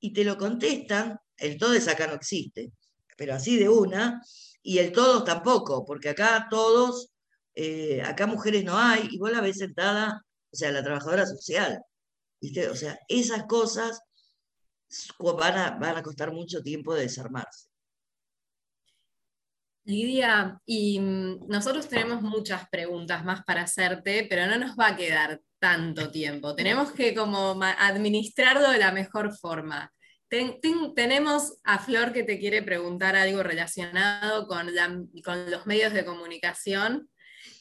y 0.00 0.12
te 0.12 0.24
lo 0.24 0.38
contestan, 0.38 1.18
el 1.36 1.58
todes 1.58 1.88
acá 1.88 2.06
no 2.06 2.14
existe, 2.14 2.72
pero 3.16 3.34
así 3.34 3.58
de 3.58 3.68
una, 3.68 4.22
y 4.62 4.78
el 4.78 4.92
todos 4.92 5.24
tampoco, 5.24 5.84
porque 5.84 6.10
acá 6.10 6.46
todos, 6.50 7.10
eh, 7.54 8.02
acá 8.02 8.26
mujeres 8.26 8.64
no 8.64 8.78
hay, 8.78 9.08
y 9.10 9.18
vos 9.18 9.32
la 9.32 9.40
ves 9.40 9.58
sentada, 9.58 10.24
o 10.52 10.56
sea, 10.56 10.70
la 10.72 10.82
trabajadora 10.84 11.26
social. 11.26 11.82
O 12.40 12.74
sea, 12.76 12.98
esas 13.08 13.44
cosas 13.44 14.00
van 15.18 15.58
a, 15.58 15.70
van 15.78 15.96
a 15.96 16.02
costar 16.02 16.32
mucho 16.32 16.62
tiempo 16.62 16.94
de 16.94 17.02
desarmarse. 17.02 17.68
Lidia, 19.84 20.60
y 20.66 21.00
mm, 21.00 21.48
nosotros 21.48 21.88
tenemos 21.88 22.20
muchas 22.20 22.68
preguntas 22.68 23.24
más 23.24 23.42
para 23.44 23.62
hacerte, 23.62 24.26
pero 24.28 24.46
no 24.46 24.58
nos 24.58 24.76
va 24.76 24.88
a 24.88 24.96
quedar 24.96 25.40
tanto 25.58 26.10
tiempo. 26.10 26.54
Tenemos 26.54 26.92
que 26.92 27.14
como 27.14 27.58
administrarlo 27.62 28.70
de 28.70 28.78
la 28.78 28.92
mejor 28.92 29.34
forma. 29.36 29.90
tenemos 30.94 31.58
a 31.64 31.78
Flor 31.78 32.12
que 32.12 32.22
te 32.22 32.38
quiere 32.38 32.62
preguntar 32.62 33.16
algo 33.16 33.42
relacionado 33.42 34.46
con, 34.46 34.68
con 35.24 35.50
los 35.50 35.66
medios 35.66 35.94
de 35.94 36.04
comunicación. 36.04 37.08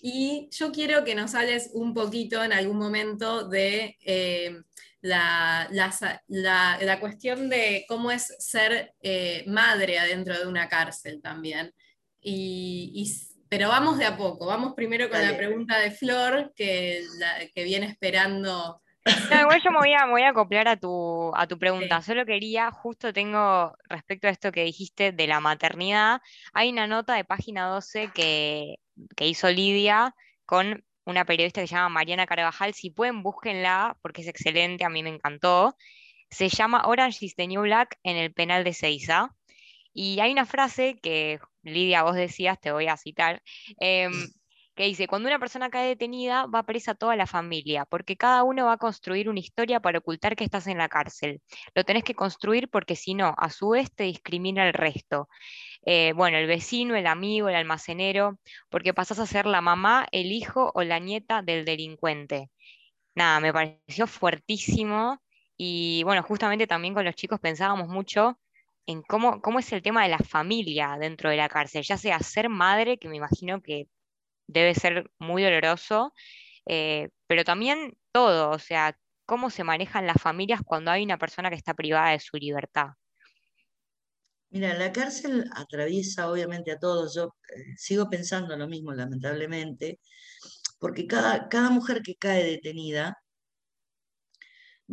Y 0.02 0.50
yo 0.52 0.72
quiero 0.72 1.04
que 1.04 1.16
nos 1.16 1.36
hables 1.36 1.72
un 1.74 1.94
poquito 1.94 2.44
en 2.44 2.54
algún 2.54 2.78
momento 2.78 3.48
de 3.48 3.98
eh, 4.02 4.62
la, 5.02 5.68
la, 5.70 7.00
cuestión 7.00 7.50
de 7.50 7.86
cómo 7.88 8.12
es 8.12 8.36
ser 8.40 8.94
eh, 9.02 9.44
madre 9.48 10.00
adentro 10.00 10.38
de 10.38 10.48
una 10.48 10.68
cárcel 10.68 11.22
también. 11.22 11.74
Y, 12.22 13.10
pero 13.50 13.70
vamos 13.70 13.98
de 13.98 14.06
a 14.06 14.18
poco, 14.18 14.46
vamos 14.46 14.74
primero 14.74 15.10
con 15.10 15.22
la 15.22 15.38
pregunta 15.38 15.80
de 15.80 15.92
Flor, 15.92 16.52
que, 16.56 17.04
que 17.54 17.64
viene 17.64 17.86
esperando. 17.86 18.82
No, 19.32 19.42
igual 19.42 19.62
yo 19.64 19.72
me 19.72 19.78
voy 19.78 19.94
a, 19.94 20.06
voy 20.06 20.22
a 20.24 20.30
acoplar 20.30 20.68
a 20.68 20.76
tu, 20.76 21.32
a 21.34 21.48
tu 21.48 21.58
pregunta. 21.58 22.02
Solo 22.02 22.26
quería, 22.26 22.72
justo 22.72 23.14
tengo 23.14 23.78
respecto 23.88 24.28
a 24.28 24.32
esto 24.32 24.52
que 24.52 24.64
dijiste 24.64 25.14
de 25.14 25.28
la 25.28 25.40
maternidad, 25.40 26.22
hay 26.52 26.72
una 26.72 26.88
nota 26.88 27.14
de 27.14 27.24
página 27.24 27.68
12 27.68 28.12
que, 28.14 28.80
que 29.16 29.28
hizo 29.28 29.50
Lidia 29.50 30.14
con 30.46 30.84
una 31.06 31.26
periodista 31.26 31.62
que 31.62 31.68
se 31.68 31.76
llama 31.76 31.90
Mariana 31.90 32.28
Carvajal. 32.28 32.74
Si 32.74 32.90
pueden, 32.92 33.24
búsquenla 33.24 33.98
porque 34.02 34.22
es 34.22 34.28
excelente, 34.28 34.84
a 34.84 34.90
mí 34.90 35.04
me 35.04 35.10
encantó. 35.10 35.76
Se 36.30 36.50
llama 36.50 36.86
Orange 36.86 37.26
is 37.26 37.36
the 37.36 37.48
New 37.48 37.62
Black 37.62 37.98
en 38.04 38.18
el 38.18 38.34
penal 38.34 38.64
de 38.64 38.74
Seiza. 38.74 39.34
Y 39.94 40.20
hay 40.20 40.32
una 40.32 40.46
frase 40.46 41.00
que 41.02 41.40
Lidia, 41.64 42.04
vos 42.04 42.16
decías, 42.16 42.60
te 42.60 42.72
voy 42.72 42.88
a 42.88 42.98
citar, 42.98 43.42
em, 43.80 44.12
que 44.76 44.84
dice, 44.84 45.08
cuando 45.08 45.28
una 45.28 45.40
persona 45.40 45.70
cae 45.70 45.88
detenida, 45.88 46.46
va 46.46 46.64
presa 46.64 46.94
toda 46.94 47.16
la 47.16 47.26
familia, 47.26 47.86
porque 47.86 48.16
cada 48.16 48.44
uno 48.44 48.68
va 48.68 48.74
a 48.74 48.78
construir 48.78 49.28
una 49.28 49.40
historia 49.40 49.80
para 49.80 50.00
ocultar 50.00 50.36
que 50.36 50.44
estás 50.44 50.68
en 50.68 50.78
la 50.78 50.88
cárcel. 50.88 51.42
Lo 51.74 51.84
tenés 51.84 52.04
que 52.04 52.14
construir 52.14 52.70
porque 52.70 52.96
si 52.96 53.16
no, 53.16 53.34
a 53.38 53.50
su 53.50 53.70
vez 53.70 53.92
te 53.94 54.04
discrimina 54.04 54.68
el 54.68 54.74
resto. 54.74 55.30
Eh, 55.90 56.12
bueno, 56.14 56.38
el 56.38 56.48
vecino, 56.48 56.98
el 56.98 57.08
amigo, 57.08 57.48
el 57.48 57.56
almacenero, 57.56 58.40
porque 58.70 58.94
pasás 58.94 59.20
a 59.20 59.26
ser 59.26 59.46
la 59.46 59.62
mamá, 59.62 60.06
el 60.12 60.34
hijo 60.34 60.70
o 60.76 60.84
la 60.84 61.00
nieta 61.00 61.42
del 61.42 61.64
delincuente. 61.64 62.52
Nada, 63.16 63.40
me 63.40 63.54
pareció 63.54 64.08
fuertísimo 64.08 65.22
y 65.58 66.04
bueno, 66.04 66.24
justamente 66.24 66.68
también 66.68 66.94
con 66.94 67.06
los 67.06 67.16
chicos 67.16 67.40
pensábamos 67.40 67.88
mucho 67.90 68.40
en 68.88 69.02
cómo, 69.04 69.42
es 69.60 69.72
el 69.74 69.82
tema 69.82 70.04
de 70.04 70.10
la 70.10 70.20
familia 70.20 70.98
dentro 71.00 71.30
de 71.30 71.38
la 71.38 71.50
cárcel, 71.50 71.84
ya 71.84 71.98
sea 71.98 72.20
ser 72.20 72.50
madre, 72.50 72.98
que 72.98 73.10
me 73.10 73.18
imagino 73.18 73.62
que 73.62 73.88
debe 74.48 74.76
ser 74.76 75.10
muy 75.20 75.44
doloroso, 75.44 76.14
eh, 76.66 77.10
pero 77.28 77.46
también 77.46 77.98
todo, 78.12 78.52
o 78.52 78.60
sea, 78.60 78.98
cómo 79.26 79.50
se 79.50 79.64
manejan 79.64 80.08
las 80.08 80.22
familias 80.22 80.62
cuando 80.66 80.92
hay 80.92 81.04
una 81.04 81.18
persona 81.18 81.50
que 81.50 81.56
está 81.56 81.74
privada 81.74 82.12
de 82.12 82.20
su 82.20 82.38
libertad. 82.38 82.90
Mira, 84.50 84.78
la 84.78 84.92
cárcel 84.92 85.50
atraviesa 85.54 86.32
obviamente 86.32 86.72
a 86.72 86.80
todos. 86.80 87.16
Yo 87.16 87.36
eh, 87.56 87.76
sigo 87.78 88.10
pensando 88.10 88.56
lo 88.56 88.68
mismo, 88.68 88.94
lamentablemente, 88.94 90.00
porque 90.80 91.08
cada, 91.08 91.50
cada 91.50 91.70
mujer 91.70 92.02
que 92.02 92.16
cae 92.16 92.44
detenida 92.44 93.18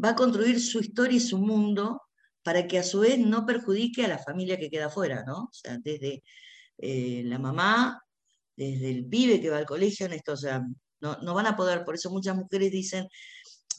va 0.03 0.11
a 0.11 0.15
construir 0.15 0.61
su 0.61 0.81
historia 0.81 1.17
y 1.17 1.21
su 1.21 1.39
mundo 1.39 2.03
para 2.43 2.67
que 2.67 2.79
a 2.79 2.83
su 2.83 3.01
vez 3.01 3.19
no 3.19 3.47
perjudique 3.47 4.05
a 4.05 4.09
la 4.09 4.19
familia 4.19 4.59
que 4.59 4.71
queda 4.71 4.87
afuera, 4.87 5.25
¿no? 5.27 5.45
O 5.45 5.53
sea, 5.53 5.79
desde 5.79 6.23
eh, 6.79 7.23
la 7.25 7.39
mamá, 7.39 8.03
desde 8.57 8.91
el 8.91 9.07
pibe 9.07 9.41
que 9.41 9.51
va 9.51 9.59
al 9.59 9.67
colegio, 9.67 10.07
en 10.07 10.13
esto, 10.15 10.33
o 10.33 10.37
sea, 10.37 10.63
no, 11.01 11.35
van 11.35 11.47
a 11.47 11.57
poder, 11.57 11.85
por 11.85 11.95
eso 11.95 12.11
muchas 12.11 12.37
mujeres 12.37 12.71
dicen, 12.71 13.09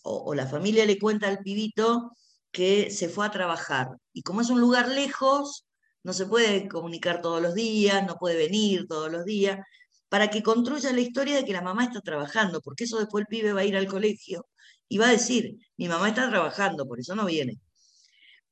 o, 0.04 0.34
la 0.36 0.48
familia 0.48 0.86
le 0.86 1.00
cuenta 1.00 1.28
al 1.28 1.40
pibito 1.40 2.12
que 2.52 2.92
se 2.92 3.10
fue 3.10 3.26
a 3.26 3.32
trabajar, 3.32 3.90
y 4.14 4.22
como 4.22 4.42
es 4.42 4.50
un 4.50 4.62
lugar 4.62 4.90
lejos, 4.90 5.65
no 6.06 6.14
se 6.14 6.26
puede 6.28 6.68
comunicar 6.70 7.22
todos 7.22 7.42
los 7.42 7.54
días, 7.56 8.06
no 8.08 8.16
puede 8.18 8.38
venir 8.38 8.88
todos 8.88 9.12
los 9.12 9.26
días, 9.26 9.60
para 10.10 10.30
que 10.30 10.44
construya 10.44 10.94
la 10.94 11.02
historia 11.02 11.36
de 11.36 11.46
que 11.46 11.54
la 11.54 11.62
mamá 11.62 11.86
está 11.86 12.02
trabajando, 12.02 12.62
porque 12.62 12.86
eso 12.86 13.00
después 13.00 13.24
el 13.24 13.28
pibe 13.28 13.54
va 13.54 13.62
a 13.62 13.66
ir 13.66 13.76
al 13.76 13.88
colegio 13.88 14.48
y 14.88 14.98
va 15.00 15.08
a 15.08 15.12
decir, 15.12 15.58
mi 15.78 15.88
mamá 15.90 16.10
está 16.10 16.30
trabajando, 16.30 16.88
por 16.88 17.00
eso 17.00 17.16
no 17.16 17.26
viene 17.26 17.60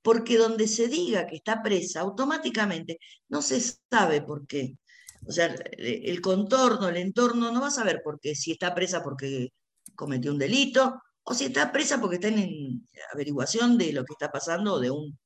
porque 0.04 0.38
donde 0.38 0.68
se 0.68 0.88
diga 0.90 1.26
que 1.28 1.38
está 1.38 1.64
presa, 1.64 2.02
automáticamente 2.02 3.00
no 3.30 3.42
se 3.42 3.60
sabe 3.90 4.22
por 4.22 4.46
qué. 4.46 4.78
O 5.26 5.32
sea, 5.32 5.56
el 5.78 6.22
contorno, 6.22 6.90
el 6.90 6.98
entorno, 6.98 7.52
no 7.52 7.62
va 7.62 7.68
a 7.68 7.72
saber 7.72 8.02
por 8.04 8.20
qué, 8.20 8.36
si 8.36 8.52
está 8.52 8.76
presa 8.76 9.02
porque 9.04 9.50
cometió 9.96 10.32
un 10.32 10.38
delito 10.40 11.02
o 11.24 11.34
si 11.34 11.46
está 11.46 11.72
presa 11.72 12.02
porque 12.02 12.16
está 12.18 12.28
en 12.28 12.88
averiguación 13.14 13.78
de 13.78 13.94
lo 13.94 14.04
que 14.04 14.14
está 14.14 14.30
pasando 14.32 14.74
o 14.76 14.80
de 14.80 14.92
un, 14.92 15.18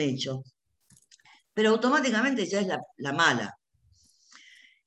hecho. 0.00 0.42
Pero 1.56 1.70
automáticamente 1.70 2.44
ya 2.44 2.60
es 2.60 2.66
la, 2.66 2.78
la 2.98 3.12
mala. 3.12 3.58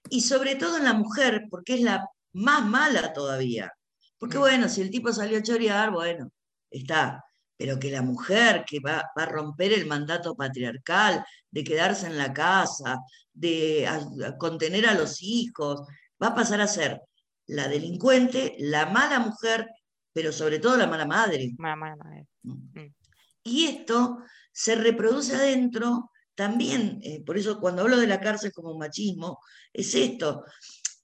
Y 0.09 0.22
sobre 0.22 0.55
todo 0.55 0.78
en 0.78 0.84
la 0.84 0.93
mujer, 0.93 1.47
porque 1.49 1.74
es 1.74 1.82
la 1.82 2.07
más 2.34 2.63
mala 2.63 3.11
todavía. 3.11 3.74
Porque 4.20 4.38
mm. 4.38 4.41
bueno, 4.41 4.70
si 4.70 4.82
el 4.82 4.91
tipo 4.91 5.11
salió 5.11 5.39
a 5.39 5.43
chorear, 5.43 5.89
bueno, 5.89 6.32
está 6.70 7.24
pero 7.59 7.78
que 7.78 7.91
la 7.91 8.01
mujer 8.01 8.63
que 8.65 8.80
va, 8.80 9.11
a 9.13 9.26
romper 9.26 9.74
el 9.74 9.86
mandato 9.86 10.34
patriarcal, 10.34 11.26
de 11.51 11.65
quedarse 11.65 12.07
en 12.07 12.17
la 12.17 12.32
casa, 12.32 12.99
de 13.34 13.86
contener 14.38 14.88
a 14.88 14.93
los 14.93 15.22
hijos, 15.22 15.82
va 16.24 16.28
a 16.28 16.36
pasar 16.36 16.61
a 16.61 16.67
ser 16.67 17.01
la 17.47 17.67
delincuente, 17.67 18.55
la 18.59 18.86
mala 18.86 19.20
mujer, 19.20 19.67
pero 20.13 20.32
sobre 20.32 20.59
todo 20.59 20.78
la 20.78 20.88
mala 20.88 21.05
madre. 21.05 21.51
Mm. 21.57 22.80
Mm. 22.80 22.93
Y 23.43 23.65
esto 23.65 24.20
se 24.53 24.76
reproduce 24.76 25.36
adentro 25.36 26.11
también, 26.39 27.01
eh, 27.03 27.21
por 27.25 27.37
eso 27.37 27.59
cuando 27.59 27.81
hablo 27.81 27.97
de 27.97 28.07
la 28.07 28.21
cárcel 28.21 28.53
como 28.53 28.77
machismo, 28.77 29.39
es 29.73 29.93
esto, 29.93 30.45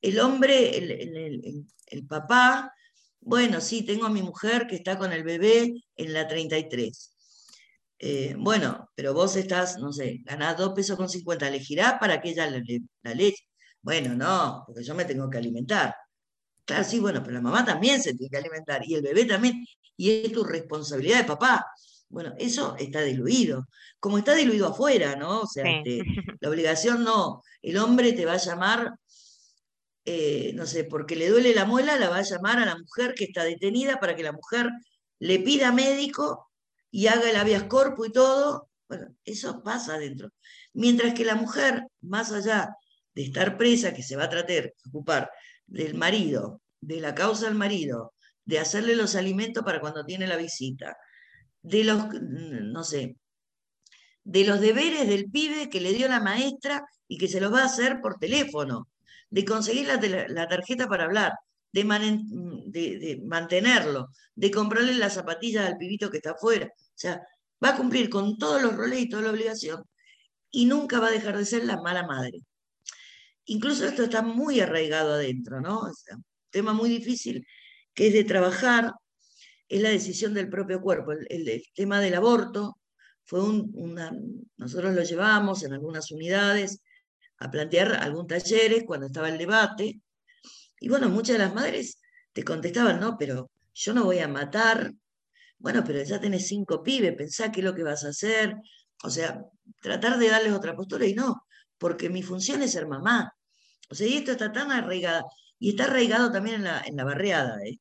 el 0.01 0.17
hombre, 0.21 0.77
el 0.77 2.07
papá, 2.07 2.73
bueno, 3.19 3.59
sí, 3.59 3.83
tengo 3.83 4.05
a 4.05 4.09
mi 4.09 4.21
mujer 4.21 4.65
que 4.65 4.77
está 4.77 4.97
con 4.97 5.11
el 5.11 5.23
bebé 5.23 5.73
en 5.97 6.13
la 6.13 6.25
33. 6.25 7.11
Eh, 7.99 8.36
bueno, 8.38 8.89
pero 8.95 9.13
vos 9.13 9.36
estás, 9.36 9.77
no 9.77 9.91
sé, 9.91 10.21
ganás 10.23 10.55
2 10.57 10.73
pesos 10.73 10.95
con 10.95 11.09
50, 11.09 11.49
¿elegirás 11.49 11.95
para 11.99 12.21
que 12.21 12.29
ella 12.29 12.47
la, 12.49 13.13
leche? 13.13 13.43
Bueno, 13.81 14.15
no, 14.15 14.63
porque 14.65 14.83
yo 14.86 14.95
me 14.95 15.03
tengo 15.03 15.29
que 15.29 15.38
alimentar. 15.38 15.93
Claro, 16.63 16.86
sí, 16.86 16.99
bueno, 16.99 17.21
pero 17.21 17.33
la 17.33 17.41
mamá 17.41 17.65
también 17.65 18.01
se 18.01 18.13
tiene 18.13 18.29
que 18.29 18.38
alimentar 18.38 18.81
y 18.86 18.95
el 18.95 19.01
bebé 19.01 19.25
también, 19.25 19.65
y 19.97 20.11
es 20.11 20.31
tu 20.31 20.45
responsabilidad 20.45 21.17
de 21.19 21.25
papá. 21.25 21.65
Bueno, 22.10 22.34
eso 22.38 22.76
está 22.78 23.01
diluido, 23.01 23.68
como 23.99 24.18
está 24.18 24.36
diluido 24.36 24.68
afuera, 24.68 25.16
¿no? 25.16 25.41
O 25.41 25.47
sea, 25.47 25.64
este, 25.66 26.01
la 26.39 26.49
obligación 26.49 27.03
no, 27.03 27.41
el 27.62 27.78
hombre 27.78 28.14
te 28.14 28.26
va 28.26 28.34
a 28.34 28.38
llamar 28.38 28.93
eh, 30.06 30.53
no 30.53 30.68
sé, 30.68 30.84
porque 30.84 31.16
le 31.16 31.30
duele 31.30 31.56
la 31.56 31.66
muela, 31.66 31.97
la 31.97 32.10
va 32.10 32.18
a 32.18 32.22
llamar 32.22 32.60
a 32.60 32.66
la 32.66 32.78
mujer 32.78 33.16
que 33.16 33.24
está 33.26 33.43
detenida 33.43 33.99
para 33.99 34.16
que 34.16 34.22
la 34.22 34.34
mujer 34.34 34.70
le 35.20 35.39
pida 35.39 35.72
médico 35.72 36.51
y 36.91 37.08
haga 37.08 37.30
el 37.30 37.36
habeas 37.36 37.64
corpus 37.64 38.10
y 38.10 38.12
todo. 38.12 38.70
Bueno, 38.88 39.08
eso 39.26 39.64
pasa 39.64 39.95
adentro. 39.95 40.30
Mientras 40.74 41.16
que 41.16 41.26
la 41.26 41.36
mujer, 41.36 41.82
más 42.01 42.32
allá 42.32 42.70
de 43.16 43.24
estar 43.24 43.58
presa, 43.58 43.95
que 43.95 44.03
se 44.03 44.16
va 44.16 44.26
a 44.26 44.30
tratar, 44.30 44.74
ocupar 44.88 45.32
del 45.66 45.95
marido, 45.95 46.62
de 46.82 47.01
la 47.01 47.16
causa 47.16 47.47
del 47.47 47.56
marido, 47.56 48.14
de 48.45 48.60
hacerle 48.60 48.95
los 48.95 49.16
alimentos 49.16 49.64
para 49.64 49.80
cuando 49.82 50.06
tiene 50.06 50.28
la 50.28 50.38
visita, 50.38 50.95
de 51.66 51.84
los, 51.84 52.07
no 52.22 52.84
sé, 52.84 53.18
de 54.24 54.45
los 54.45 54.59
deberes 54.59 55.07
del 55.07 55.30
pibe 55.30 55.70
que 55.70 55.82
le 55.82 55.93
dio 55.93 56.07
la 56.07 56.20
maestra 56.20 56.86
y 57.07 57.18
que 57.18 57.28
se 57.28 57.41
los 57.41 57.53
va 57.53 57.61
a 57.61 57.66
hacer 57.66 58.01
por 58.01 58.18
teléfono 58.18 58.88
de 59.30 59.45
conseguir 59.45 59.88
la, 59.88 60.47
tarjeta 60.47 60.88
para 60.88 61.05
hablar, 61.05 61.34
de, 61.72 61.84
de, 61.84 63.22
mantenerlo, 63.26 64.09
de 64.36 64.51
comprarle 64.51 64.93
las 64.93 65.16
zapatillas 65.16 65.66
al 65.66 65.78
pibito 65.78 66.09
que 66.09 66.18
está 66.18 66.32
afuera. 66.32 66.68
O 66.68 66.93
sea, 66.97 67.22
va 67.63 67.70
a 67.70 67.78
cumplir 67.78 68.09
con 68.09 68.38
todos 68.38 68.61
los 68.61 68.76
roles 68.76 68.99
y 68.99 69.09
toda 69.09 69.24
la 69.24 69.32
obligación 69.32 69.84
y 70.51 70.66
nunca 70.66 70.99
va 70.99 71.07
a 71.07 71.11
dejar 71.11 71.38
de 71.38 71.45
ser 71.45 71.66
la 71.66 71.82
mala 71.82 72.05
madre. 72.05 72.39
Incluso 73.45 73.86
esto 73.86 74.03
está 74.03 74.22
muy 74.22 74.59
arraigado 74.59 75.13
adentro, 75.13 75.61
¿no? 75.61 75.82
Un 75.82 76.24
tema 76.49 76.74
muy 76.74 76.89
difícil 76.89 77.45
que 77.93 78.07
es 78.07 78.13
de 78.13 78.24
trabajar, 78.24 78.93
es 79.68 79.82
la 79.82 79.89
decisión 79.89 80.34
del 80.34 80.49
propio 80.49 80.82
cuerpo. 80.82 81.11
El, 81.11 81.63
tema 81.74 81.99
del 81.99 82.16
aborto 82.16 82.80
fue 83.24 83.41
un, 83.41 83.72
una, 83.74 84.11
nosotros 84.57 84.93
lo 84.93 85.03
llevamos 85.03 85.63
en 85.63 85.74
algunas 85.74 86.11
unidades, 86.11 86.82
a 87.39 87.51
plantear 87.51 87.93
algún 87.93 88.28
talleres 88.28 88.84
cuando 88.86 89.07
estaba 89.07 89.30
el 89.30 89.38
debate. 89.38 89.99
Y 90.80 90.89
bueno, 90.89 91.09
muchas 91.09 91.38
de 91.38 91.43
las 91.43 91.53
madres 91.53 91.99
te 92.34 92.43
contestaban, 92.43 92.99
no, 92.99 93.18
pero 93.18 93.51
yo 93.74 93.93
no 93.93 94.05
voy 94.05 94.20
a 94.20 94.28
matar. 94.28 94.93
Bueno, 95.57 95.84
pero 95.86 96.03
ya 96.03 96.20
tenés 96.20 96.47
cinco 96.47 96.84
pibes, 96.84 97.16
pensá 97.16 97.51
qué 97.51 97.61
es 97.61 97.66
lo 97.66 97.76
que 97.76 97.84
vas 97.84 98.05
a 98.05 98.09
hacer. 98.09 98.55
O 99.03 99.09
sea, 99.09 99.41
tratar 99.82 100.18
de 100.18 100.30
darles 100.30 100.53
otra 100.53 100.76
postura 100.76 101.05
y 101.05 101.13
no, 101.13 101.45
porque 101.78 102.09
mi 102.09 102.24
función 102.24 102.61
es 102.61 102.72
ser 102.74 102.88
mamá. 102.88 103.34
O 103.89 103.95
sea, 103.95 104.07
y 104.07 104.18
esto 104.18 104.32
está 104.32 104.51
tan 104.51 104.72
arraigado, 104.72 105.26
y 105.59 105.72
está 105.72 105.86
arraigado 105.86 106.32
también 106.32 106.57
en 106.57 106.63
la, 106.66 106.82
en 106.82 106.95
la 106.95 107.03
barriada, 107.03 107.59
¿eh? 107.66 107.80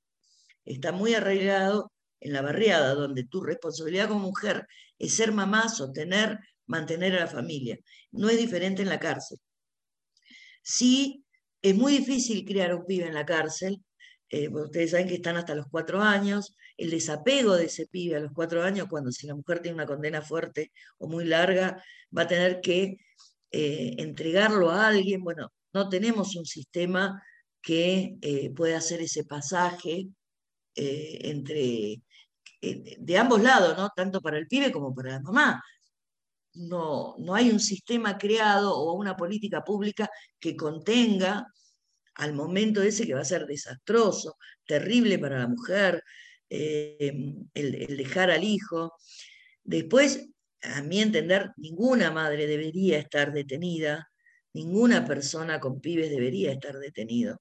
Está 0.64 0.92
muy 0.92 1.14
arraigado 1.14 1.92
en 2.20 2.32
la 2.32 2.42
barriada, 2.42 2.94
donde 2.94 3.24
tu 3.24 3.42
responsabilidad 3.42 4.08
como 4.08 4.20
mujer 4.20 4.66
es 4.98 5.14
ser 5.14 5.32
mamá, 5.32 5.68
sostener, 5.68 6.38
mantener 6.66 7.14
a 7.16 7.20
la 7.20 7.26
familia. 7.26 7.78
No 8.12 8.28
es 8.30 8.38
diferente 8.38 8.82
en 8.82 8.88
la 8.88 8.98
cárcel. 8.98 9.38
Sí, 10.62 11.24
es 11.60 11.74
muy 11.74 11.98
difícil 11.98 12.44
criar 12.44 12.74
un 12.74 12.86
pibe 12.86 13.06
en 13.06 13.14
la 13.14 13.26
cárcel. 13.26 13.82
Eh, 14.30 14.48
ustedes 14.48 14.92
saben 14.92 15.08
que 15.08 15.14
están 15.14 15.36
hasta 15.36 15.54
los 15.54 15.66
cuatro 15.70 16.00
años. 16.00 16.56
El 16.76 16.90
desapego 16.90 17.54
de 17.56 17.66
ese 17.66 17.86
pibe 17.86 18.16
a 18.16 18.20
los 18.20 18.32
cuatro 18.32 18.62
años, 18.62 18.88
cuando 18.88 19.12
si 19.12 19.26
la 19.26 19.34
mujer 19.34 19.60
tiene 19.60 19.76
una 19.76 19.86
condena 19.86 20.22
fuerte 20.22 20.72
o 20.98 21.08
muy 21.08 21.24
larga, 21.24 21.82
va 22.16 22.22
a 22.22 22.26
tener 22.26 22.60
que 22.60 22.96
eh, 23.50 23.94
entregarlo 23.98 24.70
a 24.70 24.88
alguien. 24.88 25.22
Bueno, 25.22 25.52
no 25.72 25.88
tenemos 25.88 26.34
un 26.36 26.46
sistema 26.46 27.22
que 27.60 28.16
eh, 28.22 28.50
pueda 28.50 28.78
hacer 28.78 29.00
ese 29.00 29.24
pasaje 29.24 30.08
entre 30.74 32.02
de 32.62 33.18
ambos 33.18 33.42
lados, 33.42 33.76
¿no? 33.76 33.90
tanto 33.94 34.20
para 34.20 34.38
el 34.38 34.46
pibe 34.46 34.72
como 34.72 34.94
para 34.94 35.12
la 35.12 35.20
mamá 35.20 35.62
no, 36.54 37.16
no 37.18 37.34
hay 37.34 37.50
un 37.50 37.60
sistema 37.60 38.16
creado 38.16 38.74
o 38.76 38.94
una 38.94 39.16
política 39.16 39.62
pública 39.62 40.08
que 40.38 40.56
contenga 40.56 41.46
al 42.14 42.32
momento 42.32 42.82
ese 42.82 43.06
que 43.06 43.14
va 43.14 43.20
a 43.20 43.24
ser 43.24 43.46
desastroso, 43.46 44.36
terrible 44.66 45.18
para 45.18 45.40
la 45.40 45.48
mujer, 45.48 46.02
eh, 46.48 47.34
el, 47.54 47.96
dejar 47.96 48.30
al 48.30 48.44
hijo. 48.44 48.92
Después, 49.64 50.28
a 50.62 50.82
mi 50.82 51.00
entender, 51.00 51.50
ninguna 51.56 52.12
madre 52.12 52.46
debería 52.46 52.98
estar 52.98 53.32
detenida, 53.32 54.08
ninguna 54.52 55.04
persona 55.04 55.58
con 55.58 55.80
pibes 55.80 56.10
debería 56.10 56.52
estar 56.52 56.78
detenido. 56.78 57.40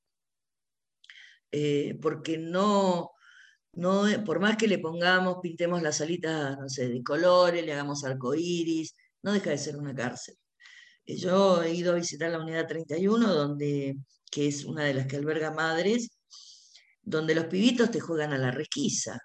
Eh, 1.51 1.99
porque 2.01 2.39
no, 2.39 3.11
no, 3.73 4.05
por 4.25 4.39
más 4.39 4.57
que 4.57 4.67
le 4.67 4.79
pongamos, 4.79 5.37
pintemos 5.41 5.81
las 5.81 6.01
alitas, 6.01 6.57
no 6.59 6.69
sé, 6.69 6.89
de 6.89 7.03
colores, 7.03 7.65
le 7.65 7.73
hagamos 7.73 8.03
arcoíris, 8.03 8.95
no 9.23 9.33
deja 9.33 9.49
de 9.51 9.57
ser 9.57 9.77
una 9.77 9.95
cárcel. 9.95 10.35
Eh, 11.05 11.17
yo 11.17 11.63
he 11.63 11.73
ido 11.73 11.93
a 11.93 11.95
visitar 11.95 12.31
la 12.31 12.39
unidad 12.39 12.67
31, 12.67 13.33
donde, 13.33 13.97
que 14.31 14.47
es 14.47 14.65
una 14.65 14.85
de 14.85 14.93
las 14.93 15.07
que 15.07 15.17
alberga 15.17 15.51
madres, 15.51 16.09
donde 17.01 17.35
los 17.35 17.45
pibitos 17.45 17.91
te 17.91 17.99
juegan 17.99 18.33
a 18.33 18.37
la 18.37 18.51
requisa. 18.51 19.19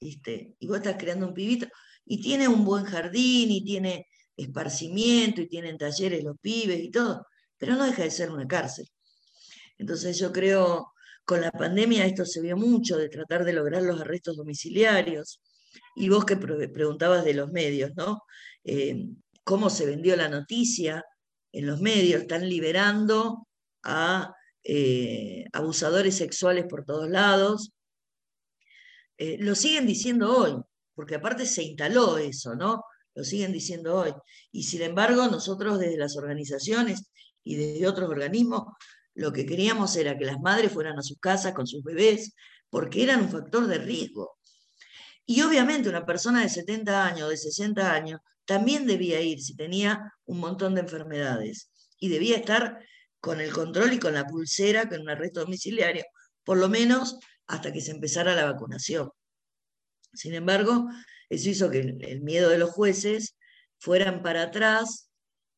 Y 0.00 0.66
vos 0.66 0.78
estás 0.78 0.96
creando 0.98 1.28
un 1.28 1.34
pibito, 1.34 1.68
y 2.04 2.20
tiene 2.20 2.48
un 2.48 2.64
buen 2.64 2.84
jardín, 2.84 3.50
y 3.50 3.64
tiene 3.64 4.06
esparcimiento, 4.36 5.40
y 5.42 5.48
tienen 5.48 5.78
talleres 5.78 6.24
los 6.24 6.36
pibes 6.40 6.80
y 6.82 6.90
todo, 6.90 7.26
pero 7.56 7.76
no 7.76 7.84
deja 7.84 8.02
de 8.02 8.10
ser 8.10 8.30
una 8.30 8.46
cárcel. 8.46 8.86
Entonces 9.78 10.18
yo 10.18 10.32
creo, 10.32 10.92
con 11.24 11.40
la 11.40 11.50
pandemia 11.52 12.06
esto 12.06 12.24
se 12.24 12.40
vio 12.40 12.56
mucho, 12.56 12.96
de 12.96 13.08
tratar 13.08 13.44
de 13.44 13.52
lograr 13.52 13.82
los 13.82 14.00
arrestos 14.00 14.36
domiciliarios, 14.36 15.40
y 15.94 16.08
vos 16.08 16.24
que 16.24 16.36
preguntabas 16.36 17.24
de 17.24 17.34
los 17.34 17.50
medios, 17.50 17.92
¿no? 17.96 18.22
Eh, 18.64 19.08
cómo 19.44 19.70
se 19.70 19.86
vendió 19.86 20.16
la 20.16 20.28
noticia 20.28 21.04
en 21.52 21.66
los 21.66 21.80
medios, 21.80 22.22
están 22.22 22.48
liberando 22.48 23.46
a 23.82 24.34
eh, 24.64 25.44
abusadores 25.52 26.16
sexuales 26.16 26.66
por 26.68 26.84
todos 26.84 27.08
lados. 27.08 27.72
Eh, 29.18 29.36
lo 29.40 29.54
siguen 29.54 29.86
diciendo 29.86 30.36
hoy, 30.36 30.56
porque 30.94 31.16
aparte 31.16 31.46
se 31.46 31.62
instaló 31.62 32.18
eso, 32.18 32.54
¿no? 32.54 32.84
Lo 33.14 33.24
siguen 33.24 33.52
diciendo 33.52 33.96
hoy. 33.96 34.12
Y 34.50 34.62
sin 34.64 34.82
embargo, 34.82 35.26
nosotros 35.28 35.78
desde 35.78 35.98
las 35.98 36.16
organizaciones 36.16 37.10
y 37.44 37.56
desde 37.56 37.86
otros 37.86 38.08
organismos, 38.08 38.62
lo 39.14 39.32
que 39.32 39.46
queríamos 39.46 39.96
era 39.96 40.16
que 40.16 40.24
las 40.24 40.40
madres 40.40 40.72
fueran 40.72 40.98
a 40.98 41.02
sus 41.02 41.18
casas 41.18 41.52
con 41.52 41.66
sus 41.66 41.82
bebés, 41.82 42.34
porque 42.70 43.02
eran 43.02 43.22
un 43.22 43.30
factor 43.30 43.66
de 43.66 43.78
riesgo. 43.78 44.38
Y 45.26 45.42
obviamente 45.42 45.88
una 45.88 46.04
persona 46.04 46.42
de 46.42 46.48
70 46.48 47.06
años, 47.06 47.28
de 47.28 47.36
60 47.36 47.92
años, 47.92 48.20
también 48.44 48.86
debía 48.86 49.20
ir 49.20 49.40
si 49.40 49.54
tenía 49.54 50.12
un 50.24 50.40
montón 50.40 50.74
de 50.74 50.80
enfermedades 50.80 51.70
y 51.98 52.08
debía 52.08 52.36
estar 52.36 52.80
con 53.20 53.40
el 53.40 53.52
control 53.52 53.92
y 53.92 53.98
con 53.98 54.14
la 54.14 54.26
pulsera, 54.26 54.88
con 54.88 55.00
un 55.00 55.10
arresto 55.10 55.40
domiciliario, 55.40 56.04
por 56.44 56.58
lo 56.58 56.68
menos 56.68 57.18
hasta 57.46 57.72
que 57.72 57.80
se 57.80 57.92
empezara 57.92 58.34
la 58.34 58.46
vacunación. 58.50 59.10
Sin 60.12 60.34
embargo, 60.34 60.88
eso 61.28 61.48
hizo 61.48 61.70
que 61.70 61.78
el, 61.80 62.20
miedo 62.20 62.50
de 62.50 62.58
los 62.58 62.70
jueces 62.70 63.36
fueran 63.78 64.22
para 64.22 64.42
atrás 64.42 65.10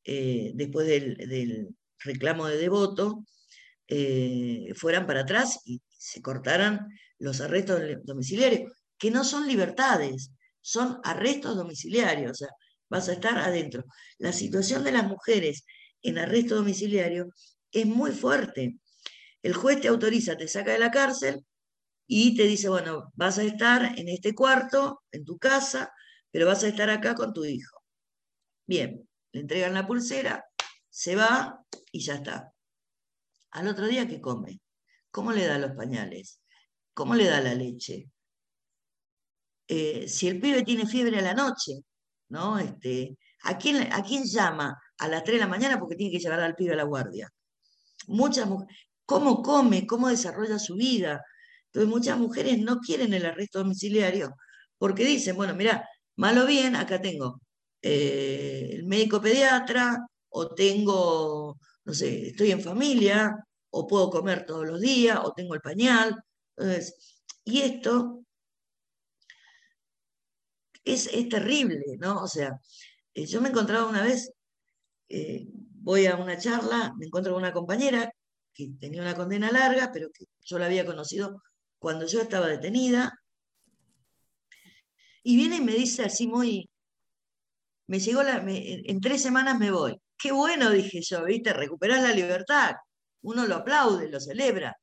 eh, 0.05 0.53
después 0.55 0.87
del, 0.87 1.75
reclamo 2.01 2.47
de 2.47 2.59
devoto, 2.59 3.25
eh, 3.89 4.73
fueran 4.75 5.07
para 5.07 5.21
atrás 5.21 5.61
y 5.65 5.81
se 5.89 6.23
cortaran 6.23 6.89
los 7.19 7.41
arrestos 7.41 7.81
domiciliarios, 8.05 8.73
que 8.99 9.11
no 9.11 9.25
son 9.25 9.47
libertades, 9.47 10.31
son 10.61 10.99
arrestos 11.05 11.57
domiciliarios. 11.57 12.33
O 12.33 12.35
sea, 12.35 12.49
vas 12.89 13.09
a 13.09 13.13
estar 13.13 13.39
adentro. 13.39 13.85
La 14.19 14.33
situación 14.33 14.85
de 14.85 14.93
las 14.93 15.07
mujeres 15.07 15.65
en 16.03 16.19
arresto 16.19 16.57
domiciliario 16.57 17.29
es 17.73 17.87
muy 17.87 18.13
fuerte. 18.13 18.79
El 19.43 19.55
juez 19.55 19.81
te 19.81 19.89
autoriza, 19.89 20.37
te 20.37 20.49
saca 20.49 20.73
de 20.73 20.79
la 20.79 20.91
cárcel 20.91 21.45
y 22.07 22.37
te 22.37 22.45
dice, 22.45 22.69
bueno, 22.69 23.13
vas 23.15 23.39
a 23.39 23.45
estar 23.45 23.99
en 23.99 24.09
este 24.09 24.35
cuarto, 24.35 25.03
en 25.11 25.25
tu 25.25 25.39
casa, 25.39 25.93
pero 26.31 26.47
vas 26.47 26.65
a 26.65 26.69
estar 26.69 26.91
acá 26.91 27.15
con 27.15 27.33
tu 27.33 27.45
hijo. 27.45 27.83
Bien, 28.67 29.09
le 29.33 29.41
entregan 29.41 29.75
la 29.75 29.87
pulsera, 29.87 30.45
se 30.89 31.17
va 31.17 31.61
y 31.93 32.01
ya 32.01 32.15
está. 32.15 32.54
Al 33.55 33.69
otro 33.69 33.87
día, 33.87 34.07
¿qué 34.07 34.21
come? 34.21 34.61
¿Cómo 35.11 35.33
le 35.33 35.47
da 35.47 35.59
los 35.59 35.73
pañales? 35.73 36.41
¿Cómo 36.93 37.15
le 37.15 37.25
da 37.25 37.41
la 37.41 37.55
leche? 37.55 38.11
Eh, 39.67 40.07
si 40.09 40.29
el 40.29 40.41
pibe 40.41 40.63
tiene 40.63 40.87
fiebre 40.87 41.19
a 41.19 41.23
la 41.23 41.35
noche, 41.35 41.81
¿no? 42.29 42.59
Este, 42.59 43.17
¿a, 43.43 43.57
quién, 43.57 43.93
¿A 43.93 44.03
quién 44.03 44.25
llama 44.25 44.77
a 44.99 45.09
las 45.09 45.25
3 45.25 45.37
de 45.37 45.41
la 45.41 45.49
mañana 45.49 45.79
porque 45.79 45.97
tiene 45.97 46.13
que 46.13 46.19
llevar 46.19 46.41
al 46.41 46.55
pibe 46.55 46.75
a 46.75 46.77
la 46.77 46.85
guardia? 46.85 47.29
Muchas 48.09 48.49
¿Cómo 49.07 49.43
come? 49.43 49.87
¿Cómo 49.87 50.09
desarrolla 50.09 50.59
su 50.59 50.75
vida? 50.77 51.23
Entonces 51.67 51.89
muchas 51.89 52.19
mujeres 52.19 52.59
no 52.61 52.81
quieren 52.81 53.13
el 53.15 53.27
arresto 53.27 53.59
domiciliario 53.59 54.35
porque 54.79 55.05
dicen, 55.05 55.37
bueno, 55.37 55.55
mira, 55.55 55.89
malo 56.17 56.47
bien, 56.47 56.77
acá 56.77 57.01
tengo 57.01 57.41
eh, 57.83 58.71
el 58.73 58.87
médico 58.87 59.21
pediatra 59.21 59.99
o 60.31 60.55
tengo, 60.55 61.59
no 61.85 61.95
sé, 61.95 62.29
estoy 62.29 62.51
en 62.53 62.63
familia 62.63 63.37
o 63.71 63.87
puedo 63.87 64.11
comer 64.11 64.47
todos 64.47 64.67
los 64.67 64.81
días 64.81 65.19
o 65.23 65.33
tengo 65.33 65.55
el 65.55 65.61
pañal. 65.61 66.23
Entonces, 66.57 67.23
y 67.45 67.63
esto 67.63 68.25
es, 70.85 71.11
terrible, 71.29 71.83
¿no? 71.99 72.23
O 72.23 72.29
sea, 72.29 72.59
eh, 73.15 73.27
yo 73.27 73.41
me 73.41 73.51
encontraba 73.51 73.87
una 73.89 74.03
vez, 74.03 74.33
eh, 75.09 75.47
voy 75.49 76.07
a 76.07 76.17
una 76.17 76.39
charla, 76.39 76.95
me 76.99 77.07
encuentro 77.07 77.33
con 77.33 77.43
una 77.43 77.53
compañera 77.53 78.11
que 78.55 78.71
tenía 78.81 79.03
una 79.03 79.17
condena 79.17 79.51
larga, 79.51 79.91
pero 79.93 80.11
que 80.13 80.27
yo 80.45 80.59
la 80.59 80.67
había 80.67 80.87
conocido 80.87 81.43
cuando 81.79 82.07
yo 82.07 82.21
estaba 82.23 82.47
detenida, 82.49 83.13
y 85.25 85.37
viene 85.37 85.57
y 85.57 85.61
me 85.63 85.73
dice 85.73 86.05
así 86.05 86.27
muy, 86.27 86.69
me 87.87 87.99
llegó 87.99 88.23
la, 88.23 88.45
en 88.47 89.01
tres 89.01 89.23
semanas 89.23 89.59
me 89.59 89.71
voy. 89.71 89.99
Qué 90.19 90.33
bueno, 90.33 90.71
dije 90.71 91.01
yo, 91.03 91.25
¿viste? 91.25 91.53
Recuperás 91.53 92.03
la 92.03 92.13
libertad. 92.13 92.75
Uno 93.23 93.47
lo 93.47 93.57
aplaude, 93.57 94.09
lo 94.09 94.21
celebra. 94.21 94.75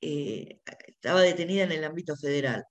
Eh, 0.00 0.60
estaba 0.86 1.22
detenida 1.22 1.64
en 1.64 1.72
el 1.72 1.84
ámbito 1.84 2.16
federal 2.16 2.64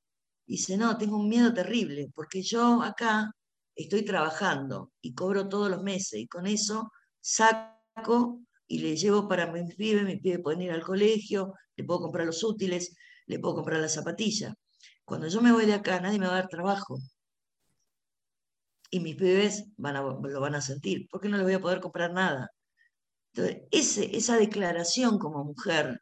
dice, 0.52 0.78
no, 0.78 0.98
tengo 0.98 1.18
un 1.18 1.30
miedo 1.30 1.54
terrible, 1.54 2.12
porque 2.14 2.42
yo 2.44 2.82
acá 2.84 3.32
estoy 3.74 4.04
trabajando 4.04 4.92
y 5.02 5.14
cobro 5.14 5.48
todos 5.48 5.70
los 5.70 5.82
meses 5.82 6.20
y 6.20 6.28
con 6.28 6.46
eso 6.46 6.92
saco 7.22 8.42
y 8.68 8.80
le 8.80 8.98
llevo 8.98 9.30
para 9.30 9.50
mis 9.50 9.76
pibes, 9.76 10.04
mis 10.04 10.20
pibes 10.22 10.42
pueden 10.44 10.62
ir 10.62 10.72
al 10.72 10.84
colegio, 10.84 11.54
le 11.78 11.86
puedo 11.86 12.02
comprar 12.02 12.26
los 12.26 12.44
útiles, 12.44 12.94
le 13.28 13.40
puedo 13.40 13.56
comprar 13.56 13.80
la 13.80 13.88
zapatilla. 13.88 14.54
Cuando 15.06 15.28
yo 15.28 15.42
me 15.42 15.54
voy 15.54 15.66
de 15.66 15.76
acá, 15.76 16.02
nadie 16.02 16.20
me 16.20 16.28
va 16.28 16.34
a 16.34 16.42
dar 16.42 16.50
trabajo. 16.50 16.98
Y 18.92 19.00
mis 19.00 19.18
van 19.78 19.96
lo 19.96 20.42
van 20.42 20.56
a 20.56 20.62
sentir, 20.62 21.08
porque 21.10 21.30
no 21.30 21.38
les 21.38 21.46
voy 21.46 21.54
a 21.54 21.62
poder 21.62 21.80
comprar 21.80 22.12
nada. 22.14 22.52
Entonces, 23.34 23.64
esa 23.72 24.38
declaración 24.38 25.18
como 25.18 25.44
mujer 25.44 26.02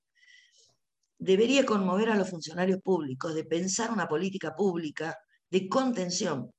debería 1.20 1.66
conmover 1.66 2.10
a 2.10 2.16
los 2.16 2.30
funcionarios 2.30 2.82
públicos 2.82 3.36
de 3.36 3.44
pensar 3.44 3.92
una 3.92 4.08
política 4.08 4.56
pública 4.56 5.16
de 5.50 5.70
contención. 5.70 6.52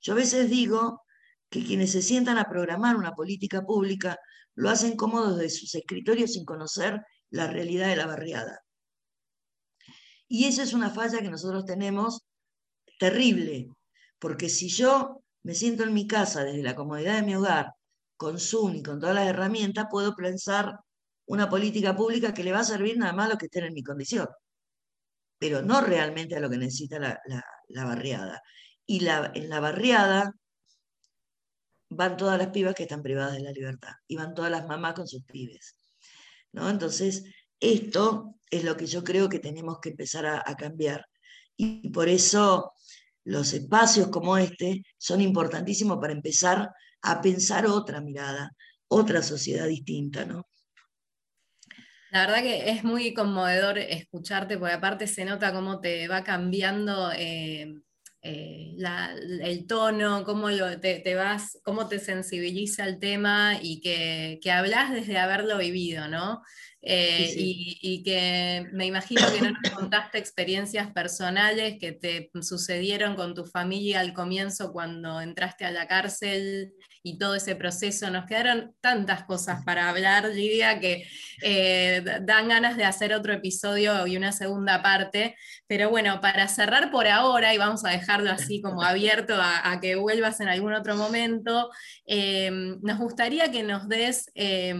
Yo 0.00 0.12
a 0.12 0.16
veces 0.16 0.48
digo 0.48 1.02
que 1.50 1.64
quienes 1.64 1.92
se 1.92 2.02
sientan 2.02 2.38
a 2.38 2.48
programar 2.48 2.96
una 2.96 3.12
política 3.12 3.62
pública 3.62 4.16
lo 4.54 4.70
hacen 4.70 4.96
cómodos 4.96 5.38
de 5.38 5.50
sus 5.50 5.74
escritorios 5.74 6.32
sin 6.32 6.44
conocer 6.44 7.00
la 7.30 7.46
realidad 7.46 7.88
de 7.88 7.96
la 7.96 8.06
barriada. 8.06 8.60
Y 10.28 10.44
esa 10.44 10.62
es 10.62 10.74
una 10.74 10.90
falla 10.90 11.20
que 11.20 11.30
nosotros 11.30 11.64
tenemos 11.64 12.26
terrible, 12.98 13.68
porque 14.18 14.48
si 14.48 14.68
yo 14.68 15.22
me 15.42 15.54
siento 15.54 15.84
en 15.84 15.94
mi 15.94 16.06
casa 16.06 16.44
desde 16.44 16.62
la 16.62 16.74
comodidad 16.74 17.16
de 17.16 17.22
mi 17.22 17.34
hogar, 17.34 17.72
con 18.16 18.38
Zoom 18.38 18.74
y 18.76 18.82
con 18.82 19.00
todas 19.00 19.14
las 19.14 19.28
herramientas, 19.28 19.86
puedo 19.90 20.14
pensar 20.14 20.80
una 21.26 21.48
política 21.48 21.94
pública 21.94 22.34
que 22.34 22.42
le 22.42 22.52
va 22.52 22.60
a 22.60 22.64
servir 22.64 22.98
nada 22.98 23.12
más 23.12 23.26
a 23.26 23.28
los 23.30 23.38
que 23.38 23.46
estén 23.46 23.64
en 23.64 23.74
mi 23.74 23.82
condición, 23.82 24.26
pero 25.38 25.62
no 25.62 25.80
realmente 25.80 26.34
a 26.34 26.40
lo 26.40 26.50
que 26.50 26.58
necesita 26.58 26.98
la, 26.98 27.84
barriada. 27.84 28.42
Y 28.86 29.06
en 29.06 29.48
la 29.48 29.60
barriada 29.60 30.32
van 31.90 32.16
todas 32.16 32.38
las 32.38 32.48
pibas 32.48 32.74
que 32.74 32.82
están 32.82 33.02
privadas 33.02 33.34
de 33.34 33.40
la 33.40 33.52
libertad 33.52 33.92
y 34.08 34.16
van 34.16 34.34
todas 34.34 34.50
las 34.50 34.66
mamás 34.66 34.94
con 34.94 35.06
sus 35.06 35.22
pibes. 35.24 35.76
¿no? 36.52 36.68
Entonces, 36.68 37.24
esto 37.60 38.40
es 38.50 38.64
lo 38.64 38.76
que 38.76 38.86
yo 38.86 39.04
creo 39.04 39.28
que 39.28 39.38
tenemos 39.38 39.78
que 39.80 39.90
empezar 39.90 40.26
a 40.26 40.56
cambiar. 40.56 41.06
Y 41.56 41.90
por 41.90 42.08
eso 42.08 42.72
los 43.28 43.52
espacios 43.52 44.08
como 44.08 44.38
este 44.38 44.82
son 44.96 45.20
importantísimos 45.20 45.98
para 46.00 46.14
empezar 46.14 46.70
a 47.02 47.20
pensar 47.20 47.66
otra 47.66 48.00
mirada, 48.00 48.52
otra 48.88 49.22
sociedad 49.22 49.66
distinta, 49.66 50.24
¿no? 50.24 50.48
La 52.10 52.20
verdad 52.20 52.42
que 52.42 52.70
es 52.70 52.84
muy 52.84 53.12
conmovedor 53.12 53.76
escucharte, 53.76 54.56
porque 54.56 54.74
aparte 54.74 55.06
se 55.06 55.26
nota 55.26 55.52
cómo 55.52 55.78
te 55.78 56.08
va 56.08 56.24
cambiando 56.24 57.12
eh, 57.12 57.74
eh, 58.22 58.74
el 59.42 59.66
tono, 59.66 60.24
cómo 60.24 60.48
te, 60.80 61.14
vas, 61.14 61.58
cómo 61.62 61.86
te 61.86 61.98
sensibiliza 61.98 62.86
el 62.86 62.98
tema 62.98 63.58
y 63.60 63.82
que, 63.82 64.38
que 64.42 64.50
hablas 64.50 64.90
desde 64.90 65.18
haberlo 65.18 65.58
vivido, 65.58 66.08
¿no? 66.08 66.40
Eh, 66.80 67.34
y, 67.36 68.02
que 68.04 68.68
me 68.72 68.86
imagino 68.86 69.22
que 69.32 69.40
no 69.40 69.50
nos 69.50 69.72
contaste 69.72 70.18
experiencias 70.18 70.92
personales 70.92 71.76
que 71.80 71.92
te 71.92 72.30
sucedieron 72.40 73.16
con 73.16 73.34
tu 73.34 73.44
familia 73.44 74.00
al 74.00 74.12
comienzo 74.12 74.72
cuando 74.72 75.20
entraste 75.20 75.64
a 75.64 75.72
la 75.72 75.88
cárcel 75.88 76.72
y 77.02 77.18
todo 77.18 77.34
ese 77.34 77.56
proceso. 77.56 78.10
Nos 78.10 78.26
quedaron 78.26 78.74
tantas 78.80 79.24
cosas 79.24 79.64
para 79.64 79.88
hablar, 79.88 80.26
Lidia, 80.26 80.78
que 80.78 81.06
eh, 81.42 82.02
dan 82.22 82.48
ganas 82.48 82.76
de 82.76 82.84
hacer 82.84 83.12
otro 83.12 83.32
episodio 83.32 84.06
y 84.06 84.16
una 84.16 84.30
segunda 84.30 84.80
parte. 84.80 85.36
Pero 85.66 85.90
bueno, 85.90 86.20
para 86.20 86.46
cerrar 86.46 86.90
por 86.90 87.08
ahora, 87.08 87.54
y 87.54 87.58
vamos 87.58 87.84
a 87.84 87.90
dejarlo 87.90 88.30
así 88.30 88.60
como 88.60 88.82
abierto 88.82 89.34
a, 89.36 89.78
que 89.80 89.96
vuelvas 89.96 90.40
en 90.40 90.48
algún 90.48 90.74
otro 90.74 90.96
momento, 90.96 91.70
eh, 92.06 92.50
nos 92.82 92.98
gustaría 92.98 93.50
que 93.50 93.62
nos 93.62 93.88
des 93.88 94.30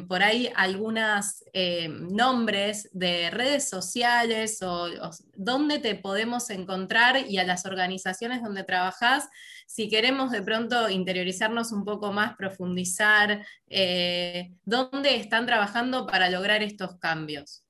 por 0.07 0.23
ahí 0.23 0.51
algunas 0.55 1.45
nombres 1.89 2.89
de 2.93 3.31
redes 3.31 3.69
sociales 3.69 4.63
o, 4.63 4.89
dónde 5.35 5.79
te 5.79 5.95
podemos 5.95 6.51
encontrar 6.51 7.29
y 7.29 7.39
a 7.39 7.45
las 7.45 7.67
organizaciones 7.67 8.43
donde 8.43 8.65
trabajas, 8.65 9.29
si 9.67 9.89
queremos 9.89 10.31
de 10.31 10.43
pronto 10.43 10.89
interiorizarnos 10.89 11.73
un 11.73 11.85
poco 11.85 12.13
más, 12.13 12.37
profundizar, 12.37 13.45
eh, 13.69 14.53
dónde 14.65 15.17
están 15.17 15.47
trabajando 15.47 16.07
para 16.07 16.31
lograr 16.31 16.63
estos 16.63 16.99
cambios. 16.99 17.65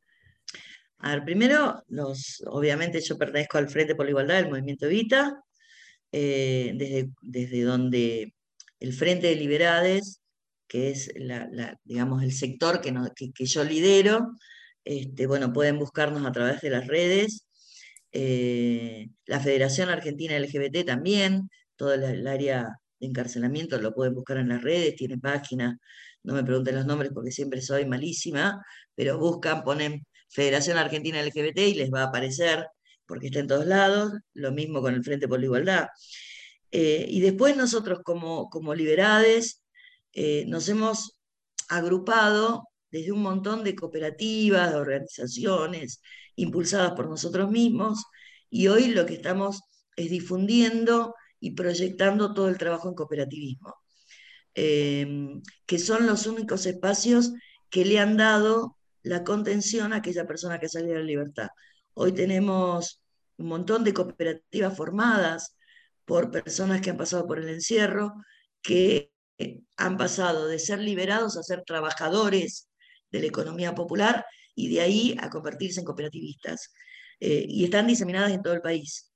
A 0.98 1.12
ver, 1.12 1.24
primero, 1.24 1.82
los, 1.88 2.42
obviamente 2.46 3.00
yo 3.00 3.16
pertenezco 3.16 3.58
al 3.58 3.68
Frente 3.68 3.94
por 3.94 4.06
la 4.06 4.10
Igualdad 4.10 4.36
del 4.36 4.50
Movimiento 4.50 4.86
Evita, 4.86 5.42
eh, 6.10 6.72
desde, 6.74 7.10
desde 7.20 7.62
donde 7.62 8.34
el 8.80 8.92
Frente 8.92 9.28
de 9.28 9.36
Liberades 9.36 10.20
que 10.68 10.90
es 10.90 11.10
digamos, 11.84 12.22
el 12.22 12.32
sector 12.32 12.80
que, 12.80 12.94
que, 13.34 13.46
yo 13.46 13.64
lidero. 13.64 14.34
Este, 14.84 15.26
bueno, 15.26 15.52
pueden 15.52 15.78
buscarnos 15.78 16.24
a 16.24 16.32
través 16.32 16.60
de 16.60 16.70
las 16.70 16.86
redes. 16.86 17.46
Eh, 18.12 19.08
la 19.26 19.40
Federación 19.40 19.88
Argentina 19.88 20.38
LGBT 20.38 20.86
también, 20.86 21.50
todo 21.76 21.94
el, 21.94 22.26
área 22.26 22.68
de 23.00 23.06
encarcelamiento 23.06 23.80
lo 23.80 23.94
pueden 23.94 24.14
buscar 24.14 24.38
en 24.38 24.48
las 24.48 24.62
redes, 24.62 24.96
tiene 24.96 25.18
página, 25.18 25.78
no 26.22 26.34
me 26.34 26.44
pregunten 26.44 26.76
los 26.76 26.86
nombres 26.86 27.12
porque 27.14 27.30
siempre 27.30 27.60
soy 27.60 27.86
malísima, 27.86 28.62
pero 28.94 29.18
buscan, 29.18 29.62
ponen 29.62 30.06
Federación 30.30 30.78
Argentina 30.78 31.22
LGBT 31.22 31.58
y 31.58 31.74
les 31.74 31.90
va 31.90 32.02
a 32.02 32.06
aparecer, 32.06 32.66
porque 33.06 33.26
está 33.28 33.40
en 33.40 33.46
todos 33.46 33.66
lados, 33.66 34.12
lo 34.34 34.52
mismo 34.52 34.80
con 34.82 34.94
el 34.94 35.04
Frente 35.04 35.28
por 35.28 35.38
la 35.38 35.46
Igualdad. 35.46 35.88
Eh, 36.70 37.06
y 37.08 37.20
después 37.20 37.56
nosotros 37.56 38.00
como, 38.04 38.50
como 38.50 38.74
liberades 38.74 39.62
eh, 40.20 40.44
nos 40.48 40.68
hemos 40.68 41.20
agrupado 41.68 42.64
desde 42.90 43.12
un 43.12 43.22
montón 43.22 43.62
de 43.62 43.76
cooperativas, 43.76 44.70
de 44.72 44.76
organizaciones 44.76 46.02
impulsadas 46.34 46.92
por 46.94 47.08
nosotros 47.08 47.48
mismos, 47.52 48.04
y 48.50 48.66
hoy 48.66 48.88
lo 48.88 49.06
que 49.06 49.14
estamos 49.14 49.60
es 49.94 50.10
difundiendo 50.10 51.14
y 51.38 51.52
proyectando 51.52 52.34
todo 52.34 52.48
el 52.48 52.58
trabajo 52.58 52.88
en 52.88 52.96
cooperativismo, 52.96 53.76
em, 54.54 55.40
que 55.66 55.78
son 55.78 56.04
los 56.06 56.26
únicos 56.26 56.66
espacios 56.66 57.32
que 57.70 57.84
le 57.84 58.00
han 58.00 58.16
dado 58.16 58.76
la 59.04 59.22
contención 59.22 59.92
a 59.92 59.98
aquella 59.98 60.26
persona 60.26 60.58
que 60.58 60.68
salió 60.68 60.94
de 60.94 60.98
la 60.98 61.04
libertad. 61.04 61.48
Hoy 61.94 62.12
tenemos 62.12 63.00
un 63.36 63.46
montón 63.46 63.84
de 63.84 63.94
cooperativas 63.94 64.76
formadas 64.76 65.56
por 66.04 66.32
personas 66.32 66.80
que 66.80 66.90
han 66.90 66.96
pasado 66.96 67.24
por 67.26 67.38
el 67.38 67.48
encierro, 67.50 68.14
que 68.62 69.12
han 69.76 69.96
pasado 69.96 70.48
de 70.48 70.58
ser 70.58 70.80
liberados 70.80 71.36
a 71.36 71.42
ser 71.42 71.62
trabajadores 71.64 72.68
de 73.10 73.20
la 73.20 73.26
economía 73.26 73.74
popular 73.74 74.26
y 74.54 74.68
de 74.74 74.80
ahí 74.80 75.16
a 75.20 75.30
convertirse 75.30 75.80
en 75.80 75.86
cooperativistas. 75.86 76.72
Eh, 77.20 77.46
y 77.48 77.64
están 77.64 77.86
diseminadas 77.86 78.32
en 78.32 78.42
todo 78.42 78.54
el 78.54 78.60
país. 78.60 79.12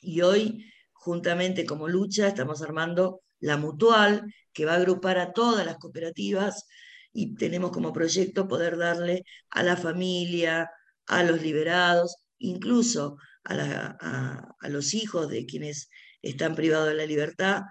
Y 0.00 0.20
hoy, 0.20 0.64
juntamente 0.92 1.64
como 1.66 1.88
lucha, 1.88 2.28
estamos 2.28 2.62
armando 2.62 3.22
la 3.40 3.56
mutual, 3.56 4.32
que 4.52 4.64
va 4.64 4.72
a 4.72 4.76
agrupar 4.76 5.18
a 5.18 5.32
todas 5.32 5.66
las 5.66 5.78
cooperativas 5.78 6.66
y 7.12 7.34
tenemos 7.34 7.72
como 7.72 7.92
proyecto 7.92 8.48
poder 8.48 8.76
darle 8.76 9.24
a 9.50 9.62
la 9.62 9.76
familia, 9.76 10.70
a 11.06 11.22
los 11.24 11.42
liberados, 11.42 12.16
incluso 12.38 13.16
a 13.44 14.68
los 14.68 14.94
hijos 14.94 15.28
de 15.28 15.46
quienes 15.46 15.90
están 16.22 16.54
privados 16.54 16.88
de 16.88 16.94
la 16.94 17.06
libertad, 17.06 17.62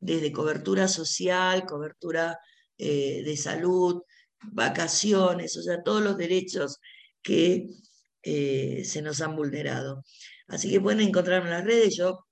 desde 0.00 0.32
cobertura 0.32 0.88
social, 0.88 1.66
cobertura 1.66 2.38
eh, 2.78 3.22
de 3.24 3.36
salud, 3.36 4.02
vacaciones, 4.42 5.56
o 5.56 5.62
sea, 5.62 5.82
todos 5.82 6.02
los 6.02 6.16
derechos 6.16 6.78
que 7.22 7.68
eh, 8.22 8.82
se 8.84 9.02
nos 9.02 9.20
han 9.20 9.36
vulnerado. 9.36 10.02
Así 10.48 10.70
que 10.70 10.80
pueden 10.80 11.00
encontrarme 11.00 11.48
en 11.50 11.54
las 11.56 11.64
redes, 11.64 11.96
yo 11.96 12.26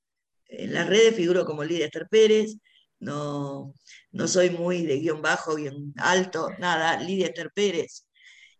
en 0.46 0.74
las 0.74 0.88
redes 0.88 1.14
figuro 1.14 1.44
como 1.44 1.64
Lidia 1.64 1.86
Esther 1.86 2.08
Pérez, 2.10 2.56
no, 3.00 3.74
no 4.10 4.28
soy 4.28 4.50
muy 4.50 4.84
de 4.86 4.98
guion 4.98 5.22
bajo, 5.22 5.56
guion 5.56 5.92
alto, 5.96 6.50
nada, 6.58 7.00
Lidia 7.00 7.26
Esther 7.28 7.50
Pérez. 7.54 8.06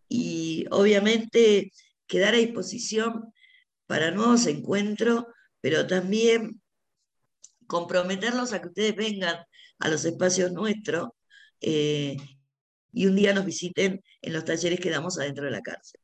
Y 0.08 0.66
obviamente 0.70 1.72
quedar 2.06 2.34
a 2.34 2.38
disposición 2.38 3.32
para 3.86 4.10
nuevos 4.10 4.46
encuentros, 4.46 5.24
pero 5.60 5.86
también 5.86 6.60
comprometerlos 7.68 8.52
a 8.52 8.60
que 8.60 8.68
ustedes 8.68 8.96
vengan 8.96 9.36
a 9.78 9.88
los 9.88 10.04
espacios 10.04 10.50
nuestros 10.50 11.10
eh, 11.60 12.16
y 12.92 13.06
un 13.06 13.14
día 13.14 13.32
nos 13.32 13.44
visiten 13.44 14.02
en 14.22 14.32
los 14.32 14.44
talleres 14.44 14.80
que 14.80 14.90
damos 14.90 15.18
adentro 15.18 15.44
de 15.44 15.52
la 15.52 15.60
cárcel. 15.60 16.00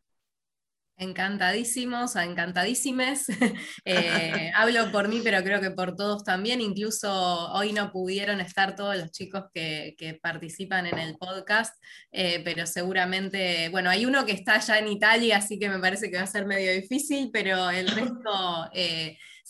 Encantadísimos, 0.97 2.15
encantadísimes. 2.15 3.27
Eh, 3.87 4.51
hablo 4.55 4.91
por 4.91 5.09
mí, 5.09 5.21
pero 5.23 5.43
creo 5.43 5.61
que 5.61 5.71
por 5.71 5.97
todos 5.97 6.25
también. 6.25 6.61
Incluso 6.61 7.53
hoy 7.53 7.73
no 7.73 7.91
pudieron 7.91 8.41
estar 8.41 8.77
todos 8.77 8.97
los 8.97 9.11
chicos 9.11 9.45
que, 9.53 10.19
participan 10.23 10.87
en 10.87 10.99
el 10.99 11.17
podcast, 11.17 11.75
eh, 12.13 12.41
pero 12.45 12.67
seguramente, 12.67 13.69
bueno, 13.71 13.91
hay 13.91 14.07
uno 14.07 14.25
que 14.25 14.33
está 14.33 14.59
ya 14.61 14.79
en 14.79 14.89
Italia, 14.89 15.39
así 15.39 15.59
que 15.59 15.69
me 15.69 15.79
parece 15.79 16.11
que 16.11 16.17
va 16.17 16.23
a 16.23 16.27
ser 16.27 16.47
medio 16.47 16.73
difícil, 16.73 17.31
pero 17.33 17.69
el 17.71 17.89
resto 17.89 18.71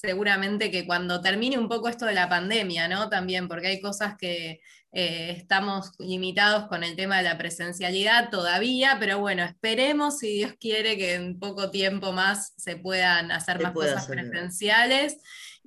seguramente 0.05 0.71
que 0.71 0.87
cuando 0.87 1.21
termine 1.21 1.59
un 1.59 1.69
poco 1.69 1.89
esto 1.89 2.07
de 2.07 2.15
la 2.15 2.29
pandemia, 2.29 2.89
¿no? 2.89 3.09
También, 3.09 3.49
porque 3.49 3.69
hay 3.69 3.81
cosas 3.81 4.17
que 4.19 4.61
eh, 4.93 5.35
estamos 5.37 5.93
limitados 5.99 6.69
con 6.69 6.85
el 6.85 6.95
tema 6.95 7.17
de 7.17 7.25
la 7.25 7.39
presencialidad 7.39 8.31
todavía, 8.31 8.97
pero 9.01 9.19
bueno, 9.19 9.43
esperemos, 9.43 10.19
si 10.19 10.39
Dios 10.39 10.55
quiere, 10.61 10.97
que 10.97 11.15
en 11.15 11.39
poco 11.39 11.71
tiempo 11.71 12.13
más 12.13 12.53
se 12.57 12.77
puedan 12.77 13.33
hacer 13.33 13.61
más 13.61 13.73
cosas 13.73 14.07
presenciales. 14.07 15.17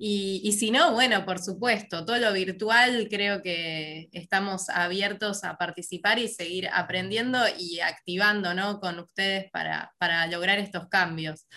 Y, 0.00 0.52
si 0.52 0.70
no, 0.70 0.92
bueno, 0.92 1.24
por 1.24 1.40
supuesto, 1.40 2.04
todo 2.06 2.18
lo 2.18 2.32
virtual 2.32 3.08
creo 3.10 3.42
que 3.42 4.08
estamos 4.12 4.68
abiertos 4.68 5.42
a 5.42 5.58
participar 5.58 6.20
y 6.20 6.28
seguir 6.28 6.68
aprendiendo 6.72 7.40
y 7.58 7.80
activando 7.80 8.54
¿no? 8.54 8.78
con 8.78 9.00
ustedes 9.00 9.50
para, 9.50 9.92
para 9.98 10.24
lograr 10.28 10.60
estos 10.60 10.88
cambios. 10.88 11.48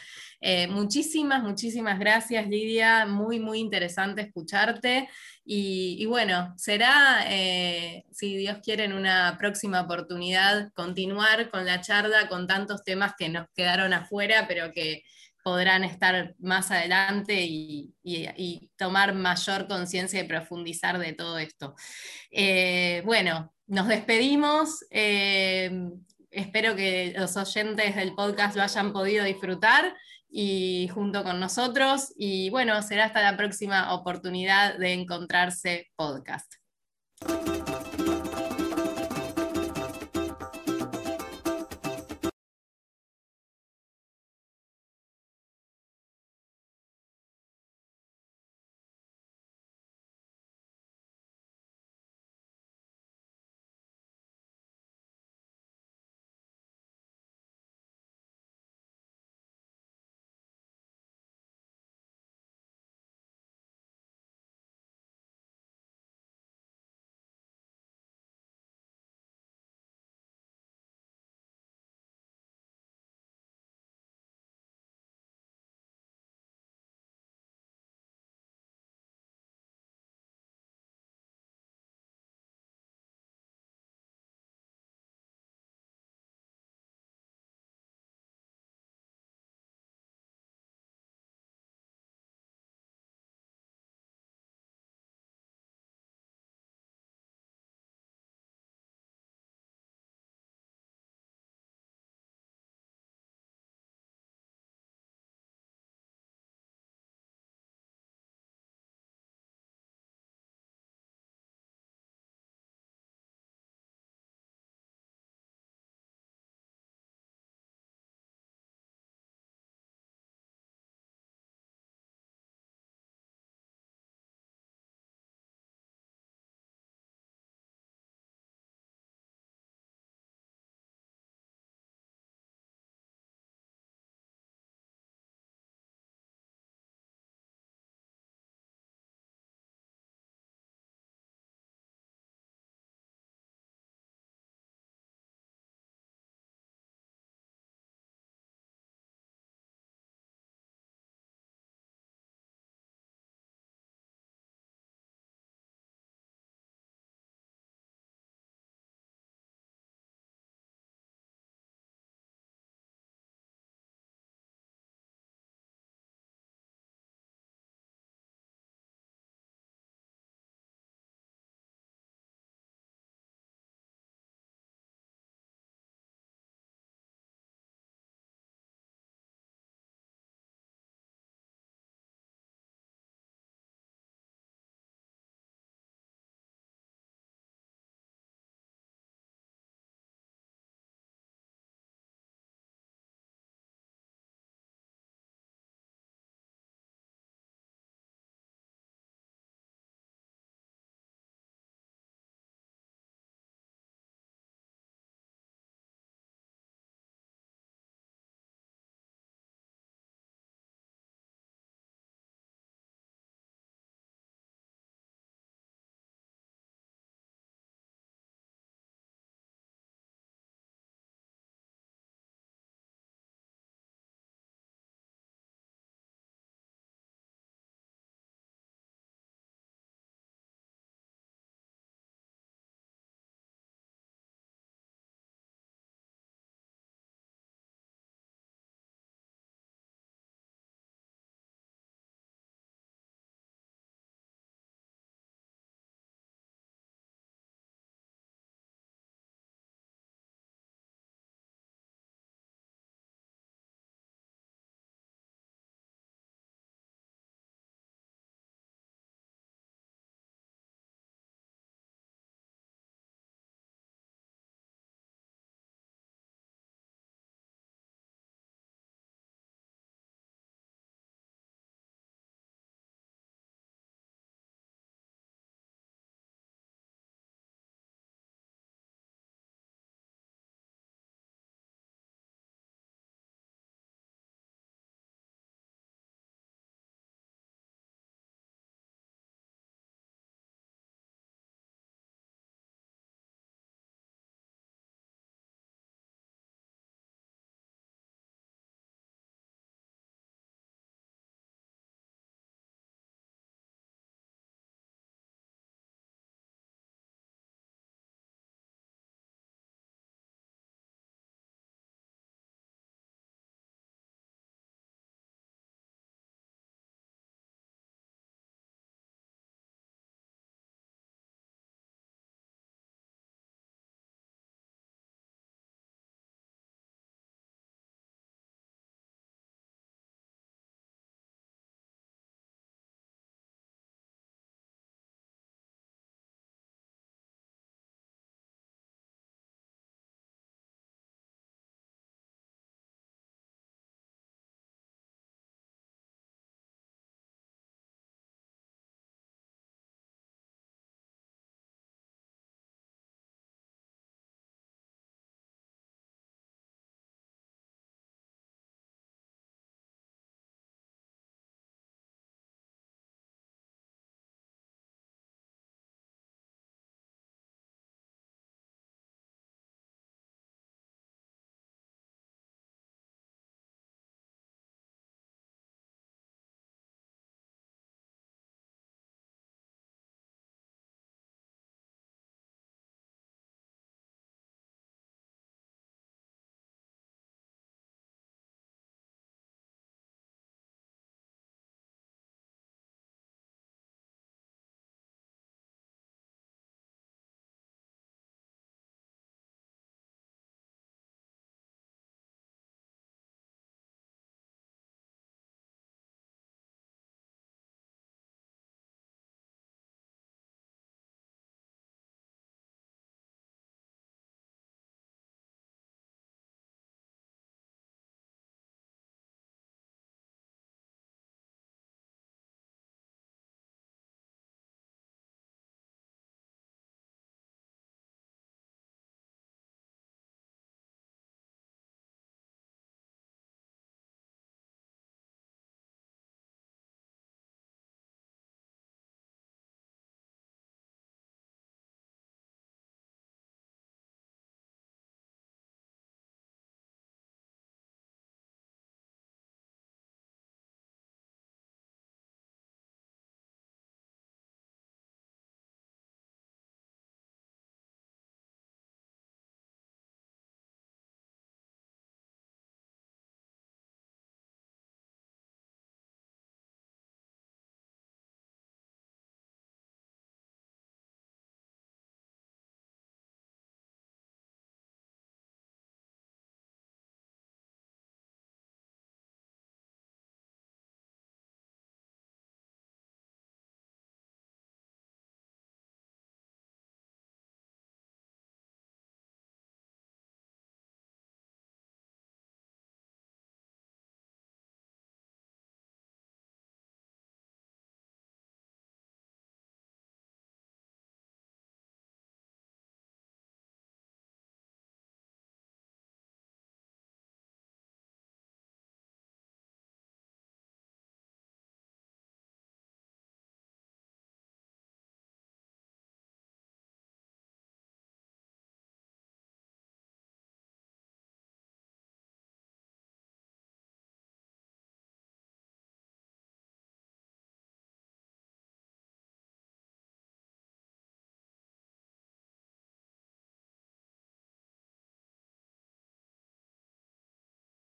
Eh, 0.43 0.65
muchísimas, 0.67 1.43
muchísimas 1.43 1.99
gracias, 1.99 2.47
Lidia. 2.47 3.05
Muy, 3.05 3.39
muy 3.39 3.59
interesante 3.59 4.23
escucharte. 4.23 5.07
Y, 5.45 6.03
bueno, 6.07 6.53
será, 6.57 7.25
eh, 7.27 8.05
si 8.11 8.37
Dios 8.37 8.57
quiere, 8.63 8.85
en 8.85 8.93
una 8.93 9.37
próxima 9.37 9.81
oportunidad 9.81 10.71
continuar 10.73 11.51
con 11.51 11.65
la 11.65 11.81
charla 11.81 12.27
con 12.27 12.47
tantos 12.47 12.83
temas 12.83 13.13
que 13.17 13.29
nos 13.29 13.47
quedaron 13.55 13.93
afuera, 13.93 14.45
pero 14.47 14.71
que 14.71 15.03
podrán 15.43 15.83
estar 15.83 16.35
más 16.39 16.71
adelante 16.71 17.35
y, 17.39 17.93
tomar 18.77 19.13
mayor 19.13 19.67
conciencia 19.67 20.21
y 20.21 20.27
profundizar 20.27 20.97
de 20.97 21.13
todo 21.13 21.37
esto. 21.37 21.75
Eh, 22.31 23.03
bueno, 23.05 23.53
nos 23.67 23.87
despedimos. 23.87 24.85
Espero 24.89 26.75
que 26.75 27.13
los 27.15 27.37
oyentes 27.37 27.95
del 27.95 28.15
podcast 28.15 28.55
lo 28.55 28.63
hayan 28.63 28.91
podido 28.93 29.23
disfrutar 29.23 29.93
y 30.32 30.88
junto 30.88 31.23
con 31.23 31.39
nosotros. 31.39 32.13
Y 32.15 32.49
bueno, 32.49 32.82
será 32.82 33.05
hasta 33.05 33.21
la 33.21 33.38
próxima 33.38 33.93
oportunidad 33.93 34.77
de 34.77 34.93
encontrarse 34.93 35.89
podcast. 35.95 36.61